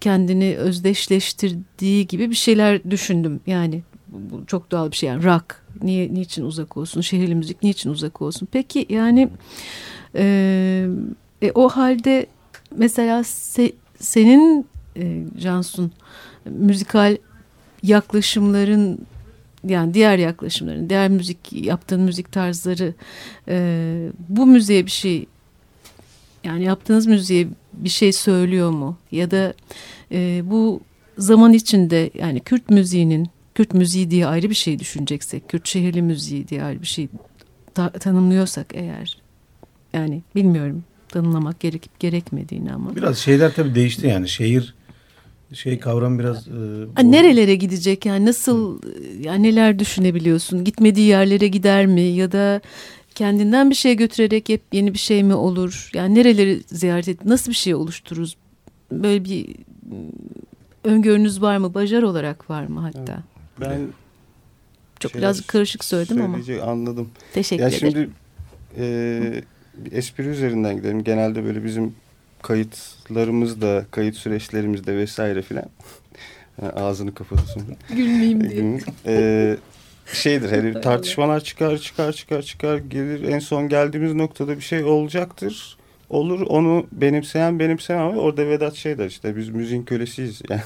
kendini 0.00 0.56
özdeşleştirdiği 0.56 2.06
gibi 2.06 2.30
bir 2.30 2.34
şeyler 2.34 2.90
düşündüm. 2.90 3.40
Yani 3.46 3.82
bu 4.08 4.46
çok 4.46 4.70
doğal 4.70 4.90
bir 4.90 4.96
şey. 4.96 5.08
Yani 5.08 5.24
rock 5.24 5.62
niye 5.82 6.14
niçin 6.14 6.44
uzak 6.44 6.76
olsun? 6.76 7.00
Şehirli 7.00 7.34
müzik 7.34 7.62
niçin 7.62 7.90
uzak 7.90 8.22
olsun? 8.22 8.48
Peki 8.52 8.86
yani 8.88 9.28
e, 10.14 10.86
e, 11.42 11.52
o 11.54 11.68
halde 11.68 12.26
mesela 12.76 13.20
se- 13.20 13.72
senin 13.98 14.66
e, 14.96 15.24
Cansun 15.42 15.92
müzikal 16.44 17.16
yaklaşımların 17.82 18.98
yani 19.68 19.94
diğer 19.94 20.18
yaklaşımların, 20.18 20.90
diğer 20.90 21.08
müzik 21.08 21.52
yaptığın 21.52 22.00
müzik 22.00 22.32
tarzları 22.32 22.94
e, 23.48 24.08
bu 24.28 24.46
müziğe 24.46 24.86
bir 24.86 24.90
şey 24.90 25.26
yani 26.44 26.64
yaptığınız 26.64 27.06
müziğe 27.06 27.48
bir 27.72 27.88
şey 27.88 28.12
söylüyor 28.12 28.70
mu? 28.70 28.96
Ya 29.12 29.30
da 29.30 29.54
e, 30.12 30.42
bu 30.44 30.80
zaman 31.18 31.52
içinde 31.52 32.10
yani 32.14 32.40
Kürt 32.40 32.70
müziğinin 32.70 33.28
Kürt 33.54 33.74
müziği 33.74 34.10
diye 34.10 34.26
ayrı 34.26 34.50
bir 34.50 34.54
şey 34.54 34.78
düşüneceksek, 34.78 35.48
Kürt 35.48 35.68
şehirli 35.68 36.02
müziği 36.02 36.48
diye 36.48 36.62
ayrı 36.62 36.82
bir 36.82 36.86
şey 36.86 37.08
ta- 37.74 37.90
tanımlıyorsak 37.92 38.66
eğer 38.74 39.18
yani 39.92 40.22
bilmiyorum 40.34 40.84
tanımlamak 41.08 41.60
gerekip 41.60 42.00
gerekmediğini 42.00 42.72
ama. 42.72 42.96
Biraz 42.96 43.18
şeyler 43.18 43.54
tabii 43.54 43.74
değişti 43.74 44.06
yani 44.06 44.28
şehir 44.28 44.74
şey 45.54 45.78
kavram 45.78 46.18
biraz... 46.18 46.48
E, 46.48 46.50
Ha, 46.94 47.02
nerelere 47.02 47.54
gidecek 47.54 48.06
yani 48.06 48.26
nasıl 48.26 48.82
yani 49.20 49.42
neler 49.42 49.78
düşünebiliyorsun? 49.78 50.64
Gitmediği 50.64 51.06
yerlere 51.08 51.48
gider 51.48 51.86
mi 51.86 52.00
ya 52.00 52.32
da 52.32 52.60
kendinden 53.14 53.70
bir 53.70 53.74
şey 53.74 53.96
götürerek 53.96 54.48
hep 54.48 54.62
yeni 54.72 54.94
bir 54.94 54.98
şey 54.98 55.22
mi 55.24 55.34
olur? 55.34 55.90
Yani 55.94 56.14
nereleri 56.14 56.60
ziyaret 56.66 57.08
et 57.08 57.24
nasıl 57.24 57.50
bir 57.50 57.56
şey 57.56 57.74
oluştururuz? 57.74 58.36
Böyle 58.92 59.24
bir 59.24 59.46
mm, 59.48 59.54
öngörünüz 60.84 61.42
var 61.42 61.56
mı? 61.56 61.74
Bajar 61.74 62.02
olarak 62.02 62.50
var 62.50 62.66
mı 62.66 62.80
hatta? 62.80 63.22
Ben 63.60 63.80
Çok 65.00 65.14
biraz 65.14 65.40
karışık 65.46 65.84
söyledim 65.84 66.22
ama. 66.22 66.38
Anladım. 66.64 67.08
Teşekkür 67.32 67.62
Ya 67.62 67.68
ederim. 67.68 67.88
şimdi 67.92 68.10
e, 68.78 69.42
bir 69.74 69.92
espri 69.92 70.26
üzerinden 70.26 70.76
gidelim. 70.76 71.04
Genelde 71.04 71.44
böyle 71.44 71.64
bizim 71.64 71.94
kayıtlarımızda, 72.44 73.84
kayıt 73.90 74.16
süreçlerimizde 74.16 74.96
vesaire 74.96 75.42
filan. 75.42 75.64
Ağzını 76.76 77.14
kapatıyorsun. 77.14 77.76
Gülmeyeyim 77.88 78.50
diye. 78.50 78.80
Ee, 79.06 79.56
şeydir 80.12 80.50
hani 80.50 80.80
tartışmalar 80.80 81.40
çıkar 81.40 81.78
çıkar 81.78 82.12
çıkar 82.12 82.42
çıkar 82.42 82.78
gelir 82.78 83.28
en 83.28 83.38
son 83.38 83.68
geldiğimiz 83.68 84.14
noktada 84.14 84.56
bir 84.56 84.62
şey 84.62 84.84
olacaktır. 84.84 85.76
Olur 86.10 86.40
onu 86.40 86.86
benimseyen 86.92 87.58
benimseyen 87.58 87.98
ama 87.98 88.20
orada 88.20 88.48
Vedat 88.48 88.74
şey 88.74 88.98
der 88.98 89.06
işte 89.06 89.36
biz 89.36 89.48
müziğin 89.48 89.82
kölesiyiz. 89.82 90.42
Yani, 90.50 90.62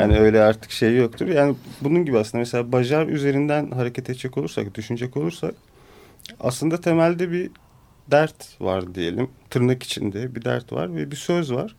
yani 0.00 0.18
öyle 0.18 0.40
artık 0.42 0.70
şey 0.70 0.96
yoktur. 0.96 1.26
Yani 1.26 1.56
bunun 1.80 2.04
gibi 2.04 2.18
aslında 2.18 2.38
mesela 2.38 2.72
Bajar 2.72 3.06
üzerinden 3.06 3.70
hareket 3.70 4.10
edecek 4.10 4.38
olursak, 4.38 4.74
düşünecek 4.74 5.16
olursak 5.16 5.54
aslında 6.40 6.80
temelde 6.80 7.30
bir 7.30 7.50
dert 8.10 8.60
var 8.60 8.94
diyelim. 8.94 9.28
Tırnak 9.50 9.82
içinde 9.82 10.34
bir 10.34 10.44
dert 10.44 10.72
var 10.72 10.96
ve 10.96 11.10
bir 11.10 11.16
söz 11.16 11.52
var. 11.52 11.76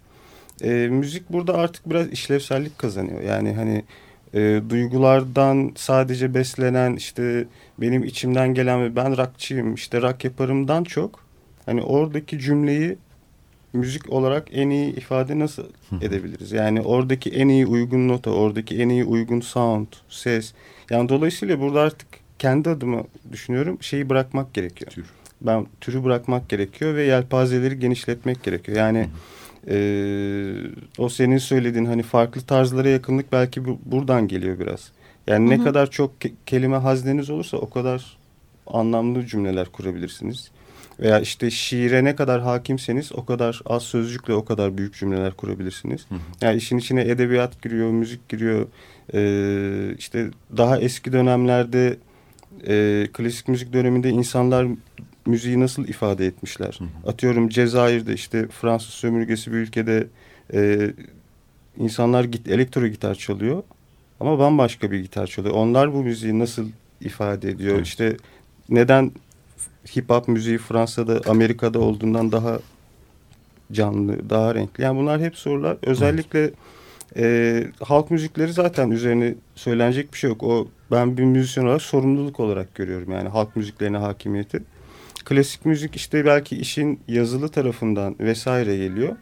Ee, 0.63 0.87
müzik 0.91 1.29
burada 1.29 1.53
artık 1.53 1.89
biraz 1.89 2.07
işlevsellik 2.07 2.77
kazanıyor. 2.79 3.21
Yani 3.21 3.53
hani 3.53 3.83
e, 4.33 4.61
duygulardan 4.69 5.71
sadece 5.75 6.33
beslenen 6.33 6.95
işte 6.95 7.45
benim 7.77 8.03
içimden 8.03 8.53
gelen 8.53 8.83
ve 8.83 8.95
ben 8.95 9.17
rockçıyım 9.17 9.73
işte 9.73 10.01
rock 10.01 10.23
yaparımdan 10.23 10.83
çok 10.83 11.19
hani 11.65 11.81
oradaki 11.81 12.39
cümleyi 12.39 12.97
müzik 13.73 14.09
olarak 14.09 14.47
en 14.51 14.69
iyi 14.69 14.95
ifade 14.95 15.39
nasıl 15.39 15.63
edebiliriz? 16.01 16.51
Yani 16.51 16.81
oradaki 16.81 17.29
en 17.29 17.47
iyi 17.47 17.65
uygun 17.65 18.07
nota, 18.07 18.31
oradaki 18.31 18.81
en 18.81 18.89
iyi 18.89 19.03
uygun 19.03 19.41
sound, 19.41 19.87
ses. 20.09 20.53
Yani 20.89 21.09
dolayısıyla 21.09 21.59
burada 21.59 21.81
artık 21.81 22.07
kendi 22.39 22.69
adıma 22.69 23.03
düşünüyorum 23.31 23.77
şeyi 23.81 24.09
bırakmak 24.09 24.53
gerekiyor. 24.53 24.91
Tür. 24.91 25.05
Ben 25.41 25.67
türü 25.81 26.03
bırakmak 26.03 26.49
gerekiyor 26.49 26.95
ve 26.95 27.03
yelpazeleri 27.03 27.79
genişletmek 27.79 28.43
gerekiyor. 28.43 28.77
Yani 28.77 29.07
e, 29.67 29.75
o 30.97 31.09
senin 31.09 31.37
söylediğin 31.37 31.85
hani 31.85 32.03
farklı 32.03 32.41
tarzlara 32.41 32.89
yakınlık 32.89 33.31
belki 33.31 33.65
bu, 33.65 33.79
buradan 33.85 34.27
geliyor 34.27 34.59
biraz. 34.59 34.91
Yani 35.27 35.49
ne 35.49 35.63
kadar 35.63 35.91
çok 35.91 36.11
ke- 36.23 36.31
kelime 36.45 36.77
hazneniz 36.77 37.29
olursa 37.29 37.57
o 37.57 37.69
kadar 37.69 38.17
anlamlı 38.67 39.25
cümleler 39.25 39.67
kurabilirsiniz. 39.67 40.51
Veya 40.99 41.19
işte 41.19 41.51
şiire 41.51 42.03
ne 42.03 42.15
kadar 42.15 42.41
hakimseniz 42.41 43.11
o 43.11 43.25
kadar 43.25 43.61
az 43.65 43.83
sözcükle 43.83 44.33
o 44.33 44.45
kadar 44.45 44.77
büyük 44.77 44.95
cümleler 44.95 45.33
kurabilirsiniz. 45.33 46.05
Yani 46.41 46.57
işin 46.57 46.77
içine 46.77 47.01
edebiyat 47.01 47.61
giriyor, 47.61 47.89
müzik 47.89 48.29
giriyor. 48.29 48.67
Ee, 49.13 49.95
işte 49.97 50.29
daha 50.57 50.79
eski 50.79 51.13
dönemlerde 51.13 51.97
e, 52.67 53.07
klasik 53.13 53.47
müzik 53.47 53.73
döneminde 53.73 54.09
insanlar 54.09 54.67
müziği 55.25 55.59
nasıl 55.59 55.87
ifade 55.87 56.25
etmişler? 56.25 56.79
Atıyorum 57.07 57.49
Cezayir'de 57.49 58.13
işte 58.13 58.47
Fransız 58.47 58.89
sömürgesi 58.89 59.51
bir 59.51 59.57
ülkede 59.57 60.07
e, 60.53 60.91
insanlar 61.77 62.23
git 62.23 62.47
elektro 62.47 62.87
gitar 62.87 63.15
çalıyor 63.15 63.63
ama 64.19 64.39
bambaşka 64.39 64.91
bir 64.91 64.99
gitar 64.99 65.27
çalıyor. 65.27 65.55
Onlar 65.55 65.93
bu 65.93 66.03
müziği 66.03 66.39
nasıl 66.39 66.69
ifade 67.01 67.49
ediyor? 67.49 67.75
Evet. 67.75 67.87
İşte 67.87 68.17
neden 68.69 69.11
hip 69.95 70.09
hop 70.09 70.27
müziği 70.27 70.57
Fransa'da, 70.57 71.21
Amerika'da 71.29 71.79
olduğundan 71.79 72.31
daha 72.31 72.59
canlı, 73.71 74.29
daha 74.29 74.55
renkli? 74.55 74.83
Yani 74.83 74.99
bunlar 74.99 75.21
hep 75.21 75.35
sorular. 75.35 75.77
Özellikle 75.81 76.51
e, 77.17 77.63
halk 77.83 78.11
müzikleri 78.11 78.53
zaten 78.53 78.91
üzerine 78.91 79.35
söylenecek 79.55 80.13
bir 80.13 80.17
şey 80.17 80.29
yok. 80.29 80.43
O 80.43 80.67
ben 80.91 81.17
bir 81.17 81.23
müzisyen 81.23 81.65
olarak 81.65 81.81
sorumluluk 81.81 82.39
olarak 82.39 82.75
görüyorum 82.75 83.11
yani 83.11 83.29
halk 83.29 83.55
müziklerine 83.55 83.97
hakimiyeti. 83.97 84.63
Klasik 85.25 85.65
müzik 85.65 85.95
işte 85.95 86.25
belki 86.25 86.57
işin 86.57 86.99
yazılı 87.07 87.49
tarafından 87.49 88.15
vesaire 88.19 88.77
geliyor. 88.77 89.15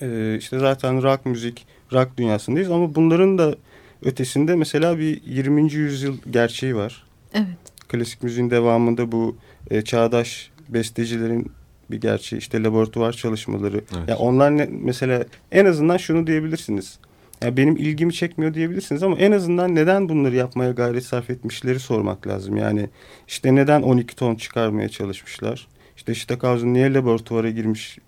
Ee, 0.00 0.36
işte 0.38 0.58
zaten 0.58 1.02
rock 1.02 1.26
müzik, 1.26 1.66
rock 1.92 2.16
dünyasındayız 2.18 2.70
ama 2.70 2.94
bunların 2.94 3.38
da 3.38 3.56
ötesinde 4.04 4.54
mesela 4.54 4.98
bir 4.98 5.22
20. 5.26 5.72
yüzyıl 5.72 6.16
gerçeği 6.30 6.76
var. 6.76 7.04
Evet. 7.34 7.46
Klasik 7.88 8.22
müziğin 8.22 8.50
devamında 8.50 9.12
bu 9.12 9.36
e, 9.70 9.82
çağdaş 9.82 10.50
bestecilerin 10.68 11.52
bir 11.90 12.00
gerçeği 12.00 12.40
işte 12.40 12.62
laboratuvar 12.62 13.12
çalışmaları. 13.12 13.80
Evet. 13.96 14.08
Ya 14.08 14.16
onlar 14.16 14.56
ne, 14.56 14.68
mesela 14.70 15.24
en 15.52 15.64
azından 15.64 15.96
şunu 15.96 16.26
diyebilirsiniz. 16.26 16.98
Ya 17.42 17.56
benim 17.56 17.76
ilgimi 17.76 18.12
çekmiyor 18.12 18.54
diyebilirsiniz 18.54 19.02
ama 19.02 19.16
en 19.16 19.32
azından 19.32 19.74
neden 19.74 20.08
bunları 20.08 20.36
yapmaya 20.36 20.70
gayret 20.70 21.04
sarf 21.04 21.30
etmişleri 21.30 21.80
sormak 21.80 22.26
lazım. 22.26 22.56
Yani 22.56 22.88
işte 23.28 23.54
neden 23.54 23.82
12 23.82 24.16
ton 24.16 24.34
çıkarmaya 24.34 24.88
çalışmışlar? 24.88 25.68
İşte 25.96 26.14
Stockhausen 26.14 26.74
niye 26.74 26.94
laboratuvara 26.94 27.50
girmiş 27.50 27.98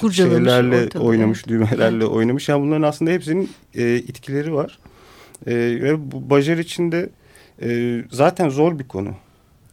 Kurcalamış 0.00 0.36
şeylerle 0.36 0.98
oynamış, 0.98 1.38
evet. 1.38 1.48
düğmelerle 1.48 2.04
oynamış. 2.04 2.48
Yani 2.48 2.62
bunların 2.62 2.82
aslında 2.82 3.10
hepsinin 3.10 3.50
e, 3.74 3.96
itkileri 3.96 4.54
var. 4.54 4.78
E, 5.46 5.54
ve 5.54 6.12
bu 6.12 6.30
Bajar 6.30 6.58
içinde 6.58 7.08
e, 7.62 7.98
zaten 8.10 8.48
zor 8.48 8.78
bir 8.78 8.88
konu. 8.88 9.14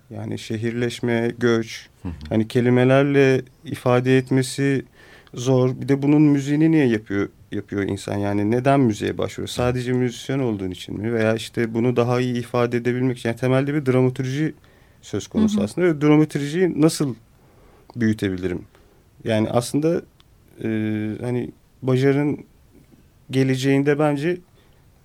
Yani 0.09 0.39
şehirleşme, 0.39 1.32
göç, 1.38 1.88
hani 2.30 2.47
kelimelerle 2.47 3.41
ifade 3.63 4.18
etmesi 4.18 4.86
zor. 5.34 5.82
Bir 5.82 5.88
de 5.88 6.01
bunun 6.01 6.22
müziğini 6.22 6.72
niye 6.72 6.88
yapıyor 6.88 7.30
yapıyor 7.56 7.84
insan? 7.84 8.18
Yani 8.18 8.51
neden 8.51 8.80
müziğe 8.80 9.18
başvuruyor? 9.18 9.47
Sadece 9.47 9.93
müzisyen 9.93 10.39
olduğun 10.39 10.72
için 10.72 11.01
mi? 11.01 11.14
Veya 11.14 11.36
işte 11.36 11.74
bunu 11.74 11.95
daha 11.95 12.22
iyi 12.22 12.39
ifade 12.39 12.78
edebilmek 12.78 13.18
için. 13.18 13.30
Yani 13.30 13.39
temelde 13.39 13.74
bir 13.74 13.86
dramaturji 13.86 14.53
söz 15.01 15.28
konusu 15.28 15.62
aslında. 15.62 15.88
Ve 15.88 16.01
dramaturjiyi 16.01 16.82
nasıl 16.82 17.16
büyütebilirim? 17.95 18.62
Yani 19.24 19.49
aslında 19.49 20.01
e, 20.64 20.68
hani 21.22 21.51
Bajar'ın 21.82 22.45
geleceğinde 23.32 23.99
bence 23.99 24.38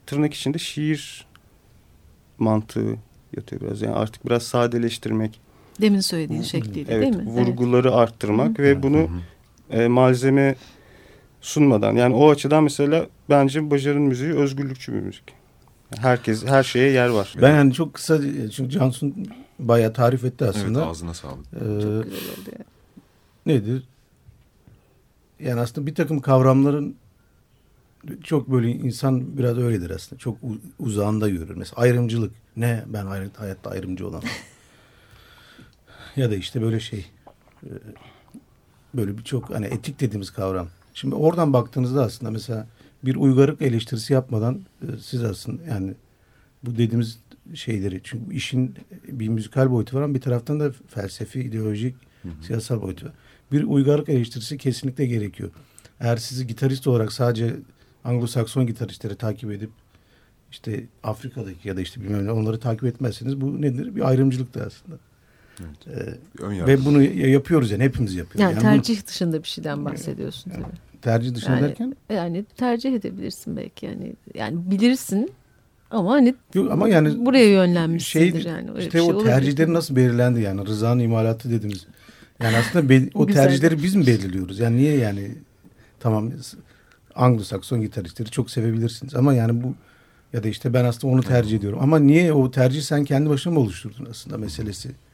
tırnak 0.06 0.34
içinde 0.34 0.58
şiir 0.58 1.26
mantığı 2.38 2.96
yatıyor 3.36 3.62
biraz. 3.62 3.82
Yani 3.82 3.94
artık 3.94 4.26
biraz 4.26 4.42
sadeleştirmek, 4.42 5.40
Demin 5.80 6.00
söylediğin 6.00 6.42
şekliyle 6.42 6.94
evet, 6.94 7.02
değil 7.02 7.16
mi? 7.16 7.30
vurguları 7.30 7.94
arttırmak 7.94 8.60
ve 8.60 8.82
bunu 8.82 9.10
e, 9.70 9.88
malzeme 9.88 10.54
sunmadan. 11.40 11.96
Yani 11.96 12.14
o 12.14 12.30
açıdan 12.30 12.64
mesela 12.64 13.06
bence 13.30 13.70
Bajar'ın 13.70 14.02
müziği 14.02 14.32
özgürlükçü 14.32 14.92
bir 14.94 15.00
müzik. 15.00 15.24
Herkes 15.98 16.44
her 16.46 16.62
şeye 16.62 16.90
yer 16.92 17.08
var. 17.08 17.34
Ben 17.42 17.56
yani 17.56 17.72
çok 17.72 17.94
kısa 17.94 18.18
çünkü 18.50 18.70
Cansun 18.70 19.26
bayağı 19.58 19.92
tarif 19.92 20.24
etti 20.24 20.44
Evet 20.44 20.56
aslında. 20.56 20.86
ağzına 20.86 21.14
sağlık. 21.14 21.46
Ee, 21.54 21.58
Çok 21.58 21.60
güzel 22.04 22.04
oldu 22.04 22.50
ya. 22.58 22.64
nedir? 23.46 23.82
Yani 25.40 25.60
aslında 25.60 25.86
bir 25.86 25.94
takım 25.94 26.20
kavramların 26.20 26.96
çok 28.24 28.48
böyle 28.52 28.70
insan 28.70 29.38
biraz 29.38 29.58
öyledir 29.58 29.90
aslında. 29.90 30.18
Çok 30.20 30.36
uzağında 30.78 31.28
yürür. 31.28 31.56
Mesela 31.56 31.82
ayrımcılık. 31.82 32.32
Ne? 32.56 32.84
Ben 32.86 33.06
hayat, 33.06 33.40
hayatta 33.40 33.70
ayrımcı 33.70 34.06
olamam. 34.06 34.22
ya 36.16 36.30
da 36.30 36.36
işte 36.36 36.62
böyle 36.62 36.80
şey. 36.80 37.06
e, 37.62 37.68
Böyle 38.94 39.18
birçok 39.18 39.50
hani 39.50 39.66
etik 39.66 40.00
dediğimiz 40.00 40.30
kavram. 40.30 40.68
Şimdi 40.94 41.14
oradan 41.14 41.52
baktığınızda 41.52 42.04
aslında 42.04 42.30
mesela 42.30 42.66
bir 43.04 43.16
uygarlık 43.16 43.62
eleştirisi 43.62 44.12
yapmadan 44.12 44.60
e, 44.82 44.86
siz 45.02 45.24
aslında 45.24 45.62
yani 45.62 45.94
bu 46.62 46.76
dediğimiz 46.76 47.18
şeyleri 47.54 48.00
çünkü 48.04 48.34
işin 48.34 48.74
bir 49.08 49.28
müzikal 49.28 49.70
boyutu 49.70 49.96
var 49.96 50.02
ama 50.02 50.14
bir 50.14 50.20
taraftan 50.20 50.60
da 50.60 50.72
felsefi, 50.88 51.40
ideolojik, 51.40 51.96
siyasal 52.46 52.82
boyutu 52.82 53.06
var. 53.06 53.12
Bir 53.52 53.62
uygarlık 53.62 54.08
eleştirisi 54.08 54.58
kesinlikle 54.58 55.06
gerekiyor. 55.06 55.50
Eğer 56.00 56.16
sizi 56.16 56.46
gitarist 56.46 56.86
olarak 56.86 57.12
sadece 57.12 57.56
Anglo-Sakson 58.04 58.66
gitaristleri 58.66 59.16
takip 59.16 59.52
edip 59.52 59.70
işte 60.50 60.84
Afrika'daki 61.02 61.68
ya 61.68 61.76
da 61.76 61.80
işte 61.80 62.00
bilmem 62.00 62.26
ne 62.26 62.32
onları 62.32 62.60
takip 62.60 62.84
etmezseniz 62.84 63.40
bu 63.40 63.62
nedir? 63.62 63.96
Bir 63.96 64.08
ayrımcılıktır 64.08 64.60
aslında. 64.60 64.98
Ee, 65.86 66.42
ön 66.42 66.52
yargı. 66.52 66.72
ve 66.72 66.84
bunu 66.84 67.02
ya- 67.02 67.28
yapıyoruz 67.28 67.70
yani 67.70 67.84
hepimiz 67.84 68.14
yapıyoruz. 68.14 68.40
Yani, 68.40 68.66
Yani, 68.66 68.82
tercih 68.82 69.06
dışında 69.06 69.42
bir 69.42 69.48
şeyden 69.48 69.84
bahsediyorsun 69.84 70.50
tabii. 70.50 70.62
bunu 70.62 70.72
tercih 71.02 71.34
dışında 71.34 71.56
Yani, 71.56 71.62
derken 71.62 71.96
yani 72.10 72.44
tercih 72.56 72.94
edebilirsin 72.94 73.56
belki 73.56 73.86
yani. 73.86 74.12
Yani 74.34 74.70
bilirsin 74.70 75.30
ama 75.90 76.12
hani 76.12 76.34
Yok 76.54 76.70
ama 76.72 76.88
yani 76.88 77.26
buraya 77.26 77.48
yönlenmişsindir 77.50 78.42
şey, 78.42 78.52
yani. 78.52 78.70
Öyle 78.70 78.78
işte 78.80 78.90
şey 78.90 79.00
o 79.00 79.04
olabilir. 79.04 79.24
tercihleri 79.24 79.74
nasıl 79.74 79.96
belirlendi 79.96 80.40
yani 80.40 80.66
rızanın 80.66 81.00
imalatı 81.00 81.50
dediğimiz. 81.50 81.86
Yani 82.42 82.56
aslında 82.56 82.88
be- 82.88 83.08
o 83.14 83.26
tercihleri 83.26 83.82
biz 83.82 83.94
mi 83.94 84.06
belirliyoruz? 84.06 84.58
Yani 84.58 84.76
niye 84.76 84.96
yani 84.96 85.30
tamam 86.00 86.30
Anglo-Sakson 87.14 87.80
gitaristleri 87.80 88.30
çok 88.30 88.50
sevebilirsiniz 88.50 89.14
ama 89.14 89.34
yani 89.34 89.62
bu 89.62 89.74
ya 90.32 90.42
da 90.42 90.48
işte 90.48 90.74
ben 90.74 90.84
aslında 90.84 91.14
onu 91.14 91.22
tercih 91.22 91.58
ediyorum. 91.58 91.78
Ama 91.82 91.98
niye 91.98 92.32
o 92.32 92.50
tercih 92.50 92.82
sen 92.82 93.04
kendi 93.04 93.30
başına 93.30 93.52
mı 93.52 93.60
oluşturdun 93.60 94.06
aslında 94.10 94.38
meselesi 94.38 94.88
Ee, 94.88 95.09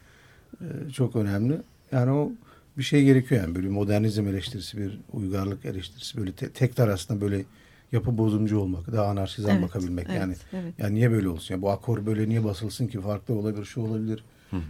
çok 0.92 1.16
önemli. 1.16 1.60
Yani 1.92 2.10
o 2.10 2.32
bir 2.78 2.82
şey 2.82 3.04
gerekiyor 3.04 3.40
yani 3.42 3.54
böyle 3.54 3.68
modernizm 3.68 4.26
eleştirisi 4.26 4.78
bir 4.78 5.00
uygarlık 5.12 5.64
eleştirisi 5.64 6.18
böyle 6.18 6.32
te- 6.32 6.50
tekrar 6.50 6.88
aslında 6.88 7.20
böyle 7.20 7.44
yapı 7.92 8.18
bozumcu 8.18 8.58
olmak, 8.58 8.92
daha 8.92 9.06
anarşizan 9.06 9.50
Evet, 9.50 9.62
bakabilmek. 9.62 10.06
evet, 10.10 10.20
yani 10.20 10.34
evet. 10.52 10.74
yani 10.78 10.94
niye 10.94 11.10
böyle 11.10 11.28
olsun? 11.28 11.54
Ya 11.54 11.62
bu 11.62 11.70
akor 11.70 12.06
böyle 12.06 12.28
niye 12.28 12.44
basılsın 12.44 12.86
ki? 12.86 13.00
Farklı 13.00 13.34
olabilir, 13.34 13.64
şu 13.64 13.80
olabilir. 13.80 14.24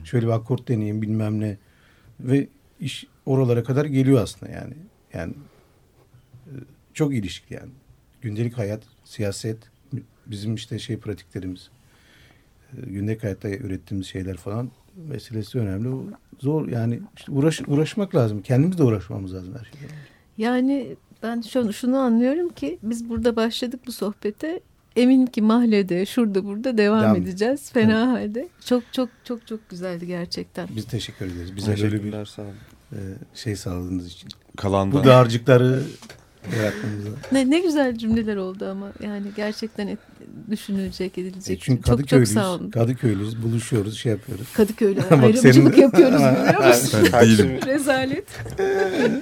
Şöyle 0.04 0.26
bir 0.26 0.32
akort 0.32 0.68
deneyeyim 0.68 1.02
bilmem 1.02 1.40
ne. 1.40 1.56
Ve 2.20 2.48
iş 2.80 3.06
oralara 3.26 3.64
kadar 3.64 3.84
geliyor 3.84 4.22
aslında 4.22 4.52
yani. 4.52 4.74
Yani 5.14 5.34
e, 6.46 6.52
çok 6.94 7.14
ilişkili 7.14 7.54
yani. 7.54 7.70
Gündelik 8.22 8.58
hayat, 8.58 8.82
siyaset, 9.04 9.58
bizim 10.26 10.54
işte 10.54 10.78
şey 10.78 10.96
pratiklerimiz, 10.96 11.70
e, 12.72 12.90
gündelik 12.90 13.22
hayatta 13.24 13.48
ürettiğimiz 13.48 14.06
şeyler 14.06 14.36
falan 14.36 14.70
meselesi 15.08 15.58
önemli. 15.58 15.88
Zor 16.38 16.68
yani 16.68 17.00
işte 17.16 17.32
uğraş, 17.32 17.60
uğraşmak 17.66 18.14
lazım. 18.14 18.42
Kendimiz 18.42 18.78
de 18.78 18.82
uğraşmamız 18.82 19.34
lazım 19.34 19.54
her 19.58 19.64
şeyden. 19.64 19.94
Yani 20.38 20.96
ben 21.22 21.40
şunu, 21.40 21.72
şunu 21.72 21.98
anlıyorum 21.98 22.48
ki 22.48 22.78
biz 22.82 23.08
burada 23.08 23.36
başladık 23.36 23.80
bu 23.86 23.92
sohbete. 23.92 24.60
Eminim 24.96 25.26
ki 25.26 25.42
mahallede, 25.42 26.06
şurada 26.06 26.44
burada 26.44 26.78
devam 26.78 27.02
Devam. 27.02 27.16
edeceğiz. 27.16 27.72
Fena 27.72 28.12
halde. 28.12 28.48
Çok 28.64 28.82
çok 28.92 29.08
çok 29.24 29.46
çok 29.46 29.68
güzeldi 29.70 30.06
gerçekten. 30.06 30.68
Biz 30.76 30.84
teşekkür 30.84 31.26
ederiz. 31.26 31.56
Bize 31.56 31.82
böyle 31.82 32.04
bir 32.04 32.24
sağ 32.24 32.42
olun. 32.42 32.50
e, 32.92 32.98
şey 33.34 33.56
sağladığınız 33.56 34.06
için. 34.06 34.28
Kalandan 34.56 35.00
Bu 35.00 35.04
dağarcıkları 35.04 35.82
yaratmamıza. 36.58 37.08
Ne, 37.32 37.50
ne 37.50 37.60
güzel 37.60 37.96
cümleler 37.98 38.36
oldu 38.36 38.68
ama 38.70 38.92
yani 39.04 39.26
gerçekten 39.36 39.86
et- 39.86 39.98
düşünülecek, 40.50 41.18
E 41.18 41.20
edilecek. 41.20 41.60
çünkü 41.62 41.82
çok 41.82 41.86
çok 41.86 41.96
Kadıköylüyüz. 41.98 42.32
sağ 42.32 42.50
olun. 42.50 42.70
Kadıköylüyüz. 42.70 43.42
Buluşuyoruz, 43.42 43.98
şey 43.98 44.12
yapıyoruz. 44.12 44.46
Kadıköy'le 44.52 44.96
Bak 44.96 45.12
ayrımcılık 45.12 45.54
senin- 45.54 45.82
yapıyoruz 45.82 46.20
görüyor 46.20 46.66
musun? 46.68 47.00
Değilim. 47.20 47.58
Rezalet. 47.66 48.24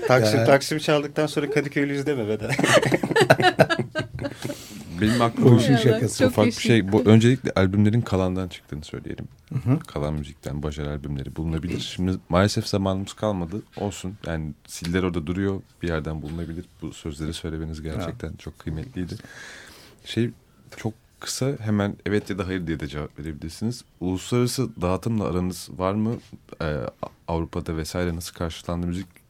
Taksim. 0.08 0.44
Taksim 0.44 0.78
çaldıktan 0.78 1.26
sonra 1.26 1.50
Kadıköylüyüz 1.50 2.06
deme 2.06 2.28
be 2.28 2.40
de. 2.40 2.48
Benim 5.10 5.22
aklıma 5.22 5.58
bir 5.58 5.76
şakası. 5.76 6.18
çok 6.18 6.30
ufak 6.30 6.46
bir 6.46 6.52
şey. 6.52 6.92
Bu 6.92 7.02
öncelikle 7.02 7.50
albümlerin 7.50 8.00
kalandan 8.00 8.48
çıktığını 8.48 8.84
söyleyelim. 8.84 9.28
hı. 9.64 9.78
Kalan 9.78 10.14
müzikten 10.14 10.62
Bajar 10.62 10.86
albümleri 10.86 11.36
bulunabilir. 11.36 11.80
Şimdi 11.80 12.12
maalesef 12.28 12.66
zamanımız 12.66 13.12
kalmadı. 13.12 13.62
Olsun. 13.76 14.14
Yani 14.26 14.52
siller 14.66 15.02
orada 15.02 15.26
duruyor. 15.26 15.60
Bir 15.82 15.88
yerden 15.88 16.22
bulunabilir. 16.22 16.64
Bu 16.82 16.92
sözleri 16.92 17.32
söylemeniz 17.32 17.82
gerçekten 17.82 18.32
çok 18.32 18.58
kıymetliydi. 18.58 19.14
Şey 20.04 20.30
çok 20.76 20.94
kısa 21.20 21.56
hemen 21.60 21.96
evet 22.06 22.30
ya 22.30 22.38
da 22.38 22.46
hayır 22.46 22.66
diye 22.66 22.80
de 22.80 22.88
cevap 22.88 23.18
verebilirsiniz. 23.18 23.84
Uluslararası 24.00 24.68
dağıtımla 24.82 25.24
aranız 25.24 25.68
var 25.76 25.94
mı? 25.94 26.16
Ee, 26.62 26.76
Avrupa'da 27.28 27.76
vesaire 27.76 28.16
nasıl 28.16 28.34
karşılandı 28.34 28.86
müzik? 28.86 29.23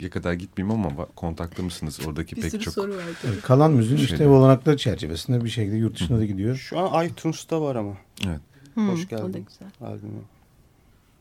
Ya 0.00 0.10
kadar 0.10 0.32
gitmeyeyim 0.32 0.84
ama 0.86 1.02
va- 1.02 1.08
kontakta 1.16 1.62
mısınız? 1.62 2.00
Oradaki 2.06 2.36
Bir 2.36 2.42
pek 2.42 2.50
sürü 2.50 2.60
çok 2.62 2.74
soru 2.74 2.96
var. 2.96 3.02
tabii. 3.22 3.36
E, 3.36 3.40
Kalan 3.40 3.72
müziğin 3.72 3.96
Şeyde. 3.98 4.12
işte 4.12 4.28
olanakları 4.28 4.76
çerçevesinde 4.76 5.44
bir 5.44 5.48
şekilde 5.50 5.76
yurt 5.76 5.94
dışına 5.94 6.18
da 6.18 6.24
gidiyor. 6.24 6.56
Şu 6.56 6.78
an 6.78 7.06
iTunes'ta 7.06 7.60
var 7.62 7.76
ama 7.76 7.96
Evet. 8.26 8.40
Hmm, 8.74 8.88
Hoş 8.88 9.06
O 9.06 9.10
da 9.10 9.16
geldin. 9.16 9.46
güzel. 9.48 9.90
albümü. 9.92 10.20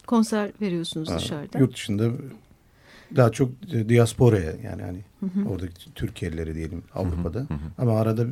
Konser 0.08 0.52
veriyorsunuz 0.62 1.10
Ha, 1.10 1.18
dışarıda. 1.18 1.60
Yurt 1.60 1.74
dışında 1.74 2.10
daha 3.16 3.32
çok 3.32 3.50
diasporaya 3.90 4.52
yani 4.64 4.82
hani 4.82 5.00
oradaki 5.48 5.94
Türkiye'lileri 5.94 6.56
diyelim 6.56 6.84
Avrupa'da. 6.96 7.48
Ama 7.78 8.00
arada 8.00 8.26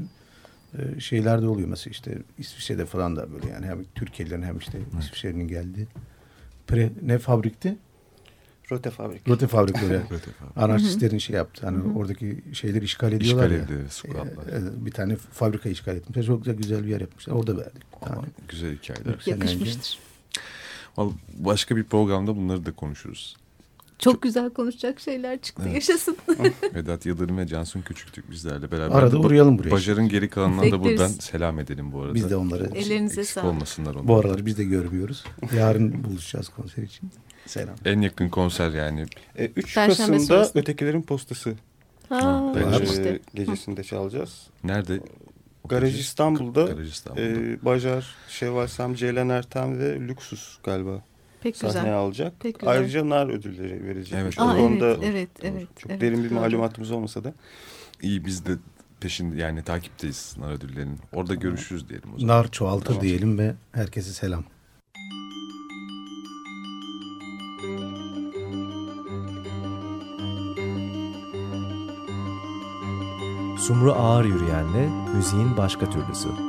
e, 0.78 1.00
şeyler 1.00 1.42
de 1.42 1.48
oluyor 1.48 1.68
mesela 1.68 1.92
işte 1.92 2.18
İsviçre'de 2.38 2.86
falan 2.86 3.16
da 3.16 3.32
böyle 3.34 3.48
yani 3.50 3.66
hem 3.66 3.84
Türkiye'lilerin 3.96 4.42
hem 4.44 4.58
işte 4.58 4.80
İsviçre'nin 5.00 5.48
geldiği. 5.48 5.88
Pre, 6.68 6.90
ne 7.02 7.18
fabrikti? 7.18 7.78
Rote 8.72 8.90
Fabrik. 8.90 9.30
Rote 9.30 9.48
fabrikleri. 9.48 10.02
Anarşistlerin 10.56 11.18
şey 11.18 11.36
yaptı. 11.36 11.66
Hani 11.66 11.98
oradaki 11.98 12.44
şeyleri 12.54 12.86
işgal 12.86 13.12
ediyorlar 13.14 13.46
İşgal 13.46 13.58
ya. 13.60 13.66
ediyor, 13.66 13.90
squatlar. 13.90 14.54
E, 14.54 14.58
e, 14.58 14.86
bir 14.86 14.92
tane 14.92 15.16
fabrika 15.16 15.70
işgal 15.70 15.96
etmişler. 15.96 16.24
Çok 16.24 16.46
güzel, 16.46 16.58
güzel 16.58 16.84
bir 16.84 16.90
yer 16.90 17.02
yapmışlar. 17.02 17.34
Orada 17.34 17.58
verdik. 17.58 17.84
bir 17.96 18.06
tane. 18.06 18.16
Aman, 18.18 18.28
güzel 18.48 18.76
hikayeler. 18.78 19.14
önce. 19.14 19.32
Yakışmıştır. 19.32 20.00
Vallahi 20.98 21.16
Başka 21.34 21.76
bir 21.76 21.84
programda 21.84 22.36
bunları 22.36 22.66
da 22.66 22.72
konuşuruz. 22.72 23.38
Çok 24.00 24.22
güzel 24.22 24.50
konuşacak 24.50 25.00
şeyler 25.00 25.42
çıktı. 25.42 25.64
Evet. 25.66 25.76
Yaşasın. 25.76 26.18
Vedat 26.76 27.06
Yıldırım 27.06 27.38
ve 27.38 27.48
Cansun 27.48 27.82
Küçüktük 27.82 28.32
bizlerle 28.32 28.72
beraber. 28.72 28.96
Arada 28.96 29.20
uğrayalım 29.20 29.60
buraya. 29.60 29.72
Bajar'ın 29.72 30.10
geri 30.10 30.30
kalanına 30.30 30.72
da 30.72 30.84
buradan 30.84 31.08
selam 31.08 31.60
edelim 31.60 31.92
bu 31.92 32.02
arada. 32.02 32.14
Biz 32.16 32.30
de 32.30 32.36
onları 32.36 32.70
Ellerinize 32.76 33.24
sağlık. 33.24 33.48
olmasınlar 33.50 33.96
onlar. 33.96 34.08
bu 34.08 34.16
aralar 34.18 34.46
biz 34.46 34.58
de 34.58 34.64
görmüyoruz. 34.64 35.24
Yarın 35.58 36.04
buluşacağız 36.04 36.50
konser 36.50 36.84
için. 36.84 37.10
Selam. 37.46 37.76
En 37.86 38.02
yakın 38.02 38.30
konser 38.30 38.70
yani. 38.72 39.06
E, 39.38 39.46
3 39.46 39.76
Perşembe 39.76 39.88
Kasım'da 40.12 40.20
sonrası. 40.20 40.60
Ötekilerin 40.60 41.02
Postası 41.02 41.54
Ha, 42.10 42.54
Ben 42.56 42.80
e, 42.80 42.84
işte. 42.84 43.20
gecesinde 43.34 43.84
çalacağız. 43.84 44.48
Nerede? 44.64 45.00
Garaj 45.70 46.00
İstanbul'da 46.00 46.64
Garaj 46.66 46.90
İstanbul'da. 46.90 47.26
e, 47.26 47.66
Bajar, 47.66 48.16
Şevval 48.30 48.68
Sam, 48.68 48.94
Ceylan 48.96 49.30
Ertem 49.30 49.80
ve 49.80 50.00
Lüksus 50.00 50.58
galiba 50.64 51.02
Pek 51.42 51.58
sahneye 51.58 51.80
güzel. 51.80 51.98
alacak. 51.98 52.40
Pek 52.40 52.60
güzel. 52.60 52.74
Ayrıca 52.74 53.10
nar 53.10 53.28
ödülleri 53.30 53.86
verecek. 53.86 54.20
Evet. 54.22 54.40
Aa, 54.40 54.58
evet, 54.58 55.00
evet, 55.04 55.30
Doğru. 55.42 55.52
evet. 55.52 55.68
çok 55.80 55.92
evet, 55.92 56.02
derin 56.02 56.24
bir 56.24 56.30
doğru. 56.30 56.40
malumatımız 56.40 56.92
olmasa 56.92 57.24
da. 57.24 57.34
İyi 58.02 58.26
biz 58.26 58.46
de 58.46 58.52
peşinde 59.00 59.42
yani 59.42 59.64
takipteyiz 59.64 60.36
nar 60.38 60.52
ödüllerinin. 60.52 61.00
Orada 61.14 61.36
görüşürüz 61.36 61.90
diyelim 61.90 62.10
o 62.16 62.20
zaman. 62.20 62.38
Nar 62.38 62.52
çoğaltır 62.52 62.86
Tamam. 62.86 63.02
diyelim 63.02 63.38
ve 63.38 63.56
herkese 63.72 64.12
selam. 64.12 64.44
Sumru 73.60 73.94
Ağır 73.94 74.26
Yürüyen'le 74.26 74.90
müziğin 75.16 75.58
başka 75.58 75.90
türlüsü. 75.90 76.49